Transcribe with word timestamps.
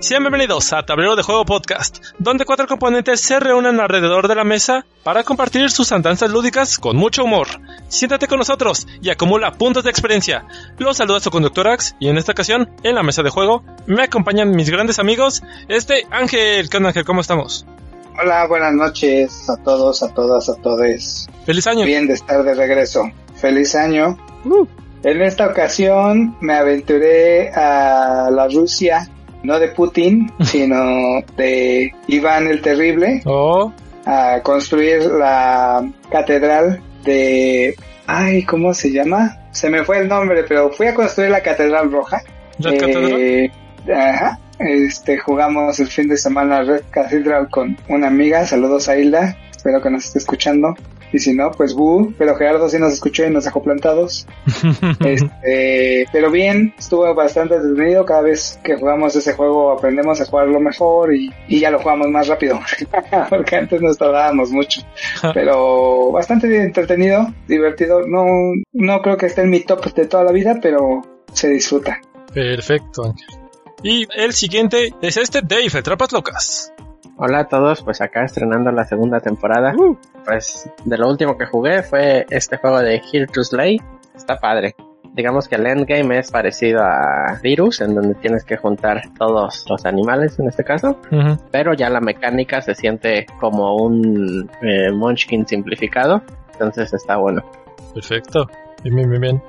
Sean 0.00 0.22
bienvenidos 0.22 0.72
a 0.72 0.84
Tablero 0.84 1.16
de 1.16 1.24
Juego 1.24 1.44
Podcast, 1.44 1.98
donde 2.20 2.44
cuatro 2.44 2.68
componentes 2.68 3.20
se 3.20 3.40
reúnen 3.40 3.80
alrededor 3.80 4.28
de 4.28 4.36
la 4.36 4.44
mesa 4.44 4.86
para 5.02 5.24
compartir 5.24 5.70
sus 5.70 5.90
andanzas 5.90 6.30
lúdicas 6.30 6.78
con 6.78 6.96
mucho 6.96 7.24
humor. 7.24 7.48
Siéntate 7.88 8.28
con 8.28 8.38
nosotros 8.38 8.86
y 9.02 9.10
acumula 9.10 9.52
puntos 9.52 9.82
de 9.82 9.90
experiencia. 9.90 10.46
Los 10.78 10.98
saluda 10.98 11.18
su 11.18 11.32
conductor 11.32 11.66
Ax 11.66 11.96
y 11.98 12.08
en 12.08 12.16
esta 12.16 12.30
ocasión, 12.30 12.70
en 12.84 12.94
la 12.94 13.02
mesa 13.02 13.24
de 13.24 13.30
juego, 13.30 13.64
me 13.86 14.04
acompañan 14.04 14.52
mis 14.52 14.70
grandes 14.70 15.00
amigos, 15.00 15.42
este 15.66 16.06
Ángel. 16.12 16.70
¿Qué 16.70 16.76
onda 16.76 16.90
Ángel? 16.90 17.04
¿Cómo 17.04 17.20
estamos? 17.20 17.66
Hola, 18.22 18.46
buenas 18.46 18.74
noches 18.74 19.50
a 19.50 19.56
todos, 19.64 20.04
a 20.04 20.14
todas, 20.14 20.48
a 20.48 20.54
todos. 20.62 21.26
Feliz 21.44 21.66
año. 21.66 21.84
Bien 21.84 22.06
de 22.06 22.14
estar 22.14 22.44
de 22.44 22.54
regreso. 22.54 23.02
Feliz 23.34 23.74
año. 23.74 24.16
Uh. 24.44 24.64
En 25.02 25.22
esta 25.22 25.46
ocasión 25.46 26.36
me 26.40 26.54
aventuré 26.54 27.50
a 27.50 28.30
la 28.32 28.48
Rusia, 28.48 29.08
no 29.42 29.58
de 29.58 29.68
Putin, 29.68 30.30
sino 30.40 31.20
de 31.36 31.92
Iván 32.06 32.46
el 32.46 32.60
Terrible, 32.60 33.22
Oh, 33.24 33.72
a 34.06 34.40
construir 34.42 35.04
la 35.04 35.86
catedral 36.10 36.80
de... 37.04 37.74
Ay, 38.06 38.42
¿cómo 38.44 38.72
se 38.72 38.90
llama? 38.90 39.36
Se 39.50 39.68
me 39.68 39.84
fue 39.84 39.98
el 39.98 40.08
nombre, 40.08 40.44
pero 40.44 40.70
fui 40.70 40.86
a 40.86 40.94
construir 40.94 41.30
la 41.30 41.42
catedral 41.42 41.92
roja. 41.92 42.22
Cathedral. 42.62 43.12
Eh, 43.20 43.52
ajá. 43.94 44.38
Este, 44.58 45.18
jugamos 45.18 45.78
el 45.78 45.88
fin 45.88 46.08
de 46.08 46.16
semana 46.16 46.62
Red 46.62 46.84
Cathedral 46.90 47.48
con 47.50 47.76
una 47.88 48.08
amiga. 48.08 48.46
Saludos 48.46 48.88
a 48.88 48.96
Hilda. 48.96 49.36
Espero 49.54 49.82
que 49.82 49.90
nos 49.90 50.06
esté 50.06 50.18
escuchando. 50.18 50.74
Y 51.12 51.18
si 51.18 51.32
no, 51.34 51.50
pues 51.50 51.74
bu. 51.74 52.12
Pero 52.18 52.36
Gerardo 52.36 52.68
sí 52.68 52.78
nos 52.78 52.92
escuchó 52.92 53.24
y 53.24 53.30
nos 53.30 53.44
dejó 53.44 53.62
plantados. 53.62 54.26
Este, 55.00 56.06
pero 56.12 56.30
bien, 56.30 56.74
estuvo 56.78 57.14
bastante 57.14 57.54
entretenido. 57.54 58.04
Cada 58.04 58.22
vez 58.22 58.58
que 58.62 58.76
jugamos 58.76 59.14
ese 59.16 59.32
juego 59.34 59.72
aprendemos 59.72 60.20
a 60.20 60.24
jugarlo 60.24 60.60
mejor 60.60 61.14
y, 61.14 61.32
y 61.48 61.60
ya 61.60 61.70
lo 61.70 61.78
jugamos 61.78 62.08
más 62.08 62.28
rápido. 62.28 62.60
Porque 63.30 63.56
antes 63.56 63.80
nos 63.80 63.96
tardábamos 63.96 64.50
mucho. 64.50 64.82
Pero 65.34 66.10
bastante 66.12 66.62
entretenido, 66.62 67.32
divertido. 67.46 68.06
No, 68.06 68.26
no 68.72 69.02
creo 69.02 69.16
que 69.16 69.26
esté 69.26 69.42
en 69.42 69.50
mi 69.50 69.60
top 69.60 69.92
de 69.94 70.06
toda 70.06 70.24
la 70.24 70.32
vida, 70.32 70.58
pero 70.60 71.02
se 71.32 71.48
disfruta. 71.48 72.00
Perfecto, 72.32 73.04
Ángel. 73.04 73.48
Y 73.82 74.06
el 74.16 74.32
siguiente 74.32 74.92
es 75.00 75.16
este 75.16 75.40
Dave, 75.42 75.70
el 75.72 75.82
Trapas 75.82 76.12
Locas. 76.12 76.72
Hola 77.20 77.40
a 77.40 77.48
todos, 77.48 77.82
pues 77.82 78.00
acá 78.00 78.24
estrenando 78.24 78.70
la 78.70 78.84
segunda 78.84 79.18
temporada. 79.18 79.74
Pues 80.24 80.70
de 80.84 80.96
lo 80.96 81.08
último 81.08 81.36
que 81.36 81.46
jugué 81.46 81.82
fue 81.82 82.24
este 82.30 82.58
juego 82.58 82.78
de 82.78 83.02
Here 83.12 83.26
to 83.26 83.42
Slay. 83.42 83.80
Está 84.14 84.38
padre. 84.38 84.76
Digamos 85.14 85.48
que 85.48 85.56
el 85.56 85.66
endgame 85.66 86.20
es 86.20 86.30
parecido 86.30 86.80
a 86.80 87.36
Virus, 87.42 87.80
en 87.80 87.96
donde 87.96 88.14
tienes 88.14 88.44
que 88.44 88.56
juntar 88.56 89.02
todos 89.18 89.64
los 89.68 89.84
animales 89.84 90.38
en 90.38 90.46
este 90.46 90.62
caso. 90.62 91.00
Pero 91.50 91.74
ya 91.74 91.90
la 91.90 92.00
mecánica 92.00 92.62
se 92.62 92.76
siente 92.76 93.26
como 93.40 93.74
un 93.74 94.48
eh, 94.62 94.92
Munchkin 94.92 95.44
simplificado. 95.44 96.22
Entonces 96.52 96.94
está 96.94 97.16
bueno. 97.16 97.42
Perfecto. 97.94 98.48
Bien, 98.84 98.94
bien, 98.94 99.20
bien. 99.20 99.42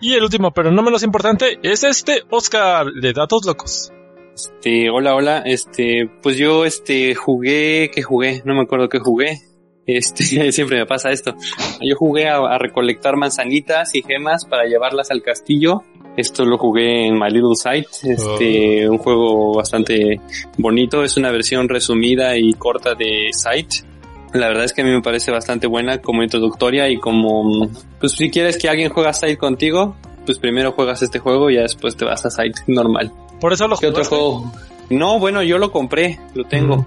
Y 0.00 0.14
el 0.14 0.22
último, 0.22 0.52
pero 0.52 0.70
no 0.70 0.80
menos 0.80 1.02
importante, 1.02 1.58
es 1.64 1.82
este 1.82 2.22
Oscar 2.30 2.86
de 2.86 3.12
Datos 3.12 3.44
Locos. 3.44 3.92
Este, 4.34 4.90
hola, 4.90 5.14
hola, 5.14 5.42
este, 5.44 6.08
pues 6.22 6.36
yo, 6.36 6.64
este, 6.64 7.14
jugué, 7.14 7.90
¿qué 7.92 8.02
jugué? 8.02 8.42
No 8.44 8.54
me 8.54 8.62
acuerdo 8.62 8.88
qué 8.88 8.98
jugué. 8.98 9.38
Este, 9.86 10.24
siempre 10.52 10.78
me 10.78 10.86
pasa 10.86 11.10
esto. 11.10 11.34
Yo 11.80 11.96
jugué 11.96 12.28
a, 12.28 12.36
a 12.36 12.58
recolectar 12.58 13.16
manzanitas 13.16 13.94
y 13.94 14.02
gemas 14.02 14.44
para 14.44 14.64
llevarlas 14.64 15.10
al 15.10 15.22
castillo. 15.22 15.82
Esto 16.16 16.44
lo 16.44 16.58
jugué 16.58 17.06
en 17.06 17.14
My 17.14 17.30
Little 17.30 17.54
Sight, 17.54 17.86
este, 18.02 18.88
un 18.88 18.98
juego 18.98 19.54
bastante 19.54 20.20
bonito. 20.58 21.04
Es 21.04 21.16
una 21.16 21.30
versión 21.30 21.68
resumida 21.68 22.36
y 22.36 22.52
corta 22.54 22.94
de 22.94 23.30
Sight. 23.32 23.86
La 24.32 24.48
verdad 24.48 24.64
es 24.64 24.72
que 24.72 24.82
a 24.82 24.84
mí 24.84 24.90
me 24.90 25.02
parece 25.02 25.30
bastante 25.30 25.66
buena 25.66 26.02
como 26.02 26.22
introductoria 26.22 26.88
y 26.88 26.98
como, 26.98 27.68
pues 27.98 28.12
si 28.12 28.30
quieres 28.30 28.58
que 28.58 28.68
alguien 28.68 28.90
juegue 28.90 29.08
a 29.08 29.12
Sight 29.12 29.38
contigo, 29.38 29.96
pues 30.26 30.38
primero 30.38 30.72
juegas 30.72 31.02
este 31.02 31.20
juego 31.20 31.48
y 31.48 31.54
ya 31.54 31.62
después 31.62 31.96
te 31.96 32.04
vas 32.04 32.26
a 32.26 32.30
Sight 32.30 32.56
normal. 32.66 33.12
Por 33.40 33.52
eso 33.52 33.66
lo 33.68 33.76
¿Qué 33.76 33.86
otro 33.86 34.04
juego? 34.04 34.52
No, 34.90 35.18
bueno, 35.18 35.42
yo 35.42 35.58
lo 35.58 35.70
compré, 35.70 36.18
lo 36.34 36.44
tengo. 36.44 36.86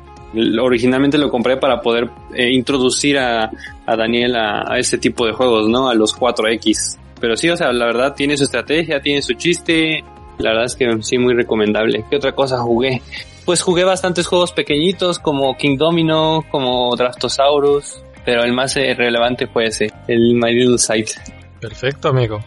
Originalmente 0.61 1.17
lo 1.17 1.29
compré 1.29 1.57
para 1.57 1.81
poder 1.81 2.09
eh, 2.33 2.51
introducir 2.51 3.17
a, 3.17 3.51
a 3.85 3.95
Daniel 3.95 4.35
a, 4.35 4.73
a 4.73 4.79
ese 4.79 4.97
tipo 4.97 5.25
de 5.25 5.33
juegos, 5.33 5.69
¿no? 5.69 5.89
A 5.89 5.93
los 5.93 6.17
4X. 6.17 6.97
Pero 7.19 7.37
sí, 7.37 7.49
o 7.49 7.55
sea, 7.55 7.71
la 7.71 7.85
verdad 7.85 8.13
tiene 8.15 8.35
su 8.35 8.43
estrategia, 8.43 8.99
tiene 8.99 9.21
su 9.21 9.33
chiste. 9.33 10.03
La 10.39 10.49
verdad 10.49 10.65
es 10.65 10.75
que 10.75 11.01
sí, 11.01 11.17
muy 11.17 11.33
recomendable. 11.33 12.03
¿Qué 12.09 12.17
otra 12.17 12.33
cosa 12.33 12.57
jugué? 12.59 13.01
Pues 13.45 13.61
jugué 13.61 13.83
bastantes 13.83 14.27
juegos 14.27 14.51
pequeñitos 14.51 15.19
como 15.19 15.55
King 15.55 15.77
Domino, 15.77 16.43
como 16.51 16.95
Draftosaurus. 16.95 18.03
Pero 18.25 18.43
el 18.43 18.53
más 18.53 18.75
eh, 18.77 18.93
relevante 18.93 19.47
fue 19.47 19.67
ese, 19.67 19.91
el 20.07 20.35
My 20.35 20.53
Little 20.53 20.77
Sight. 20.77 21.09
Perfecto, 21.59 22.09
amigo. 22.09 22.39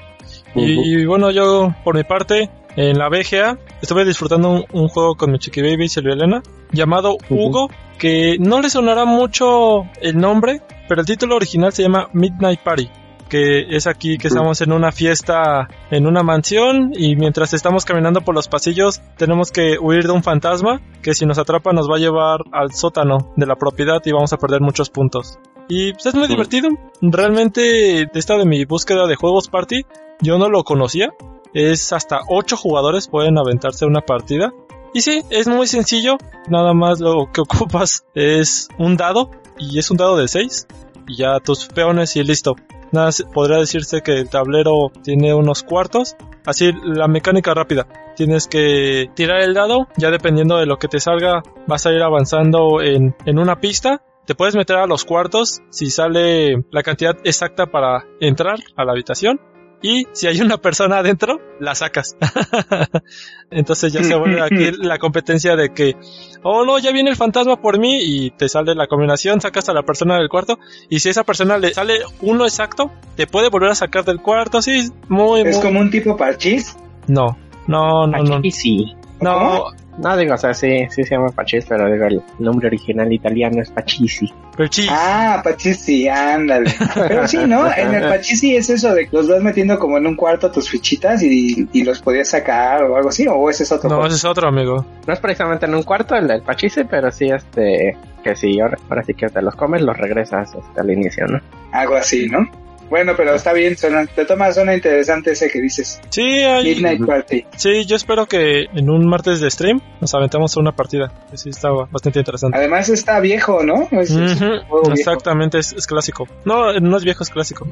Y 0.55 1.05
bueno, 1.05 1.31
yo 1.31 1.75
por 1.85 1.97
mi 1.97 2.05
parte, 2.05 2.51
en 2.77 2.99
la 2.99 3.09
BGA, 3.09 3.59
estuve 3.81 4.05
disfrutando 4.05 4.51
un, 4.51 4.65
un 4.73 4.89
juego 4.89 5.15
con 5.17 5.33
mi 5.33 5.39
chiqui 5.39 5.63
baby 5.63 5.89
Silvia 5.89 6.15
Elena, 6.15 6.43
llamado 6.73 7.17
Hugo, 7.31 7.69
que 7.99 8.37
no 8.39 8.61
le 8.61 8.69
sonará 8.69 9.05
mucho 9.05 9.85
el 10.01 10.17
nombre, 10.19 10.63
pero 10.89 11.01
el 11.01 11.07
título 11.07 11.37
original 11.37 11.73
se 11.73 11.83
llama 11.83 12.09
Midnight 12.13 12.61
Party. 12.61 12.91
Que 13.29 13.75
es 13.75 13.89
aquí 13.89 14.19
que 14.19 14.29
estamos 14.29 14.61
en 14.61 14.71
una 14.71 14.93
fiesta 14.93 15.67
en 15.91 16.07
una 16.07 16.23
mansión 16.23 16.93
y 16.95 17.17
mientras 17.17 17.55
estamos 17.55 17.85
caminando 17.85 18.21
por 18.21 18.37
los 18.37 18.47
pasillos 18.47 19.03
tenemos 19.17 19.51
que 19.51 19.79
huir 19.81 20.05
de 20.05 20.13
un 20.13 20.23
fantasma 20.23 20.81
que 21.03 21.13
si 21.13 21.27
nos 21.27 21.37
atrapa 21.37 21.73
nos 21.73 21.91
va 21.91 21.97
a 21.97 21.99
llevar 21.99 22.43
al 22.53 22.73
sótano 22.73 23.33
de 23.35 23.47
la 23.47 23.57
propiedad 23.57 24.01
y 24.05 24.13
vamos 24.13 24.33
a 24.33 24.37
perder 24.37 24.61
muchos 24.61 24.91
puntos. 24.91 25.41
Y 25.69 25.93
pues, 25.93 26.07
es 26.07 26.15
muy 26.15 26.29
divertido. 26.29 26.69
Realmente, 27.03 28.09
esta 28.15 28.39
de 28.39 28.47
mi 28.47 28.65
búsqueda 28.65 29.09
de 29.09 29.17
juegos 29.17 29.49
party, 29.49 29.85
yo 30.21 30.39
no 30.39 30.49
lo 30.49 30.63
conocía. 30.63 31.09
Es 31.57 31.95
hasta 31.95 32.21
8 32.29 32.55
jugadores 32.55 33.09
pueden 33.09 33.39
aventarse 33.39 33.87
una 33.87 34.03
partida. 34.03 34.53
Y 34.93 35.01
sí, 35.01 35.23
es 35.31 35.49
muy 35.49 35.67
sencillo. 35.67 36.19
Nada 36.51 36.75
más 36.75 37.01
lo 37.01 37.33
que 37.33 37.41
ocupas 37.41 38.05
es 38.15 38.69
un 38.77 38.99
dado. 38.99 39.31
Y 39.57 39.79
es 39.79 39.91
un 39.91 39.97
dado 39.97 40.19
de 40.19 40.29
6. 40.29 40.67
Y 41.09 41.17
ya 41.17 41.41
tus 41.41 41.67
peones 41.69 42.15
y 42.17 42.25
listo. 42.25 42.57
Nada, 42.93 43.09
podría 43.33 43.57
decirse 43.57 44.03
que 44.03 44.19
el 44.19 44.29
tablero 44.29 44.93
tiene 45.03 45.33
unos 45.33 45.63
cuartos. 45.63 46.15
Así, 46.45 46.73
la 46.85 47.09
mecánica 47.09 47.55
rápida. 47.55 47.89
Tienes 48.17 48.49
que 48.49 49.11
tirar 49.15 49.41
el 49.41 49.55
dado. 49.55 49.89
Ya 49.97 50.11
dependiendo 50.11 50.59
de 50.59 50.67
lo 50.67 50.77
que 50.77 50.89
te 50.89 51.01
salga, 51.01 51.43
vas 51.67 51.87
a 51.87 51.93
ir 51.93 52.03
avanzando 52.03 52.83
en, 52.83 53.17
en 53.25 53.39
una 53.39 53.61
pista. 53.61 54.03
Te 54.27 54.35
puedes 54.35 54.57
meter 54.57 54.77
a 54.77 54.87
los 54.87 55.07
cuartos 55.07 55.63
si 55.71 55.89
sale 55.89 56.67
la 56.71 56.83
cantidad 56.83 57.17
exacta 57.25 57.65
para 57.65 58.05
entrar 58.21 58.59
a 58.77 58.85
la 58.85 58.93
habitación. 58.93 59.41
Y 59.83 60.07
si 60.13 60.27
hay 60.27 60.41
una 60.41 60.57
persona 60.57 60.99
adentro, 60.99 61.41
la 61.61 61.75
sacas. 61.75 62.17
Entonces 63.51 63.93
ya 63.93 64.03
se 64.03 64.15
vuelve 64.17 64.43
aquí 64.43 64.71
la 64.81 64.99
competencia 64.99 65.55
de 65.55 65.73
que, 65.73 65.97
oh 66.43 66.65
no, 66.65 66.79
ya 66.79 66.93
viene 66.93 67.11
el 67.11 67.17
fantasma 67.17 67.61
por 67.61 67.79
mí 67.79 67.99
y 68.03 68.31
te 68.31 68.49
sale 68.49 68.75
la 68.75 68.87
combinación, 68.87 69.41
sacas 69.41 69.69
a 69.69 69.75
la 69.75 69.83
persona 69.83 70.17
del 70.17 70.29
cuarto 70.29 70.59
y 70.89 71.01
si 71.01 71.09
a 71.09 71.11
esa 71.11 71.25
persona 71.25 71.59
le 71.59 71.75
sale 71.75 72.01
uno 72.23 72.45
exacto, 72.45 72.91
te 73.17 73.27
puede 73.27 73.51
volver 73.51 73.71
a 73.71 73.75
sacar 73.75 74.05
del 74.05 74.21
cuarto, 74.21 74.63
sí, 74.63 74.91
muy, 75.09 75.43
Es 75.43 75.57
muy... 75.57 75.65
como 75.65 75.81
un 75.81 75.91
tipo 75.91 76.17
parchís. 76.17 76.77
No, 77.07 77.37
no, 77.67 78.07
no, 78.07 78.23
no. 78.23 78.37
Aquí 78.37 78.51
sí. 78.51 78.97
No, 79.21 79.67
No, 79.99 80.17
digo, 80.17 80.35
o 80.35 80.39
sea, 80.39 80.53
sí, 80.53 80.87
sí 80.91 81.05
se 81.05 81.15
llama 81.15 81.29
Pachis, 81.29 81.65
pero 81.67 81.91
digo, 81.91 82.05
el 82.05 82.23
nombre 82.39 82.67
original 82.69 83.11
italiano 83.11 83.63
es 83.63 83.71
Pachisi. 83.71 84.33
Perchis. 84.57 84.89
Ah, 84.91 85.41
Pachisi, 85.43 86.09
ándale. 86.09 86.73
Pero 86.95 87.29
sí, 87.29 87.39
¿no? 87.47 87.71
En 87.75 87.95
el 87.95 88.09
Pachisi 88.09 88.57
es 88.57 88.71
eso 88.71 88.95
de 88.95 89.07
que 89.07 89.17
los 89.17 89.29
vas 89.29 89.43
metiendo 89.43 89.79
como 89.79 89.99
en 89.99 90.07
un 90.07 90.17
cuarto 90.17 90.51
tus 90.51 90.69
fichitas 90.69 91.23
y, 91.23 91.69
y 91.73 91.85
los 91.85 92.01
podías 92.01 92.29
sacar 92.29 92.85
o 92.85 92.97
algo 92.97 93.09
así, 93.09 93.27
o 93.29 93.51
ese 93.51 93.65
es 93.65 93.73
otro. 93.73 93.89
no, 93.89 93.97
juego? 93.97 94.09
ese 94.09 94.17
es 94.17 94.25
otro 94.25 94.49
amigo. 94.49 94.85
No 95.07 95.13
es 95.13 95.21
precisamente 95.21 95.67
en 95.67 95.75
un 95.75 95.83
cuarto 95.83 96.15
el 96.15 96.27
del 96.27 96.43
Pachisi, 96.43 96.85
pero 96.85 97.11
sí, 97.11 97.29
este, 97.29 97.97
que 98.23 98.37
si 98.37 98.61
ahora, 98.61 98.79
ahora 98.89 99.03
sí 99.03 99.15
que 99.15 99.29
te 99.29 99.43
los 99.43 99.55
comes, 99.55 99.83
los 99.83 99.97
regresas 99.97 100.55
este, 100.55 100.81
al 100.81 100.91
inicio, 100.91 101.27
¿no? 101.27 101.41
Algo 101.73 101.97
así, 101.97 102.29
¿no? 102.29 102.49
Bueno, 102.89 103.15
pero 103.17 103.35
está 103.35 103.53
bien, 103.53 103.77
suena, 103.77 104.07
te 104.07 104.25
tomas 104.25 104.55
suena 104.55 104.75
interesante 104.75 105.33
ese 105.33 105.51
que 105.51 105.61
dices. 105.61 106.01
Sí, 106.11 106.23
hay- 106.23 106.75
Midnight 106.77 107.05
Party. 107.05 107.45
sí, 107.57 107.85
yo 107.85 107.97
espero 107.97 108.27
que 108.27 108.67
en 108.75 108.89
un 108.91 109.07
martes 109.09 109.41
de 109.41 109.51
stream 109.51 109.81
nos 110.01 110.15
aventemos 110.15 110.57
una 110.57 110.73
partida. 110.73 111.13
Sí, 111.35 111.51
está 111.51 111.71
bastante 111.71 112.21
interesante. 112.21 112.57
Además 112.57 112.89
está 112.89 113.19
viejo, 113.21 113.63
¿no? 113.65 113.89
Es, 113.91 114.15
viejo. 114.17 114.91
Exactamente, 114.93 115.59
es, 115.59 115.73
es 115.73 115.87
clásico. 115.87 116.27
No, 116.45 116.73
no 116.79 116.97
es 116.97 117.05
viejo, 117.05 117.23
es 117.25 117.31
clásico. 117.31 117.67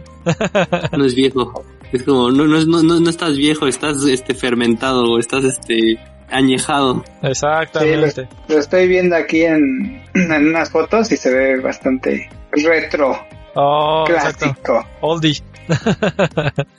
No 0.97 1.05
es 1.05 1.15
viejo. 1.15 1.65
Es 1.93 2.03
como, 2.03 2.31
no, 2.31 2.45
no, 2.47 2.65
no, 2.65 2.83
no, 2.83 3.01
no 3.01 3.11
estás 3.11 3.37
viejo, 3.37 3.67
estás 3.69 4.05
este 4.07 4.35
fermentado, 4.35 5.19
estás 5.19 5.45
este 5.45 5.99
añejado. 6.29 7.05
Exactamente. 7.23 8.29
Lo 8.49 8.59
estoy 8.59 8.89
viendo 8.89 9.15
aquí 9.17 9.43
en, 9.45 10.03
en 10.15 10.49
unas 10.49 10.71
fotos 10.71 11.13
y 11.13 11.17
se 11.17 11.31
ve 11.33 11.61
bastante 11.61 12.29
retro, 12.53 13.17
Oh, 13.55 14.05
exacto. 14.09 14.47
clásico. 14.47 14.87
Oldie. 15.01 15.43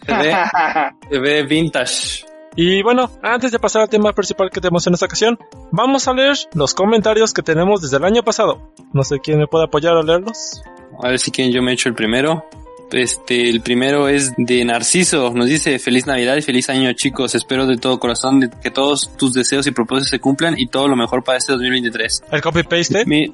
Se 0.05 0.13
ve, 0.13 0.35
se 1.09 1.19
ve 1.19 1.43
vintage. 1.43 2.25
Y 2.57 2.81
bueno, 2.83 3.11
antes 3.21 3.51
de 3.51 3.59
pasar 3.59 3.81
al 3.81 3.89
tema 3.89 4.13
principal 4.13 4.49
que 4.49 4.61
tenemos 4.61 4.87
en 4.87 4.93
esta 4.93 5.07
ocasión, 5.07 5.37
vamos 5.71 6.07
a 6.07 6.13
leer 6.13 6.37
los 6.53 6.73
comentarios 6.73 7.33
que 7.33 7.41
tenemos 7.41 7.81
desde 7.81 7.97
el 7.97 8.05
año 8.05 8.23
pasado. 8.23 8.71
No 8.93 9.03
sé 9.03 9.19
quién 9.19 9.39
me 9.39 9.47
puede 9.47 9.65
apoyar 9.65 9.97
a 9.97 10.03
leerlos. 10.03 10.61
A 11.03 11.09
ver 11.09 11.19
si 11.19 11.31
quieren 11.31 11.53
yo 11.53 11.61
me 11.61 11.73
echo 11.73 11.89
el 11.89 11.95
primero. 11.95 12.45
Este, 12.91 13.49
el 13.49 13.61
primero 13.61 14.07
es 14.07 14.33
de 14.37 14.63
Narciso. 14.63 15.31
Nos 15.33 15.47
dice 15.47 15.79
feliz 15.79 16.05
Navidad 16.07 16.35
y 16.37 16.41
feliz 16.41 16.69
año 16.69 16.91
chicos. 16.93 17.35
Espero 17.35 17.65
de 17.67 17.77
todo 17.77 17.99
corazón 17.99 18.51
que 18.61 18.71
todos 18.71 19.15
tus 19.17 19.33
deseos 19.33 19.67
y 19.67 19.71
propósitos 19.71 20.09
se 20.09 20.19
cumplan 20.19 20.55
y 20.57 20.67
todo 20.67 20.87
lo 20.87 20.95
mejor 20.95 21.23
para 21.23 21.37
este 21.37 21.51
2023. 21.53 22.23
El 22.31 22.41
copy-paste. 22.41 23.05
Me, 23.05 23.29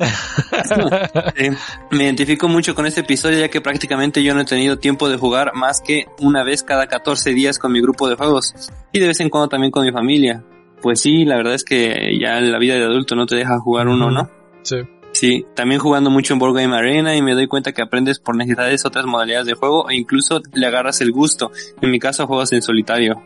Eh, 1.36 1.52
me 1.92 2.04
identifico 2.04 2.48
mucho 2.48 2.76
con 2.76 2.86
este 2.86 3.02
episodio 3.02 3.40
ya 3.40 3.50
que 3.50 3.62
prácticamente 3.62 4.24
yo 4.24 4.34
no 4.34 4.42
he 4.42 4.46
tenido 4.46 4.78
tiempo 4.78 5.10
de 5.10 5.18
jugar 5.18 5.52
más 5.54 5.82
que 5.82 6.06
una 6.20 6.44
vez 6.44 6.64
cada 6.64 6.88
14 6.88 7.34
días 7.34 7.60
con 7.60 7.72
mi 7.72 7.82
grupo 7.82 8.10
de 8.10 8.16
juegos 8.16 8.54
y 8.92 9.00
de 9.00 9.08
vez 9.08 9.20
en 9.20 9.30
cuando 9.30 9.50
también 9.50 9.72
con 9.72 9.86
mi 9.86 9.92
familia. 9.92 10.44
Pues 10.82 11.02
sí, 11.02 11.26
la 11.26 11.36
verdad 11.36 11.54
es 11.54 11.64
que 11.64 12.18
ya 12.20 12.40
la 12.42 12.58
vida 12.58 12.76
de 12.76 12.84
adulto 12.84 13.16
no 13.16 13.26
te 13.26 13.36
deja 13.36 13.60
jugar 13.60 13.88
uno, 13.88 14.10
¿no? 14.10 14.30
Sí. 14.64 14.78
Sí, 15.14 15.46
también 15.56 15.80
jugando 15.80 16.10
mucho 16.10 16.34
en 16.34 16.40
Board 16.40 16.56
Game 16.56 16.76
Arena 16.76 17.16
y 17.16 17.22
me 17.22 17.34
doy 17.34 17.48
cuenta 17.48 17.74
que 17.74 17.82
aprendes 17.82 18.20
por 18.20 18.36
necesidades 18.36 18.86
otras 18.86 19.06
modalidades 19.06 19.46
de 19.46 19.54
juego 19.54 19.90
e 19.90 19.96
incluso 19.96 20.42
le 20.54 20.66
agarras 20.66 21.02
el 21.02 21.12
gusto. 21.12 21.52
En 21.82 21.92
mi 21.92 22.00
caso 22.00 22.28
juegas 22.28 22.52
en 22.54 22.62
solitario. 22.62 23.22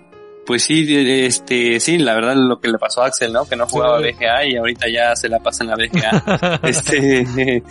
Pues 0.46 0.64
sí, 0.64 0.86
este, 0.88 1.80
sí, 1.80 1.98
la 1.98 2.14
verdad 2.14 2.36
lo 2.36 2.60
que 2.60 2.68
le 2.70 2.78
pasó 2.78 3.02
a 3.02 3.08
Axel, 3.08 3.34
¿no? 3.34 3.46
Que 3.46 3.56
no 3.56 3.66
jugaba. 3.66 4.00
BGA 4.00 4.46
y 4.46 4.56
ahorita 4.58 4.88
ya 4.88 5.16
se 5.16 5.28
la 5.28 5.40
pasa 5.40 5.64
en 5.64 5.70
la 5.72 5.76
BGA. 5.76 6.60
este, 6.64 7.26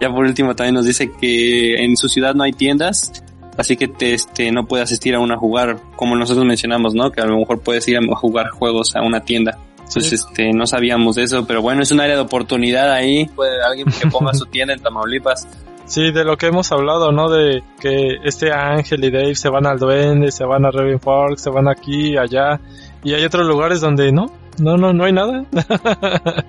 ya 0.00 0.08
por 0.08 0.24
último 0.24 0.54
también 0.54 0.74
nos 0.74 0.86
dice 0.86 1.10
que 1.20 1.82
en 1.82 1.96
su 1.96 2.08
ciudad 2.08 2.34
no 2.34 2.44
hay 2.44 2.52
tiendas, 2.52 3.24
así 3.56 3.76
que 3.76 3.88
te, 3.88 4.14
este, 4.14 4.52
no 4.52 4.66
puede 4.66 4.84
asistir 4.84 5.16
a 5.16 5.18
una 5.18 5.34
a 5.34 5.38
jugar, 5.38 5.80
como 5.96 6.14
nosotros 6.14 6.46
mencionamos, 6.46 6.94
¿no? 6.94 7.10
Que 7.10 7.22
a 7.22 7.26
lo 7.26 7.38
mejor 7.38 7.60
puedes 7.60 7.88
ir 7.88 7.98
a 7.98 8.16
jugar 8.16 8.50
juegos 8.50 8.94
a 8.94 9.02
una 9.02 9.24
tienda. 9.24 9.58
Entonces, 9.96 10.20
Sí. 10.20 10.26
este, 10.28 10.52
no 10.52 10.66
sabíamos 10.66 11.16
de 11.16 11.24
eso, 11.24 11.46
pero 11.46 11.62
bueno, 11.62 11.82
es 11.82 11.90
un 11.92 12.00
área 12.00 12.16
de 12.16 12.22
oportunidad 12.22 12.90
ahí. 12.92 13.26
Puede 13.34 13.62
alguien 13.62 13.86
que 13.88 14.08
ponga 14.08 14.32
su 14.34 14.46
tienda 14.46 14.74
en 14.74 14.80
Tamaulipas. 14.80 15.46
Sí, 15.86 16.10
de 16.12 16.24
lo 16.24 16.36
que 16.36 16.46
hemos 16.46 16.70
hablado, 16.72 17.12
¿no? 17.12 17.28
De 17.28 17.62
que 17.80 18.16
este 18.24 18.52
Ángel 18.52 19.04
y 19.04 19.10
Dave 19.10 19.34
se 19.34 19.48
van 19.48 19.66
al 19.66 19.78
Duende, 19.78 20.30
se 20.30 20.44
van 20.44 20.64
a 20.64 20.70
Raven 20.70 21.00
Fork, 21.00 21.38
se 21.38 21.50
van 21.50 21.68
aquí, 21.68 22.16
allá. 22.16 22.60
Y 23.04 23.14
hay 23.14 23.24
otros 23.24 23.46
lugares 23.46 23.80
donde 23.80 24.12
no, 24.12 24.32
no, 24.58 24.76
no, 24.76 24.92
no 24.92 25.04
hay 25.04 25.12
nada. 25.12 25.44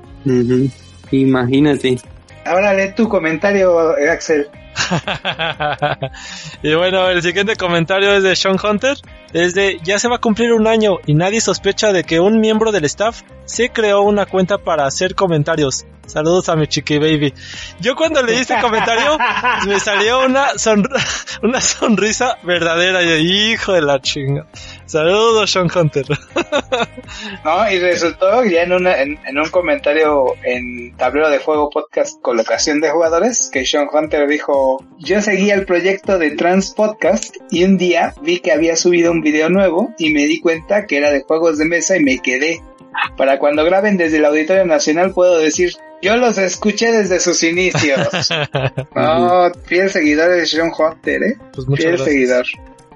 Imagínate. 1.12 1.98
Ahora 2.46 2.74
lee 2.74 2.94
tu 2.96 3.08
comentario, 3.10 3.78
Axel. 4.12 4.48
y 6.64 6.74
bueno, 6.76 7.10
el 7.10 7.22
siguiente 7.22 7.56
comentario 7.56 8.14
es 8.14 8.24
de 8.24 8.36
Sean 8.36 8.58
Hunter. 8.64 8.98
Es 9.34 9.56
de, 9.56 9.80
ya 9.84 9.98
se 9.98 10.08
va 10.08 10.18
a 10.18 10.22
cumplir 10.22 10.54
un 10.54 10.68
año 10.68 11.00
y 11.08 11.16
nadie 11.16 11.42
sospecha 11.42 11.92
de 11.92 12.04
que 12.04 12.20
un 12.20 12.40
miembro 12.40 12.72
del 12.72 12.86
staff 12.86 13.24
se 13.46 13.70
creó 13.70 14.02
una 14.02 14.26
cuenta 14.26 14.58
para 14.58 14.86
hacer 14.86 15.16
comentarios. 15.16 15.86
Saludos 16.06 16.50
a 16.50 16.58
mi 16.58 16.68
chiqui 16.68 16.98
baby. 16.98 17.34
Yo 17.80 17.96
cuando 17.96 18.22
leí 18.22 18.36
este 18.40 18.60
comentario 18.60 19.18
me 19.68 19.80
salió 19.80 20.26
una, 20.26 20.50
sonr- 20.56 20.90
una 21.44 21.62
sonrisa 21.62 22.38
verdadera 22.44 23.02
y 23.04 23.08
de 23.08 23.20
hijo 23.22 23.72
de 23.72 23.82
la 23.82 24.02
chinga. 24.02 24.46
Saludos 24.86 25.50
Sean 25.52 25.70
Hunter. 25.74 26.06
No, 27.44 27.70
y 27.72 27.80
resultó 27.80 28.44
ya 28.44 28.64
en, 28.64 28.74
una, 28.74 29.02
en, 29.02 29.20
en 29.26 29.38
un 29.38 29.50
comentario 29.50 30.26
en 30.44 30.96
Tablero 30.98 31.30
de 31.30 31.38
Juego 31.40 31.70
Podcast 31.70 32.20
Colocación 32.22 32.82
de 32.82 32.90
Jugadores 32.90 33.50
que 33.52 33.66
Sean 33.66 33.88
Hunter 33.92 34.28
dijo, 34.28 34.84
yo 35.00 35.22
seguía 35.22 35.54
el 35.56 35.66
proyecto 35.66 36.18
de 36.18 36.32
Trans 36.32 36.72
Podcast 36.74 37.36
y 37.52 37.64
un 37.64 37.78
día 37.78 38.14
vi 38.22 38.40
que 38.40 38.52
había 38.52 38.76
subido 38.76 39.12
un 39.12 39.22
video 39.22 39.50
nuevo 39.50 39.94
y 39.98 40.14
me 40.14 40.26
di 40.26 40.40
cuenta 40.40 40.86
que 40.86 40.98
era 40.98 41.12
de 41.12 41.22
juegos 41.22 41.58
de 41.58 41.66
mesa 41.66 41.96
y 41.98 42.04
me 42.04 42.20
quedé. 42.20 42.62
Para 43.18 43.40
cuando 43.40 43.64
graben 43.66 43.98
desde 43.98 44.18
el 44.18 44.26
Auditorio 44.26 44.66
Nacional 44.66 45.12
puedo 45.14 45.38
decir, 45.38 45.72
yo 46.02 46.16
los 46.18 46.38
escuché 46.38 46.92
desde 46.92 47.20
sus 47.20 47.44
inicios. 47.44 48.00
No, 48.96 49.52
fiel 49.66 49.90
seguidor 49.90 50.32
de 50.32 50.46
Sean 50.46 50.72
Hunter, 50.78 51.24
eh. 51.24 51.38
Pues 51.54 51.68
muchas 51.68 51.84
Fiel 51.84 51.96
gracias. 51.98 52.10
seguidor. 52.10 52.46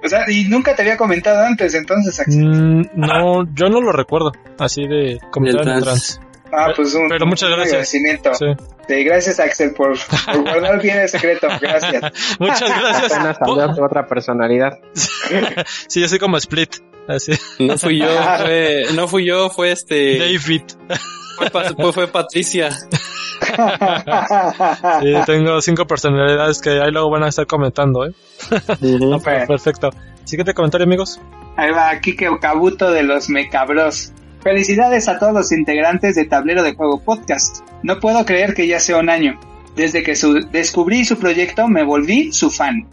O 0.04 0.08
sea, 0.08 0.20
y 0.30 0.44
nunca 0.44 0.74
te 0.76 0.82
había 0.82 0.96
comentado 0.96 1.44
antes, 1.44 1.74
entonces, 1.74 2.20
Axel. 2.20 2.46
Mm, 2.46 2.82
no, 2.94 3.44
yo 3.54 3.68
no 3.68 3.80
lo 3.80 3.90
recuerdo. 3.92 4.32
Así 4.58 4.82
de 4.86 5.18
comentario 5.32 5.68
en 5.68 5.74
Del 5.76 5.84
trans. 5.84 6.20
Ah, 6.52 6.72
pues 6.74 6.94
un, 6.94 7.08
Pero 7.08 7.26
muchas 7.26 7.50
un 7.50 7.56
gracias. 7.56 7.72
agradecimiento. 7.72 8.32
Sí. 8.34 8.46
Sí, 8.88 9.04
gracias 9.04 9.38
Axel 9.38 9.74
por, 9.74 9.98
por 10.32 10.40
guardar 10.42 10.80
bien 10.80 10.98
el 10.98 11.08
secreto. 11.10 11.46
Gracias. 11.60 12.36
Muchas 12.38 12.70
gracias. 12.70 13.12
Apenas 13.12 13.78
otra 13.78 14.06
personalidad. 14.06 14.78
Sí, 15.88 16.00
yo 16.00 16.08
soy 16.08 16.18
como 16.18 16.36
Split. 16.38 16.76
Así. 17.08 17.32
No 17.58 17.76
fui 17.78 17.98
yo, 17.98 18.06
fue, 18.44 18.84
no 18.94 19.08
fui 19.08 19.24
yo, 19.26 19.50
fue 19.50 19.72
este, 19.72 20.18
David. 20.18 20.62
fue, 21.76 21.92
fue- 21.92 22.08
Patricia. 22.08 22.70
Sí, 25.00 25.12
tengo 25.26 25.60
cinco 25.60 25.86
personalidades 25.86 26.60
que 26.60 26.70
ahí 26.70 26.90
luego 26.90 27.10
van 27.10 27.22
a 27.22 27.28
estar 27.28 27.46
comentando, 27.46 28.04
¿eh? 28.06 28.12
No, 28.80 29.18
perfecto. 29.48 29.90
Siguiente 30.24 30.54
comentario, 30.54 30.84
amigos. 30.86 31.20
Ahí 31.56 31.70
va 31.70 31.98
Kike 32.00 32.28
Okabuto 32.28 32.90
de 32.90 33.02
los 33.02 33.28
Mecabros. 33.30 34.12
Felicidades 34.42 35.08
a 35.08 35.18
todos 35.18 35.32
los 35.32 35.52
integrantes 35.52 36.14
de 36.14 36.24
Tablero 36.26 36.62
de 36.62 36.74
Juego 36.74 37.00
Podcast. 37.02 37.58
No 37.82 37.98
puedo 38.00 38.24
creer 38.24 38.54
que 38.54 38.66
ya 38.66 38.80
sea 38.80 38.98
un 38.98 39.08
año. 39.08 39.38
Desde 39.76 40.02
que 40.02 40.14
su- 40.16 40.46
descubrí 40.50 41.04
su 41.04 41.16
proyecto 41.18 41.68
me 41.68 41.84
volví 41.84 42.32
su 42.32 42.50
fan. 42.50 42.86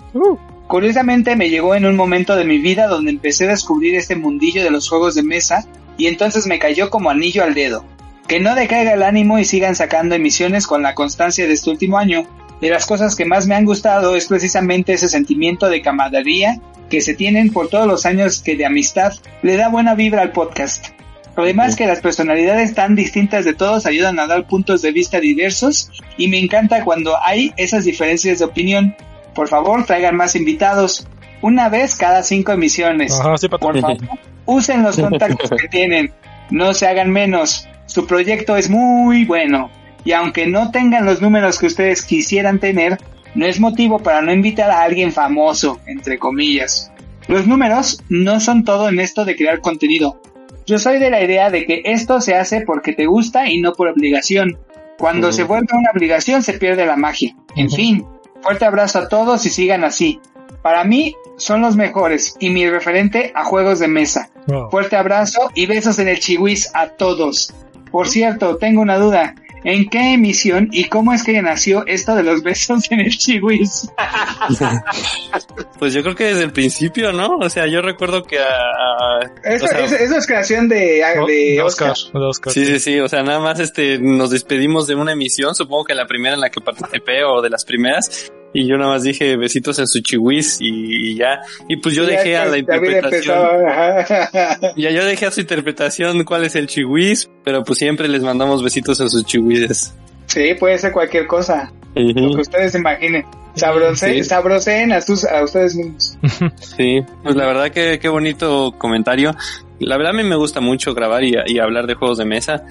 Curiosamente 0.67 1.35
me 1.35 1.49
llegó 1.49 1.75
en 1.75 1.85
un 1.85 1.95
momento 1.95 2.35
de 2.35 2.45
mi 2.45 2.57
vida 2.57 2.87
donde 2.87 3.11
empecé 3.11 3.45
a 3.45 3.49
descubrir 3.49 3.95
este 3.95 4.15
mundillo 4.15 4.63
de 4.63 4.71
los 4.71 4.89
juegos 4.89 5.15
de 5.15 5.23
mesa 5.23 5.65
y 5.97 6.07
entonces 6.07 6.47
me 6.47 6.59
cayó 6.59 6.89
como 6.89 7.09
anillo 7.09 7.43
al 7.43 7.53
dedo. 7.53 7.85
Que 8.27 8.39
no 8.39 8.55
decaiga 8.55 8.93
el 8.93 9.03
ánimo 9.03 9.37
y 9.37 9.45
sigan 9.45 9.75
sacando 9.75 10.15
emisiones 10.15 10.65
con 10.65 10.81
la 10.81 10.95
constancia 10.95 11.45
de 11.45 11.53
este 11.53 11.69
último 11.69 11.97
año. 11.97 12.25
De 12.59 12.69
las 12.69 12.87
cosas 12.87 13.15
que 13.15 13.25
más 13.25 13.45
me 13.45 13.53
han 13.53 13.65
gustado 13.65 14.15
es 14.15 14.27
precisamente 14.27 14.93
ese 14.93 15.09
sentimiento 15.09 15.69
de 15.69 15.81
camaradería 15.81 16.59
que 16.89 17.01
se 17.01 17.13
tienen 17.13 17.51
por 17.51 17.69
todos 17.69 17.87
los 17.87 18.05
años 18.05 18.41
que 18.41 18.55
de 18.55 18.65
amistad 18.65 19.13
le 19.43 19.57
da 19.57 19.69
buena 19.69 19.93
vibra 19.93 20.23
al 20.23 20.31
podcast. 20.31 20.87
Además 21.35 21.75
que 21.75 21.85
las 21.85 21.99
personalidades 21.99 22.73
tan 22.73 22.95
distintas 22.95 23.43
de 23.43 23.53
todos 23.53 23.85
ayudan 23.85 24.19
a 24.19 24.27
dar 24.27 24.47
puntos 24.47 24.81
de 24.81 24.91
vista 24.91 25.19
diversos 25.19 25.91
y 26.17 26.29
me 26.29 26.39
encanta 26.39 26.83
cuando 26.83 27.21
hay 27.21 27.53
esas 27.57 27.83
diferencias 27.83 28.39
de 28.39 28.45
opinión. 28.45 28.95
Por 29.35 29.47
favor, 29.49 29.85
traigan 29.85 30.15
más 30.15 30.35
invitados. 30.35 31.07
Una 31.41 31.69
vez 31.69 31.95
cada 31.95 32.23
cinco 32.23 32.53
emisiones. 32.53 33.19
Ajá, 33.19 33.37
sí. 33.37 33.49
Por 33.49 33.59
favor, 33.59 33.97
usen 34.45 34.81
los 34.81 34.95
contactos 34.99 35.51
que 35.51 35.67
tienen. 35.67 36.13
No 36.49 36.73
se 36.73 36.87
hagan 36.87 37.11
menos. 37.11 37.67
Su 37.85 38.07
proyecto 38.07 38.57
es 38.57 38.69
muy 38.69 39.25
bueno. 39.25 39.69
Y 40.03 40.13
aunque 40.13 40.47
no 40.47 40.71
tengan 40.71 41.05
los 41.05 41.21
números 41.21 41.59
que 41.59 41.67
ustedes 41.67 42.03
quisieran 42.03 42.59
tener, 42.59 42.97
no 43.35 43.45
es 43.45 43.59
motivo 43.59 43.99
para 43.99 44.21
no 44.21 44.31
invitar 44.31 44.71
a 44.71 44.83
alguien 44.83 45.11
famoso, 45.11 45.79
entre 45.85 46.17
comillas. 46.17 46.91
Los 47.27 47.47
números 47.47 48.03
no 48.07 48.39
son 48.39 48.63
todo 48.63 48.87
en 48.87 48.99
esto 48.99 49.25
de 49.25 49.35
crear 49.35 49.59
contenido. 49.59 50.21
Yo 50.65 50.79
soy 50.79 50.99
de 50.99 51.09
la 51.09 51.23
idea 51.23 51.49
de 51.49 51.65
que 51.65 51.81
esto 51.85 52.21
se 52.21 52.35
hace 52.35 52.61
porque 52.61 52.93
te 52.93 53.07
gusta 53.07 53.49
y 53.49 53.59
no 53.59 53.73
por 53.73 53.87
obligación. 53.89 54.57
Cuando 54.97 55.31
se 55.31 55.43
vuelve 55.43 55.67
una 55.73 55.91
obligación 55.91 56.41
se 56.41 56.53
pierde 56.53 56.85
la 56.85 56.95
magia. 56.95 57.35
En 57.55 57.69
fin, 57.69 58.05
fuerte 58.45 58.65
abrazo 58.65 58.99
a 58.99 59.07
todos 59.09 59.45
y 59.45 59.49
sigan 59.49 59.83
así. 59.83 60.19
Para 60.61 60.83
mí 60.83 61.15
son 61.37 61.61
los 61.61 61.75
mejores 61.75 62.35
y 62.39 62.49
mi 62.49 62.67
referente 62.69 63.31
a 63.35 63.43
juegos 63.43 63.79
de 63.79 63.87
mesa. 63.87 64.29
Wow. 64.47 64.69
Fuerte 64.71 64.95
abrazo 64.95 65.49
y 65.55 65.65
besos 65.65 65.99
en 65.99 66.07
el 66.07 66.19
chihuis 66.19 66.69
a 66.73 66.87
todos. 66.89 67.53
Por 67.91 68.07
cierto, 68.07 68.57
tengo 68.57 68.81
una 68.81 68.97
duda. 68.97 69.35
¿En 69.63 69.89
qué 69.89 70.13
emisión 70.13 70.69
y 70.71 70.85
cómo 70.89 71.11
es 71.11 71.23
que 71.23 71.41
nació 71.41 71.87
esto 71.87 72.13
de 72.15 72.21
los 72.21 72.43
besos 72.49 72.91
en 72.91 72.99
el 72.99 73.09
chihuis? 73.17 73.89
Pues 75.79 75.93
yo 75.93 76.03
creo 76.03 76.15
que 76.15 76.25
desde 76.25 76.43
el 76.43 76.51
principio, 76.51 77.11
¿no? 77.11 77.37
O 77.37 77.49
sea, 77.49 77.65
yo 77.67 77.81
recuerdo 77.81 78.23
que 78.23 78.37
a... 78.39 78.45
Eso, 79.43 79.65
o 79.65 79.67
sea, 79.67 79.79
eso- 79.85 79.95
eso 79.95 80.17
es 80.17 80.27
creación 80.27 80.67
de, 80.69 81.01
Oh, 81.19 81.25
de 81.25 81.33
de 81.53 81.61
Oscar. 81.61 81.91
Oscar. 81.91 82.13
de 82.21 82.27
Oscar, 82.27 82.53
Sí, 82.53 82.65
sí, 82.65 82.79
sí, 82.79 82.99
o 82.99 83.07
sea, 83.07 83.23
nada 83.23 83.39
más 83.39 83.59
este, 83.59 83.97
nos 83.99 84.29
despedimos 84.29 84.87
de 84.87 84.95
una 84.95 85.13
emisión, 85.13 85.55
supongo 85.55 85.85
que 85.85 85.95
la 85.95 86.05
primera 86.05 86.35
en 86.35 86.41
la 86.41 86.49
que 86.49 86.61
participé 86.61 87.23
o 87.23 87.41
de 87.41 87.49
las 87.49 87.65
primeras, 87.65 88.31
y 88.57 88.65
yo 88.67 88.77
nada 88.77 88.91
más 88.91 89.03
dije 89.03 89.35
besitos 89.37 89.77
en 89.79 89.87
su 89.87 89.99
chihuis 90.01 90.57
y, 90.61 91.11
y 91.11 91.15
ya, 91.15 91.41
y 91.67 91.77
pues 91.77 91.93
yo 91.93 92.03
Ya 92.05 92.09
dejé 92.17 92.37
a 92.37 92.45
la 92.45 92.57
interpretación, 92.57 93.37
ya 94.77 94.91
yo 94.91 95.05
dejé 95.05 95.25
a 95.25 95.31
su 95.31 95.41
interpretación 95.41 96.23
cuál 96.23 96.45
es 96.45 96.55
el 96.55 96.67
chihuis, 96.67 97.29
pero 97.43 97.63
pues 97.63 97.79
siempre 97.79 98.07
les 98.07 98.21
mandamos 98.21 98.63
besitos 98.63 98.99
en 99.01 99.09
sus 99.09 99.25
chihuises. 99.25 99.93
Sí, 100.27 100.53
puede 100.59 100.77
ser 100.77 100.91
cualquier 100.91 101.27
cosa, 101.27 101.71
lo 101.93 102.35
que 102.35 102.41
ustedes 102.41 102.75
imaginen. 102.75 103.25
Sí. 103.55 104.23
sabroseen 104.25 104.91
a, 104.91 104.99
sus- 105.01 105.23
a 105.25 105.43
ustedes 105.43 105.75
mismos. 105.75 106.17
Sí, 106.77 107.01
pues 107.23 107.35
la 107.35 107.45
verdad 107.45 107.71
que 107.71 107.99
qué 107.99 108.09
bonito 108.09 108.73
comentario. 108.77 109.33
La 109.79 109.95
verdad 109.97 110.13
a 110.13 110.17
mí 110.17 110.23
me 110.23 110.35
gusta 110.35 110.59
mucho 110.61 110.93
grabar 110.93 111.23
y, 111.23 111.35
y 111.47 111.59
hablar 111.59 111.87
de 111.87 111.93
juegos 111.95 112.17
de 112.17 112.25
mesa. 112.25 112.63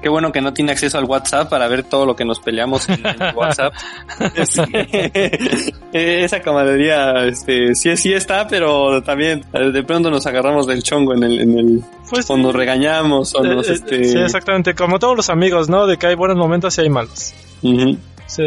Qué 0.00 0.08
bueno 0.08 0.32
que 0.32 0.40
no 0.40 0.52
tiene 0.52 0.72
acceso 0.72 0.98
al 0.98 1.04
WhatsApp 1.04 1.48
para 1.48 1.68
ver 1.68 1.82
todo 1.82 2.06
lo 2.06 2.16
que 2.16 2.24
nos 2.24 2.40
peleamos 2.40 2.88
en, 2.88 3.06
en 3.06 3.16
WhatsApp. 3.36 3.72
Esa 5.92 6.40
camaradería, 6.40 7.26
este, 7.26 7.74
sí, 7.74 7.96
sí 7.96 8.12
está, 8.12 8.46
pero 8.46 9.02
también 9.02 9.44
eh, 9.52 9.70
de 9.72 9.82
pronto 9.82 10.10
nos 10.10 10.26
agarramos 10.26 10.66
del 10.66 10.82
chongo 10.82 11.14
en 11.14 11.24
el, 11.24 11.40
en 11.40 11.58
el, 11.58 11.84
Pues 12.08 12.30
o 12.30 12.36
nos 12.36 12.54
regañamos, 12.54 13.34
o 13.34 13.44
Eh, 13.44 13.54
nos, 13.54 13.68
eh, 13.68 13.74
este, 13.74 14.04
Sí, 14.04 14.18
exactamente. 14.18 14.74
Como 14.74 14.98
todos 14.98 15.16
los 15.16 15.30
amigos, 15.30 15.68
¿no? 15.68 15.86
De 15.86 15.96
que 15.96 16.06
hay 16.06 16.14
buenos 16.14 16.36
momentos 16.36 16.76
y 16.78 16.82
hay 16.82 16.90
malos. 16.90 17.34
Sí, 18.26 18.42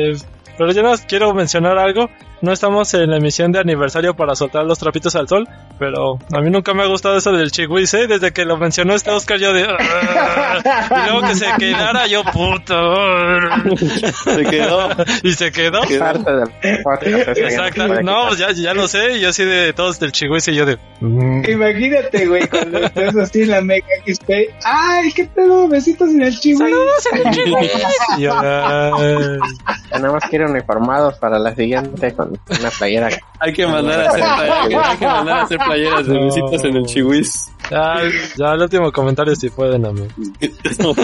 Pero 0.57 0.71
yo 0.71 0.81
no 0.81 0.93
quiero 1.07 1.33
mencionar 1.33 1.77
algo. 1.77 2.09
No 2.43 2.51
estamos 2.51 2.93
en 2.93 3.09
la 3.09 3.15
emisión 3.17 3.53
de 3.53 3.59
aniversario 3.59 4.15
para 4.17 4.35
soltar 4.35 4.65
los 4.65 4.77
trapitos 4.77 5.15
al 5.15 5.29
sol, 5.29 5.47
pero 5.79 6.19
a 6.33 6.41
mí 6.41 6.49
nunca 6.49 6.73
me 6.73 6.83
ha 6.83 6.87
gustado 6.87 7.15
eso 7.15 7.31
del 7.31 7.51
chihuis, 7.51 7.93
¿eh? 7.93 8.05
Desde 8.05 8.33
que 8.33 8.43
lo 8.43 8.57
mencionó 8.57 8.93
este 8.95 9.11
Oscar 9.11 9.39
yo 9.39 9.53
de... 9.53 9.65
"Ah", 9.65 10.59
y 10.91 11.09
luego 11.09 11.25
que 11.25 11.35
se 11.35 11.45
quedara 11.57 12.05
yo 12.07 12.21
puto. 12.25 12.75
se 14.25 14.43
quedó. 14.43 14.89
y 15.23 15.31
se 15.31 15.53
quedó. 15.53 15.83
Exacto. 16.61 18.01
No, 18.03 18.27
pues 18.27 18.39
ya, 18.39 18.51
ya 18.51 18.73
lo 18.73 18.89
sé. 18.89 19.21
Yo 19.21 19.29
así 19.29 19.45
de 19.45 19.71
todos 19.71 20.01
del 20.01 20.11
chihuis 20.11 20.45
y 20.49 20.55
yo 20.55 20.65
de... 20.65 20.77
"Mm". 20.99 21.49
Imagínate, 21.49 22.25
güey, 22.27 22.45
cuando 22.49 22.79
estés 22.79 23.15
así 23.15 23.43
en 23.43 23.51
la 23.51 23.61
Mega 23.61 23.85
XP. 24.05 24.29
¡Ay, 24.65 25.13
qué 25.13 25.29
pedo! 25.33 25.69
Besitos 25.69 26.09
en 26.09 26.23
el 26.23 26.37
chihuis. 26.37 26.73
Y 28.17 28.21
yo, 28.23 28.33
"Ay". 28.37 29.39
Tenemos 29.89 30.21
que 30.29 30.35
ir 30.35 30.43
uniformados 30.43 31.17
para 31.19 31.39
la 31.39 31.55
siguiente 31.55 32.11
con 32.13 32.32
una 32.59 32.69
playera. 32.77 33.09
Hay 33.39 33.53
que 33.53 33.65
mandar 33.67 33.99
a 34.01 34.07
hacer, 34.09 34.21
playeras- 34.23 34.85
hay 34.91 34.97
que 34.97 35.05
mandar 35.07 35.37
a 35.39 35.43
hacer 35.43 35.57
playeras 35.59 36.07
de 36.07 36.13
No. 36.13 36.25
besitos 36.25 36.63
en 36.63 36.75
el 36.77 36.85
chihuis. 36.85 37.49
Ya, 37.71 37.95
ya 38.37 38.51
el 38.53 38.61
último 38.61 38.91
comentario 38.91 39.35
si 39.35 39.49
pueden, 39.49 39.85
amigo. 39.85 40.07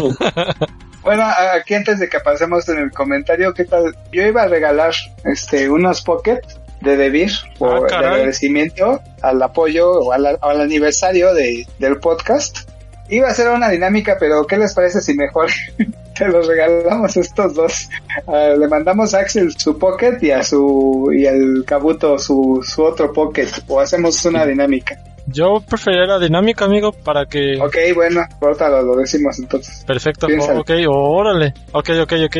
Bueno, 1.01 1.24
aquí 1.55 1.74
antes 1.75 1.98
de 2.00 2.09
que 2.09 2.19
pasemos 2.19 2.67
en 2.69 2.77
el 2.77 2.91
comentario, 2.91 3.53
¿qué 3.53 3.63
tal? 3.63 3.95
Yo 4.12 4.21
iba 4.24 4.43
a 4.43 4.48
regalar 4.48 4.93
este 5.24 5.69
unos 5.69 6.01
pocket 6.01 6.41
de 6.81 6.98
Debir 6.98 7.31
por 7.57 7.86
Ah, 7.91 8.00
el 8.00 8.05
agradecimiento 8.05 9.00
al 9.21 9.41
apoyo 9.41 9.89
o 9.91 10.12
al, 10.12 10.25
al 10.41 10.62
aniversario 10.62 11.33
de, 11.33 11.65
del 11.79 11.98
podcast. 12.00 12.69
Iba 13.09 13.29
a 13.29 13.33
ser 13.33 13.48
una 13.50 13.69
dinámica, 13.69 14.17
pero 14.19 14.45
¿qué 14.45 14.57
les 14.57 14.74
parece 14.74 15.00
si 15.01 15.13
mejor 15.15 15.50
los 16.27 16.47
regalamos 16.47 17.15
estos 17.17 17.53
dos? 17.53 17.89
Ah, 18.27 18.55
le 18.57 18.67
mandamos 18.67 19.13
a 19.13 19.19
Axel 19.19 19.51
su 19.57 19.77
pocket 19.77 20.17
y 20.21 20.31
a 20.31 20.43
su 20.43 21.09
y 21.15 21.25
al 21.25 21.63
Kabuto 21.65 22.17
su, 22.19 22.59
su 22.63 22.83
otro 22.83 23.13
pocket 23.13 23.47
o 23.67 23.79
hacemos 23.79 24.23
una 24.25 24.45
dinámica. 24.45 24.97
Yo 25.31 25.61
preferiría 25.67 26.07
la 26.07 26.17
dinámica, 26.17 26.65
amigo, 26.65 26.91
para 26.91 27.27
que... 27.27 27.59
Ok, 27.61 27.75
bueno, 27.93 28.21
ahorita 28.41 28.67
lo, 28.69 28.81
lo 28.81 28.95
decimos 28.95 29.38
entonces. 29.38 29.83
Perfecto, 29.85 30.25
Piénsalo. 30.25 30.61
ok, 30.61 30.71
órale, 30.88 31.53
ok, 31.71 31.89
ok, 32.01 32.13
ok. 32.25 32.38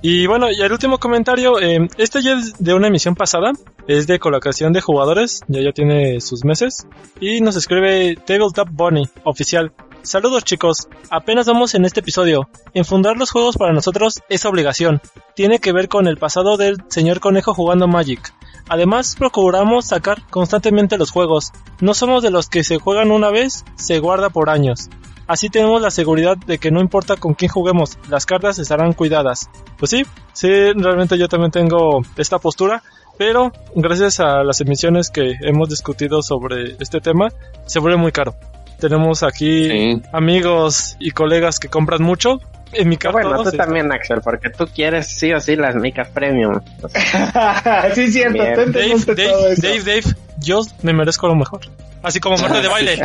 Y 0.00 0.26
bueno, 0.26 0.50
y 0.50 0.58
el 0.62 0.72
último 0.72 0.96
comentario, 0.96 1.60
eh, 1.60 1.86
este 1.98 2.22
ya 2.22 2.38
es 2.38 2.54
de 2.58 2.72
una 2.72 2.88
emisión 2.88 3.14
pasada, 3.14 3.52
es 3.86 4.06
de 4.06 4.18
colocación 4.18 4.72
de 4.72 4.80
jugadores, 4.80 5.42
ya 5.48 5.60
ya 5.60 5.72
tiene 5.72 6.18
sus 6.22 6.42
meses, 6.42 6.86
y 7.20 7.42
nos 7.42 7.56
escribe 7.56 8.16
Tabletop 8.24 8.68
Bunny, 8.70 9.02
oficial. 9.24 9.70
Saludos 10.02 10.44
chicos, 10.44 10.88
apenas 11.10 11.46
vamos 11.46 11.74
en 11.74 11.84
este 11.84 12.00
episodio. 12.00 12.48
Enfundar 12.72 13.18
los 13.18 13.30
juegos 13.30 13.58
para 13.58 13.74
nosotros 13.74 14.20
es 14.30 14.46
obligación. 14.46 15.02
Tiene 15.34 15.58
que 15.58 15.72
ver 15.72 15.88
con 15.88 16.06
el 16.06 16.16
pasado 16.16 16.56
del 16.56 16.78
señor 16.88 17.20
conejo 17.20 17.52
jugando 17.52 17.86
Magic. 17.86 18.32
Además, 18.68 19.14
procuramos 19.18 19.86
sacar 19.86 20.22
constantemente 20.30 20.96
los 20.96 21.10
juegos. 21.10 21.52
No 21.80 21.92
somos 21.92 22.22
de 22.22 22.30
los 22.30 22.48
que 22.48 22.64
se 22.64 22.78
juegan 22.78 23.10
una 23.10 23.30
vez, 23.30 23.64
se 23.76 23.98
guarda 23.98 24.30
por 24.30 24.48
años. 24.48 24.88
Así 25.26 25.50
tenemos 25.50 25.82
la 25.82 25.90
seguridad 25.90 26.36
de 26.38 26.58
que 26.58 26.70
no 26.70 26.80
importa 26.80 27.16
con 27.16 27.34
quién 27.34 27.50
juguemos, 27.50 27.98
las 28.08 28.26
cartas 28.26 28.58
estarán 28.58 28.94
cuidadas. 28.94 29.50
Pues 29.78 29.90
sí, 29.90 30.04
sí, 30.32 30.48
realmente 30.72 31.18
yo 31.18 31.28
también 31.28 31.52
tengo 31.52 32.00
esta 32.16 32.38
postura, 32.38 32.82
pero 33.18 33.52
gracias 33.74 34.18
a 34.18 34.42
las 34.44 34.60
emisiones 34.60 35.10
que 35.10 35.34
hemos 35.42 35.68
discutido 35.68 36.22
sobre 36.22 36.76
este 36.80 37.00
tema, 37.00 37.28
se 37.66 37.78
vuelve 37.78 37.98
muy 37.98 38.12
caro. 38.12 38.34
Tenemos 38.80 39.22
aquí 39.22 39.68
Sí. 39.68 40.02
amigos 40.12 40.96
y 40.98 41.10
colegas 41.12 41.58
que 41.60 41.68
compran 41.68 42.02
mucho. 42.02 42.40
En 42.72 42.88
mi 42.88 42.96
caso, 42.96 43.12
Bueno, 43.12 43.42
tú 43.42 43.50
también, 43.52 43.90
Axel, 43.92 44.20
porque 44.22 44.50
tú 44.50 44.66
quieres 44.66 45.06
sí 45.08 45.32
o 45.32 45.40
sí 45.40 45.56
las 45.56 45.74
micas 45.76 46.08
premium. 46.08 46.60
O 46.82 46.88
sea, 46.88 47.90
sí, 47.94 48.10
cierto, 48.12 48.38
tú 48.38 48.42
Dave, 48.44 48.62
entendiste 48.62 49.14
todo 49.16 49.42
Dave, 49.42 49.52
eso. 49.52 49.62
Dave, 49.62 49.78
Dave, 49.80 50.14
yo 50.40 50.60
me 50.82 50.92
merezco 50.92 51.26
lo 51.28 51.34
mejor. 51.34 51.60
Así 52.02 52.18
como 52.18 52.34
muerte 52.38 52.62
de 52.62 52.68
baile. 52.68 52.96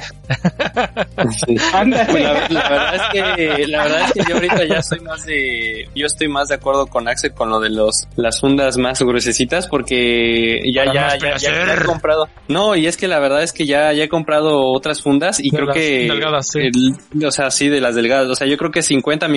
Sí. 1.46 1.58
Pues 2.10 2.24
la, 2.24 2.48
la 2.50 2.70
verdad 2.70 2.96
es 2.96 3.02
que 3.12 3.68
la 3.68 3.84
verdad 3.84 4.02
es 4.06 4.14
que 4.14 4.22
yo 4.30 4.36
ahorita 4.36 4.64
ya 4.66 4.82
soy 4.82 5.00
más 5.02 5.26
de 5.26 5.90
yo 5.94 6.06
estoy 6.06 6.28
más 6.30 6.48
de 6.48 6.56
acuerdo 6.56 6.88
con 6.88 7.08
Axel 7.08 7.34
con 7.34 7.50
lo 7.50 7.60
de 7.60 7.70
los 7.70 8.08
las 8.16 8.40
fundas 8.40 8.78
más 8.78 9.02
gruesecitas 9.02 9.68
porque 9.68 10.62
ya 10.74 10.86
ya, 10.94 11.18
ya, 11.18 11.36
ya- 11.38 11.74
he 11.74 11.84
comprado 11.86 12.30
no 12.48 12.76
y 12.76 12.88
es 12.88 12.96
que 12.98 13.08
la 13.08 13.20
verdad 13.20 13.44
es 13.44 13.52
que 13.52 13.66
ya 13.66 13.92
ya 13.94 14.06
he 14.06 14.10
comprado 14.10 14.62
otras 14.72 15.02
fundas 15.02 15.40
y 15.40 15.50
De 15.50 15.58
creo 15.58 15.66
las 15.68 15.76
que 15.76 16.08
delgadas, 16.10 16.48
sí. 16.48 16.60
el- 16.60 17.26
o 17.26 17.32
sea 17.32 17.52
sí 17.52 17.68
de 17.70 17.82
las 17.82 17.96
delgadas 17.96 18.28
o 18.30 18.36
sea 18.36 18.48
yo 18.48 18.58
creo 18.58 18.72
que 18.72 18.82
50 18.82 19.28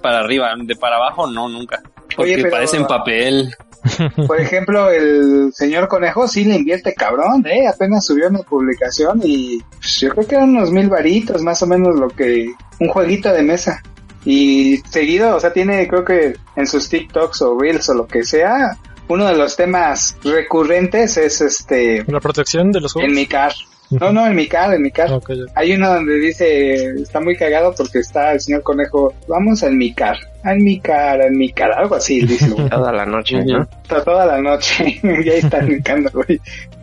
para 0.00 0.18
arriba 0.20 0.48
de 0.62 0.76
para 0.76 0.96
abajo 0.96 1.26
no 1.30 1.48
nunca 1.48 1.80
porque 2.16 2.22
Oye, 2.34 2.36
pero- 2.38 2.50
parecen 2.50 2.86
papel 2.86 3.54
Por 4.26 4.40
ejemplo, 4.40 4.90
el 4.90 5.52
señor 5.54 5.86
Conejo 5.86 6.26
sí 6.26 6.44
le 6.44 6.56
invierte 6.56 6.94
cabrón, 6.94 7.46
¿eh? 7.46 7.66
Apenas 7.68 8.04
subió 8.04 8.28
una 8.28 8.40
publicación 8.40 9.20
y 9.24 9.60
pues, 9.70 10.00
yo 10.00 10.10
creo 10.10 10.26
que 10.26 10.34
eran 10.34 10.50
unos 10.50 10.72
mil 10.72 10.88
varitos, 10.88 11.42
más 11.42 11.62
o 11.62 11.66
menos 11.68 11.94
lo 11.98 12.08
que... 12.08 12.52
Un 12.80 12.88
jueguito 12.88 13.32
de 13.32 13.42
mesa. 13.42 13.80
Y 14.24 14.78
seguido, 14.90 15.36
o 15.36 15.40
sea, 15.40 15.52
tiene 15.52 15.86
creo 15.86 16.04
que 16.04 16.34
en 16.56 16.66
sus 16.66 16.88
TikToks 16.88 17.40
o 17.42 17.56
Reels 17.58 17.88
o 17.88 17.94
lo 17.94 18.06
que 18.08 18.24
sea, 18.24 18.76
uno 19.06 19.26
de 19.26 19.36
los 19.36 19.56
temas 19.56 20.16
recurrentes 20.24 21.16
es 21.16 21.40
este... 21.40 22.04
La 22.08 22.20
protección 22.20 22.72
de 22.72 22.80
los 22.80 22.94
En 22.96 23.02
juegos. 23.02 23.14
mi 23.14 23.26
car. 23.26 23.52
No, 23.90 24.12
no, 24.12 24.26
en 24.26 24.36
mi 24.36 24.46
car, 24.46 24.74
en 24.74 24.82
mi 24.82 24.90
car. 24.90 25.10
Hay 25.54 25.72
uno 25.72 25.94
donde 25.94 26.14
dice, 26.18 26.92
está 27.00 27.20
muy 27.20 27.36
cagado 27.36 27.72
porque 27.74 28.00
está 28.00 28.32
el 28.32 28.40
señor 28.40 28.62
Conejo, 28.62 29.14
vamos 29.26 29.62
al 29.62 29.74
mi 29.74 29.94
car, 29.94 30.16
al 30.42 30.58
mi 30.58 30.78
car, 30.78 31.22
al 31.22 31.32
mi 31.32 31.50
car, 31.52 31.72
algo 31.72 31.94
así, 31.94 32.20
dice. 32.26 32.50
toda 32.70 32.92
la 32.92 33.06
noche. 33.06 33.42
¿no? 33.44 33.62
Está 33.82 34.04
toda 34.04 34.26
la 34.26 34.40
noche 34.40 35.00
y 35.02 35.28
ahí 35.28 35.38
está 35.38 35.58
brincando, 35.60 36.10
güey. 36.12 36.38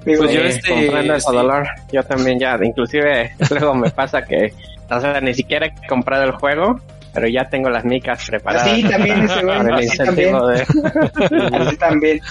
Digo, 0.06 0.24
Pues 0.24 0.34
yo 0.34 0.42
Eh, 0.42 0.48
este, 0.48 1.20
sí. 1.20 1.26
dolor. 1.32 1.68
Yo 1.92 2.04
también 2.04 2.40
ya, 2.40 2.58
inclusive 2.62 3.32
luego 3.52 3.76
me 3.76 3.92
pasa 3.92 4.24
que, 4.24 4.52
o 4.90 5.00
sea, 5.00 5.22
ni 5.22 5.34
siquiera 5.34 5.68
he 5.68 5.88
comprado 5.88 6.24
el 6.24 6.32
juego, 6.32 6.80
pero 7.14 7.28
ya 7.28 7.46
tengo 7.46 7.70
las 7.70 7.86
micas 7.86 8.26
preparadas. 8.28 8.68
Así 8.68 8.84
también 8.84 9.24
ese 9.24 9.44
güey, 9.44 9.58
así 9.58 9.98
también, 9.98 10.34
de... 10.34 11.58
así 11.58 11.78
también. 11.78 12.22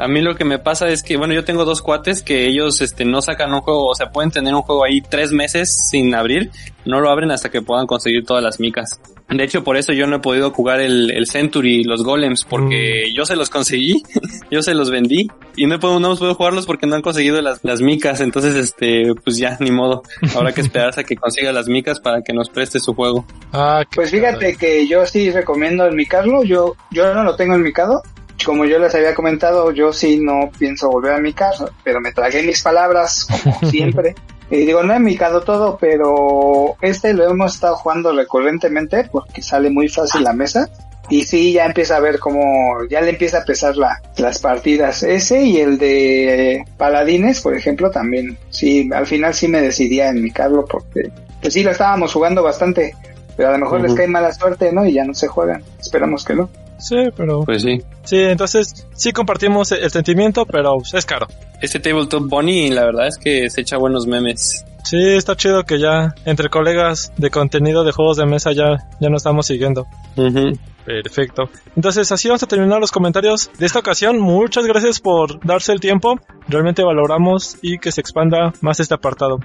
A 0.00 0.08
mí 0.08 0.20
lo 0.22 0.34
que 0.34 0.44
me 0.44 0.58
pasa 0.58 0.88
es 0.88 1.02
que, 1.02 1.16
bueno, 1.16 1.34
yo 1.34 1.44
tengo 1.44 1.64
dos 1.64 1.82
cuates 1.82 2.22
que 2.22 2.46
ellos, 2.46 2.80
este, 2.80 3.04
no 3.04 3.20
sacan 3.22 3.52
un 3.52 3.60
juego, 3.60 3.86
o 3.86 3.94
sea, 3.94 4.10
pueden 4.10 4.30
tener 4.30 4.54
un 4.54 4.62
juego 4.62 4.84
ahí 4.84 5.00
tres 5.02 5.30
meses 5.32 5.88
sin 5.90 6.14
abrir, 6.14 6.50
no 6.86 7.00
lo 7.00 7.10
abren 7.10 7.30
hasta 7.30 7.50
que 7.50 7.60
puedan 7.62 7.86
conseguir 7.86 8.24
todas 8.24 8.42
las 8.42 8.58
micas. 8.60 9.00
De 9.28 9.44
hecho, 9.44 9.62
por 9.62 9.76
eso 9.76 9.92
yo 9.92 10.06
no 10.08 10.16
he 10.16 10.18
podido 10.20 10.50
jugar 10.50 10.80
el, 10.80 11.10
el 11.12 11.26
Century, 11.26 11.84
los 11.84 12.02
Golems, 12.02 12.44
porque 12.44 13.12
yo 13.14 13.24
se 13.26 13.36
los 13.36 13.48
conseguí, 13.50 14.02
yo 14.50 14.62
se 14.62 14.74
los 14.74 14.90
vendí, 14.90 15.28
y 15.54 15.66
no, 15.66 15.76
he 15.76 15.78
podido- 15.78 16.00
no 16.00 16.16
podido 16.16 16.34
jugarlos 16.34 16.66
porque 16.66 16.86
no 16.86 16.96
han 16.96 17.02
conseguido 17.02 17.40
las, 17.40 17.60
las 17.62 17.80
micas, 17.80 18.20
entonces, 18.20 18.56
este, 18.56 19.12
pues 19.22 19.36
ya, 19.36 19.56
ni 19.60 19.70
modo. 19.70 20.02
Habrá 20.34 20.52
que 20.52 20.62
esperar 20.62 20.88
hasta 20.88 21.04
que 21.04 21.14
consiga 21.16 21.52
las 21.52 21.68
micas 21.68 22.00
para 22.00 22.22
que 22.22 22.32
nos 22.32 22.48
preste 22.48 22.80
su 22.80 22.94
juego. 22.94 23.24
Ah, 23.52 23.84
Pues 23.94 24.10
fíjate 24.10 24.56
que 24.56 24.88
yo 24.88 25.04
sí 25.06 25.30
recomiendo 25.30 25.84
el 25.86 25.94
micarlo, 25.94 26.42
yo, 26.42 26.74
yo 26.90 27.14
no 27.14 27.22
lo 27.22 27.36
tengo 27.36 27.54
en 27.54 27.62
micado. 27.62 28.02
Como 28.44 28.64
yo 28.64 28.78
les 28.78 28.94
había 28.94 29.14
comentado, 29.14 29.70
yo 29.72 29.92
sí 29.92 30.18
no 30.18 30.50
pienso 30.58 30.90
volver 30.90 31.14
a 31.14 31.20
mi 31.20 31.32
casa, 31.32 31.66
pero 31.84 32.00
me 32.00 32.12
tragué 32.12 32.42
mis 32.42 32.62
palabras, 32.62 33.26
como 33.42 33.58
siempre. 33.70 34.14
Y 34.50 34.66
digo, 34.66 34.82
no 34.82 34.94
he 34.94 34.98
micado 34.98 35.42
todo, 35.42 35.78
pero 35.80 36.76
este 36.80 37.14
lo 37.14 37.30
hemos 37.30 37.54
estado 37.54 37.76
jugando 37.76 38.12
recurrentemente 38.12 39.08
porque 39.10 39.42
sale 39.42 39.70
muy 39.70 39.88
fácil 39.88 40.24
la 40.24 40.32
mesa. 40.32 40.68
Y 41.08 41.24
sí, 41.24 41.52
ya 41.52 41.66
empieza 41.66 41.96
a 41.96 42.00
ver 42.00 42.18
cómo, 42.18 42.84
ya 42.88 43.00
le 43.00 43.10
empieza 43.10 43.38
a 43.38 43.44
pesar 43.44 43.76
la, 43.76 44.00
las 44.16 44.38
partidas. 44.40 45.02
Ese 45.02 45.42
y 45.42 45.58
el 45.58 45.78
de 45.78 46.64
Paladines, 46.76 47.40
por 47.40 47.56
ejemplo, 47.56 47.90
también. 47.90 48.38
Sí, 48.50 48.88
al 48.92 49.06
final 49.06 49.34
sí 49.34 49.48
me 49.48 49.60
decidía 49.60 50.08
en 50.08 50.22
micarlo 50.22 50.64
porque, 50.64 51.10
pues 51.40 51.54
sí, 51.54 51.64
lo 51.64 51.72
estábamos 51.72 52.12
jugando 52.12 52.42
bastante. 52.42 52.94
Pero 53.36 53.48
a 53.48 53.52
lo 53.52 53.58
mejor 53.58 53.80
les 53.80 53.94
cae 53.94 54.06
mala 54.06 54.32
suerte, 54.32 54.72
¿no? 54.72 54.84
Y 54.84 54.92
ya 54.92 55.04
no 55.04 55.14
se 55.14 55.26
juegan. 55.26 55.64
Esperamos 55.80 56.24
que 56.24 56.34
no. 56.34 56.50
Sí, 56.80 56.96
pero... 57.16 57.44
Pues 57.44 57.62
sí. 57.62 57.80
Sí, 58.04 58.16
entonces 58.18 58.86
sí 58.94 59.12
compartimos 59.12 59.72
el 59.72 59.90
sentimiento, 59.90 60.46
pero 60.46 60.78
es 60.92 61.04
caro. 61.06 61.26
Este 61.60 61.78
Tabletop 61.78 62.28
Bunny, 62.28 62.70
la 62.70 62.84
verdad 62.86 63.06
es 63.06 63.18
que 63.18 63.50
se 63.50 63.60
echa 63.60 63.76
buenos 63.76 64.06
memes. 64.06 64.64
Sí, 64.84 64.96
está 64.98 65.36
chido 65.36 65.64
que 65.64 65.78
ya 65.78 66.14
entre 66.24 66.48
colegas 66.48 67.12
de 67.16 67.30
contenido 67.30 67.84
de 67.84 67.92
juegos 67.92 68.16
de 68.16 68.26
mesa 68.26 68.52
ya, 68.52 68.88
ya 69.00 69.08
no 69.10 69.16
estamos 69.16 69.46
siguiendo. 69.46 69.86
Ujú. 70.16 70.58
Perfecto. 70.84 71.50
Entonces 71.76 72.10
así 72.10 72.28
vamos 72.28 72.42
a 72.42 72.46
terminar 72.46 72.80
los 72.80 72.90
comentarios 72.90 73.50
de 73.58 73.66
esta 73.66 73.78
ocasión. 73.78 74.18
Muchas 74.18 74.66
gracias 74.66 75.00
por 75.00 75.44
darse 75.44 75.72
el 75.72 75.80
tiempo. 75.80 76.18
Realmente 76.48 76.82
valoramos 76.82 77.58
y 77.62 77.78
que 77.78 77.92
se 77.92 78.00
expanda 78.00 78.52
más 78.60 78.80
este 78.80 78.94
apartado. 78.94 79.38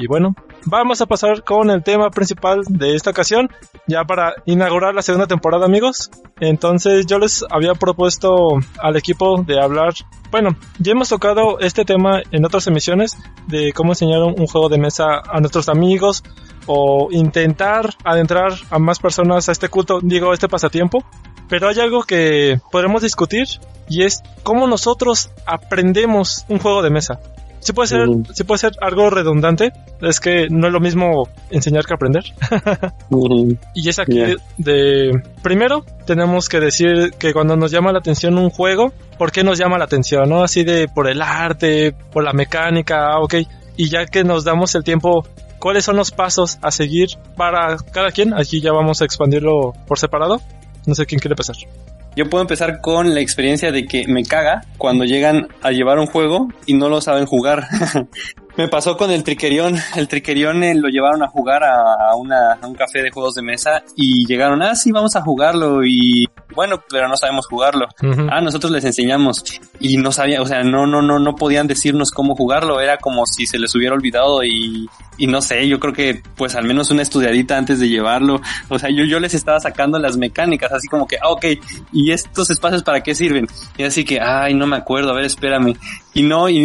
Y 0.00 0.06
bueno, 0.06 0.36
vamos 0.64 1.00
a 1.00 1.06
pasar 1.06 1.42
con 1.42 1.70
el 1.70 1.82
tema 1.82 2.08
principal 2.10 2.60
de 2.68 2.94
esta 2.94 3.10
ocasión, 3.10 3.50
ya 3.88 4.04
para 4.04 4.32
inaugurar 4.46 4.94
la 4.94 5.02
segunda 5.02 5.26
temporada, 5.26 5.66
amigos. 5.66 6.08
Entonces 6.38 7.04
yo 7.06 7.18
les 7.18 7.44
había 7.50 7.74
propuesto 7.74 8.60
al 8.80 8.96
equipo 8.96 9.42
de 9.42 9.60
hablar, 9.60 9.94
bueno, 10.30 10.50
ya 10.78 10.92
hemos 10.92 11.08
tocado 11.08 11.58
este 11.58 11.84
tema 11.84 12.22
en 12.30 12.44
otras 12.44 12.68
emisiones 12.68 13.18
de 13.48 13.72
cómo 13.72 13.90
enseñar 13.90 14.22
un 14.22 14.46
juego 14.46 14.68
de 14.68 14.78
mesa 14.78 15.20
a 15.28 15.40
nuestros 15.40 15.68
amigos 15.68 16.22
o 16.68 17.08
intentar 17.10 17.90
adentrar 18.04 18.52
a 18.70 18.78
más 18.78 19.00
personas 19.00 19.48
a 19.48 19.52
este 19.52 19.68
culto, 19.68 19.98
digo, 20.00 20.30
a 20.30 20.34
este 20.34 20.48
pasatiempo. 20.48 21.04
Pero 21.48 21.68
hay 21.68 21.80
algo 21.80 22.02
que 22.02 22.60
podremos 22.70 23.02
discutir 23.02 23.46
y 23.88 24.02
es 24.04 24.22
cómo 24.42 24.66
nosotros 24.68 25.30
aprendemos 25.46 26.44
un 26.48 26.58
juego 26.58 26.82
de 26.82 26.90
mesa. 26.90 27.18
Sí 27.60 27.72
puede 27.72 27.88
ser, 27.88 28.06
sí 28.34 28.44
puede 28.44 28.58
ser 28.58 28.72
algo 28.80 29.10
redundante, 29.10 29.72
es 30.00 30.20
que 30.20 30.46
no 30.48 30.68
es 30.68 30.72
lo 30.72 30.78
mismo 30.78 31.28
enseñar 31.50 31.86
que 31.86 31.94
aprender. 31.94 32.22
Y 33.74 33.88
es 33.88 33.98
aquí 33.98 34.20
de- 34.58 35.22
primero 35.42 35.84
tenemos 36.06 36.48
que 36.48 36.60
decir 36.60 37.12
que 37.18 37.32
cuando 37.32 37.56
nos 37.56 37.70
llama 37.70 37.92
la 37.92 37.98
atención 37.98 38.38
un 38.38 38.50
juego, 38.50 38.92
¿por 39.18 39.32
qué 39.32 39.42
nos 39.42 39.58
llama 39.58 39.76
la 39.78 39.84
atención? 39.86 40.28
¿No? 40.28 40.42
Así 40.44 40.62
de 40.64 40.86
por 40.86 41.08
el 41.08 41.20
arte, 41.20 41.94
por 42.12 42.22
la 42.22 42.32
mecánica, 42.32 43.08
ah, 43.12 43.20
ok. 43.20 43.34
Y 43.76 43.88
ya 43.88 44.06
que 44.06 44.22
nos 44.22 44.44
damos 44.44 44.74
el 44.74 44.84
tiempo, 44.84 45.26
¿cuáles 45.58 45.84
son 45.84 45.96
los 45.96 46.10
pasos 46.10 46.58
a 46.62 46.70
seguir 46.70 47.08
para 47.36 47.76
cada 47.92 48.10
quien? 48.10 48.34
Aquí 48.34 48.60
ya 48.60 48.72
vamos 48.72 49.02
a 49.02 49.04
expandirlo 49.04 49.74
por 49.86 49.98
separado. 49.98 50.40
No 50.86 50.94
sé 50.94 51.06
quién 51.06 51.20
quiere 51.20 51.36
pasar. 51.36 51.56
Yo 52.16 52.28
puedo 52.28 52.42
empezar 52.42 52.80
con 52.80 53.14
la 53.14 53.20
experiencia 53.20 53.70
de 53.70 53.86
que 53.86 54.08
me 54.08 54.24
caga 54.24 54.62
cuando 54.76 55.04
llegan 55.04 55.48
a 55.62 55.70
llevar 55.70 55.98
un 55.98 56.06
juego 56.06 56.48
y 56.66 56.74
no 56.74 56.88
lo 56.88 57.00
saben 57.00 57.26
jugar. 57.26 57.68
me 58.58 58.66
pasó 58.66 58.96
con 58.96 59.12
el 59.12 59.22
Triquerión. 59.22 59.76
El 59.96 60.08
Triquerión 60.08 60.64
eh, 60.64 60.74
lo 60.74 60.88
llevaron 60.88 61.22
a 61.22 61.28
jugar 61.28 61.62
a, 61.62 62.14
una, 62.16 62.54
a 62.60 62.66
un 62.66 62.74
café 62.74 63.02
de 63.02 63.10
juegos 63.10 63.36
de 63.36 63.42
mesa 63.42 63.84
y 63.94 64.26
llegaron, 64.26 64.62
ah, 64.62 64.74
sí, 64.74 64.90
vamos 64.90 65.14
a 65.14 65.22
jugarlo 65.22 65.84
y 65.84 66.28
bueno, 66.54 66.82
pero 66.90 67.06
no 67.08 67.16
sabemos 67.16 67.46
jugarlo. 67.46 67.86
Ah, 68.30 68.40
nosotros 68.40 68.72
les 68.72 68.84
enseñamos 68.84 69.44
y 69.78 69.96
no 69.96 70.10
sabían, 70.10 70.42
o 70.42 70.46
sea, 70.46 70.64
no, 70.64 70.86
no, 70.86 71.00
no, 71.02 71.20
no 71.20 71.36
podían 71.36 71.68
decirnos 71.68 72.10
cómo 72.10 72.34
jugarlo. 72.34 72.80
Era 72.80 72.96
como 72.96 73.26
si 73.26 73.46
se 73.46 73.60
les 73.60 73.72
hubiera 73.76 73.94
olvidado 73.94 74.42
y, 74.42 74.88
y 75.18 75.28
no 75.28 75.40
sé, 75.40 75.68
yo 75.68 75.78
creo 75.78 75.92
que 75.92 76.20
pues 76.36 76.56
al 76.56 76.64
menos 76.64 76.90
una 76.90 77.02
estudiadita 77.02 77.56
antes 77.56 77.78
de 77.78 77.88
llevarlo. 77.88 78.40
O 78.68 78.78
sea, 78.78 78.90
yo, 78.90 79.04
yo 79.04 79.20
les 79.20 79.34
estaba 79.34 79.60
sacando 79.60 80.00
las 80.00 80.16
mecánicas, 80.16 80.72
así 80.72 80.88
como 80.88 81.06
que, 81.06 81.16
ah, 81.22 81.28
ok, 81.28 81.44
¿y 81.92 82.10
estos 82.10 82.50
espacios 82.50 82.82
para 82.82 83.04
qué 83.04 83.14
sirven? 83.14 83.46
Y 83.76 83.84
así 83.84 84.04
que, 84.04 84.18
ay, 84.20 84.54
no 84.54 84.66
me 84.66 84.76
acuerdo, 84.76 85.10
a 85.10 85.14
ver, 85.14 85.26
espérame. 85.26 85.76
Y 86.14 86.22
no, 86.22 86.48
y, 86.48 86.56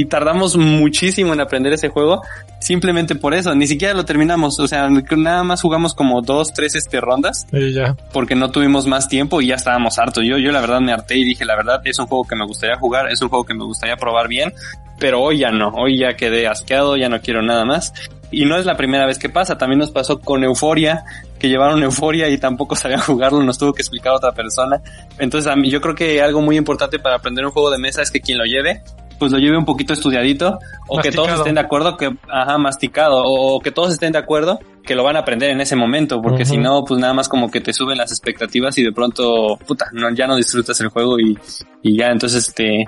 y 0.00 0.04
tardamos 0.06 0.56
muchísimo 0.56 1.32
en 1.32 1.40
aprender 1.40 1.72
ese 1.72 1.88
juego 1.88 2.22
simplemente 2.64 3.14
por 3.14 3.34
eso. 3.34 3.54
Ni 3.54 3.66
siquiera 3.66 3.92
lo 3.94 4.04
terminamos, 4.04 4.58
o 4.58 4.66
sea, 4.66 4.88
nada 4.88 5.44
más 5.44 5.60
jugamos 5.60 5.94
como 5.94 6.22
dos, 6.22 6.52
tres 6.54 6.74
este, 6.74 7.00
rondas 7.00 7.46
Y 7.52 7.72
ya. 7.72 7.94
porque 8.12 8.34
no 8.34 8.50
tuvimos 8.50 8.86
más 8.86 9.08
tiempo 9.08 9.42
y 9.42 9.48
ya 9.48 9.56
estábamos 9.56 9.98
hartos. 9.98 10.24
Yo, 10.24 10.38
yo 10.38 10.50
la 10.50 10.60
verdad 10.60 10.80
me 10.80 10.92
harté 10.92 11.18
y 11.18 11.24
dije, 11.24 11.44
la 11.44 11.56
verdad, 11.56 11.82
es 11.84 11.98
un 11.98 12.06
juego 12.06 12.24
que 12.24 12.36
me 12.36 12.46
gustaría 12.46 12.76
jugar, 12.76 13.10
es 13.12 13.20
un 13.20 13.28
juego 13.28 13.44
que 13.44 13.54
me 13.54 13.64
gustaría 13.64 13.96
probar 13.96 14.28
bien, 14.28 14.54
pero 14.98 15.20
hoy 15.20 15.38
ya 15.38 15.50
no, 15.50 15.68
hoy 15.74 15.98
ya 15.98 16.16
quedé 16.16 16.46
asqueado, 16.46 16.96
ya 16.96 17.08
no 17.10 17.20
quiero 17.20 17.42
nada 17.42 17.64
más. 17.66 17.92
Y 18.30 18.46
no 18.46 18.56
es 18.56 18.64
la 18.64 18.76
primera 18.76 19.06
vez 19.06 19.18
que 19.18 19.28
pasa, 19.28 19.58
también 19.58 19.78
nos 19.78 19.90
pasó 19.90 20.20
con 20.20 20.42
Euforia, 20.42 21.04
que 21.38 21.48
llevaron 21.48 21.82
Euforia 21.82 22.28
y 22.28 22.38
tampoco 22.38 22.76
sabían 22.76 23.00
jugarlo, 23.06 23.42
nos 23.42 23.58
tuvo 23.58 23.72
que 23.72 23.82
explicar 23.82 24.12
otra 24.12 24.32
persona. 24.32 24.80
Entonces 25.18 25.50
a 25.50 25.56
mí 25.56 25.70
yo 25.70 25.80
creo 25.80 25.94
que 25.94 26.22
algo 26.22 26.40
muy 26.40 26.56
importante 26.56 26.98
para 26.98 27.16
aprender 27.16 27.44
un 27.44 27.52
juego 27.52 27.70
de 27.70 27.78
mesa 27.78 28.02
es 28.02 28.10
que 28.10 28.20
quien 28.20 28.38
lo 28.38 28.44
lleve, 28.44 28.82
pues 29.18 29.32
lo 29.32 29.38
lleve 29.38 29.56
un 29.56 29.64
poquito 29.64 29.92
estudiadito, 29.92 30.58
o 30.88 30.98
que 31.00 31.12
todos 31.12 31.30
estén 31.30 31.54
de 31.54 31.60
acuerdo 31.60 31.96
que, 31.96 32.14
ajá, 32.28 32.58
masticado, 32.58 33.16
o, 33.16 33.56
o 33.56 33.60
que 33.60 33.70
todos 33.70 33.92
estén 33.92 34.12
de 34.12 34.18
acuerdo 34.18 34.58
que 34.84 34.94
lo 34.94 35.02
van 35.02 35.16
a 35.16 35.20
aprender 35.20 35.50
en 35.50 35.60
ese 35.60 35.76
momento, 35.76 36.20
porque 36.20 36.44
si 36.44 36.58
no, 36.58 36.84
pues 36.84 37.00
nada 37.00 37.14
más 37.14 37.28
como 37.28 37.50
que 37.50 37.60
te 37.60 37.72
suben 37.72 37.96
las 37.96 38.10
expectativas 38.10 38.76
y 38.76 38.82
de 38.82 38.92
pronto, 38.92 39.56
puta, 39.66 39.86
no, 39.92 40.10
ya 40.14 40.26
no 40.26 40.36
disfrutas 40.36 40.78
el 40.80 40.88
juego 40.88 41.18
y, 41.18 41.38
y 41.82 41.96
ya, 41.96 42.10
entonces 42.10 42.48
este, 42.48 42.84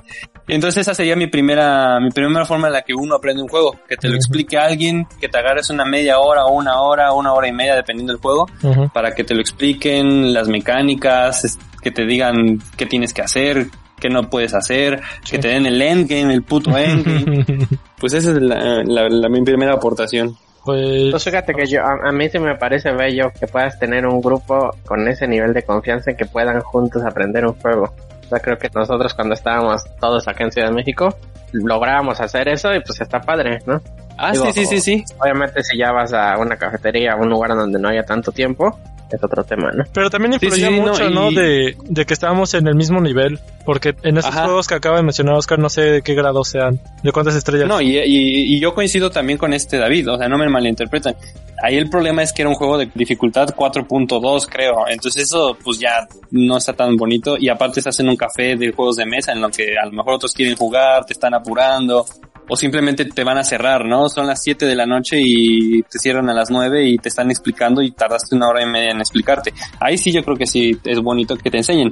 entonces 0.48 0.82
esa 0.82 0.94
sería 0.94 1.16
mi 1.16 1.26
primera, 1.26 1.98
mi 2.00 2.10
primera 2.10 2.44
forma 2.44 2.66
en 2.68 2.72
la 2.74 2.82
que 2.82 2.94
uno 2.94 3.14
aprende 3.16 3.42
un 3.42 3.48
juego, 3.48 3.76
que 3.88 3.96
te 3.96 4.08
lo 4.08 4.14
explique 4.16 4.56
alguien, 4.56 5.06
que 5.20 5.28
te 5.28 5.38
agarres 5.38 5.70
una 5.70 5.84
media 5.84 6.18
hora 6.18 6.44
una 6.46 6.80
hora, 6.82 7.12
una 7.12 7.32
hora 7.32 7.48
y 7.48 7.52
media 7.52 7.74
dependiendo 7.74 8.12
del 8.12 8.20
juego, 8.22 8.46
para 8.92 9.12
que 9.14 9.24
te 9.24 9.34
lo 9.34 9.40
expliquen, 9.40 10.32
las 10.32 10.48
mecánicas, 10.48 11.58
que 11.82 11.90
te 11.90 12.04
digan 12.06 12.58
qué 12.76 12.86
tienes 12.86 13.12
que 13.12 13.22
hacer, 13.22 13.66
qué 13.98 14.08
no 14.08 14.28
puedes 14.30 14.54
hacer, 14.54 15.00
que 15.28 15.38
te 15.38 15.48
den 15.48 15.66
el 15.66 15.80
endgame, 15.80 16.32
el 16.34 16.42
puto 16.42 16.76
endgame. 16.76 17.44
pues 17.98 18.12
esa 18.12 18.30
es 18.30 18.36
la, 18.40 18.82
la- 18.84 19.08
la- 19.08 19.28
mi 19.28 19.42
primera 19.42 19.72
aportación. 19.74 20.36
pues 20.64 21.10
Pues 21.10 21.24
fíjate 21.24 21.54
que 21.54 21.66
yo, 21.66 21.80
a, 21.80 22.08
a 22.08 22.12
mí 22.12 22.28
sí 22.28 22.38
me 22.38 22.56
parece 22.56 22.92
bello 22.92 23.30
que 23.38 23.46
puedas 23.46 23.78
tener 23.78 24.06
un 24.06 24.20
grupo 24.20 24.70
con 24.84 25.06
ese 25.08 25.26
nivel 25.26 25.52
de 25.54 25.62
confianza 25.62 26.10
en 26.10 26.16
que 26.16 26.26
puedan 26.26 26.60
juntos 26.60 27.02
aprender 27.04 27.46
un 27.46 27.54
juego. 27.54 27.92
O 28.26 28.28
sea, 28.28 28.40
creo 28.40 28.58
que 28.58 28.68
nosotros 28.74 29.14
cuando 29.14 29.34
estábamos 29.34 29.84
todos 30.00 30.26
acá 30.28 30.44
en 30.44 30.52
Ciudad 30.52 30.68
de 30.68 30.74
México, 30.74 31.16
lográbamos 31.52 32.20
hacer 32.20 32.48
eso 32.48 32.74
y 32.74 32.80
pues 32.80 33.00
está 33.00 33.20
padre, 33.20 33.60
¿no? 33.66 33.80
Ah, 34.18 34.32
Digo, 34.32 34.46
sí, 34.46 34.52
sí, 34.52 34.66
sí, 34.66 34.80
sí. 34.80 35.04
Obviamente 35.18 35.62
si 35.62 35.78
ya 35.78 35.92
vas 35.92 36.12
a 36.12 36.38
una 36.38 36.56
cafetería, 36.56 37.12
a 37.12 37.16
un 37.16 37.28
lugar 37.28 37.50
donde 37.54 37.78
no 37.78 37.88
haya 37.88 38.02
tanto 38.04 38.32
tiempo, 38.32 38.78
es 39.10 39.22
otro 39.22 39.44
tema, 39.44 39.70
¿no? 39.72 39.84
Pero 39.92 40.10
también 40.10 40.32
Sí, 40.40 40.46
influía 40.46 40.68
sí, 40.68 40.80
no, 40.80 40.86
mucho, 40.88 41.10
¿no? 41.10 41.30
y- 41.30 41.34
De, 41.34 41.76
de 41.84 42.04
que 42.06 42.14
estábamos 42.14 42.54
en 42.54 42.66
el 42.66 42.74
mismo 42.74 43.00
nivel. 43.00 43.38
Porque 43.66 43.94
en 44.04 44.16
estos 44.16 44.32
Ajá. 44.34 44.44
juegos 44.44 44.66
que 44.68 44.74
acaba 44.76 44.96
de 44.96 45.02
mencionar 45.02 45.34
Oscar, 45.34 45.58
no 45.58 45.68
sé 45.68 45.82
de 45.82 46.02
qué 46.02 46.14
grado 46.14 46.42
sean. 46.44 46.80
¿De 47.02 47.12
cuántas 47.12 47.34
estrellas? 47.34 47.68
No, 47.68 47.80
y, 47.80 47.98
y- 47.98 48.54
y 48.56 48.60
yo 48.60 48.72
coincido 48.74 49.10
también 49.10 49.38
con 49.38 49.52
este 49.52 49.76
David, 49.76 50.08
o 50.12 50.16
sea, 50.16 50.28
no 50.28 50.38
me 50.38 50.48
malinterpretan. 50.48 51.14
Ahí 51.62 51.76
el 51.76 51.90
problema 51.90 52.22
es 52.22 52.32
que 52.32 52.42
era 52.42 52.48
un 52.48 52.54
juego 52.54 52.78
de 52.78 52.88
dificultad 52.94 53.48
4.2, 53.54 54.46
creo. 54.48 54.86
Entonces 54.88 55.24
eso, 55.24 55.56
pues 55.64 55.78
ya 55.78 56.06
no 56.30 56.56
está 56.58 56.72
tan 56.74 56.96
bonito. 56.96 57.36
Y 57.38 57.48
aparte 57.48 57.80
estás 57.80 57.98
en 58.00 58.08
un 58.08 58.16
café 58.16 58.56
de 58.56 58.72
juegos 58.72 58.96
de 58.96 59.06
mesa 59.06 59.32
en 59.32 59.40
lo 59.40 59.48
que 59.50 59.74
a 59.76 59.84
lo 59.86 59.92
mejor 59.92 60.14
otros 60.14 60.32
quieren 60.32 60.54
jugar, 60.56 61.04
te 61.04 61.12
están 61.14 61.34
apurando. 61.34 62.04
O 62.48 62.54
simplemente 62.56 63.04
te 63.06 63.24
van 63.24 63.38
a 63.38 63.42
cerrar, 63.42 63.84
¿no? 63.84 64.08
Son 64.08 64.24
las 64.28 64.40
7 64.40 64.66
de 64.66 64.76
la 64.76 64.86
noche 64.86 65.16
y 65.20 65.82
te 65.82 65.98
cierran 65.98 66.28
a 66.28 66.34
las 66.34 66.48
9 66.48 66.86
y 66.88 66.96
te 66.98 67.08
están 67.08 67.28
explicando 67.30 67.82
y 67.82 67.90
tardaste 67.90 68.36
una 68.36 68.48
hora 68.48 68.62
y 68.62 68.66
media 68.66 68.90
en 68.92 68.98
explicarte. 69.00 69.52
Ahí 69.80 69.98
sí 69.98 70.12
yo 70.12 70.22
creo 70.22 70.36
que 70.36 70.46
sí 70.46 70.78
es 70.84 71.00
bonito 71.00 71.36
que 71.36 71.50
te 71.50 71.56
enseñen 71.56 71.90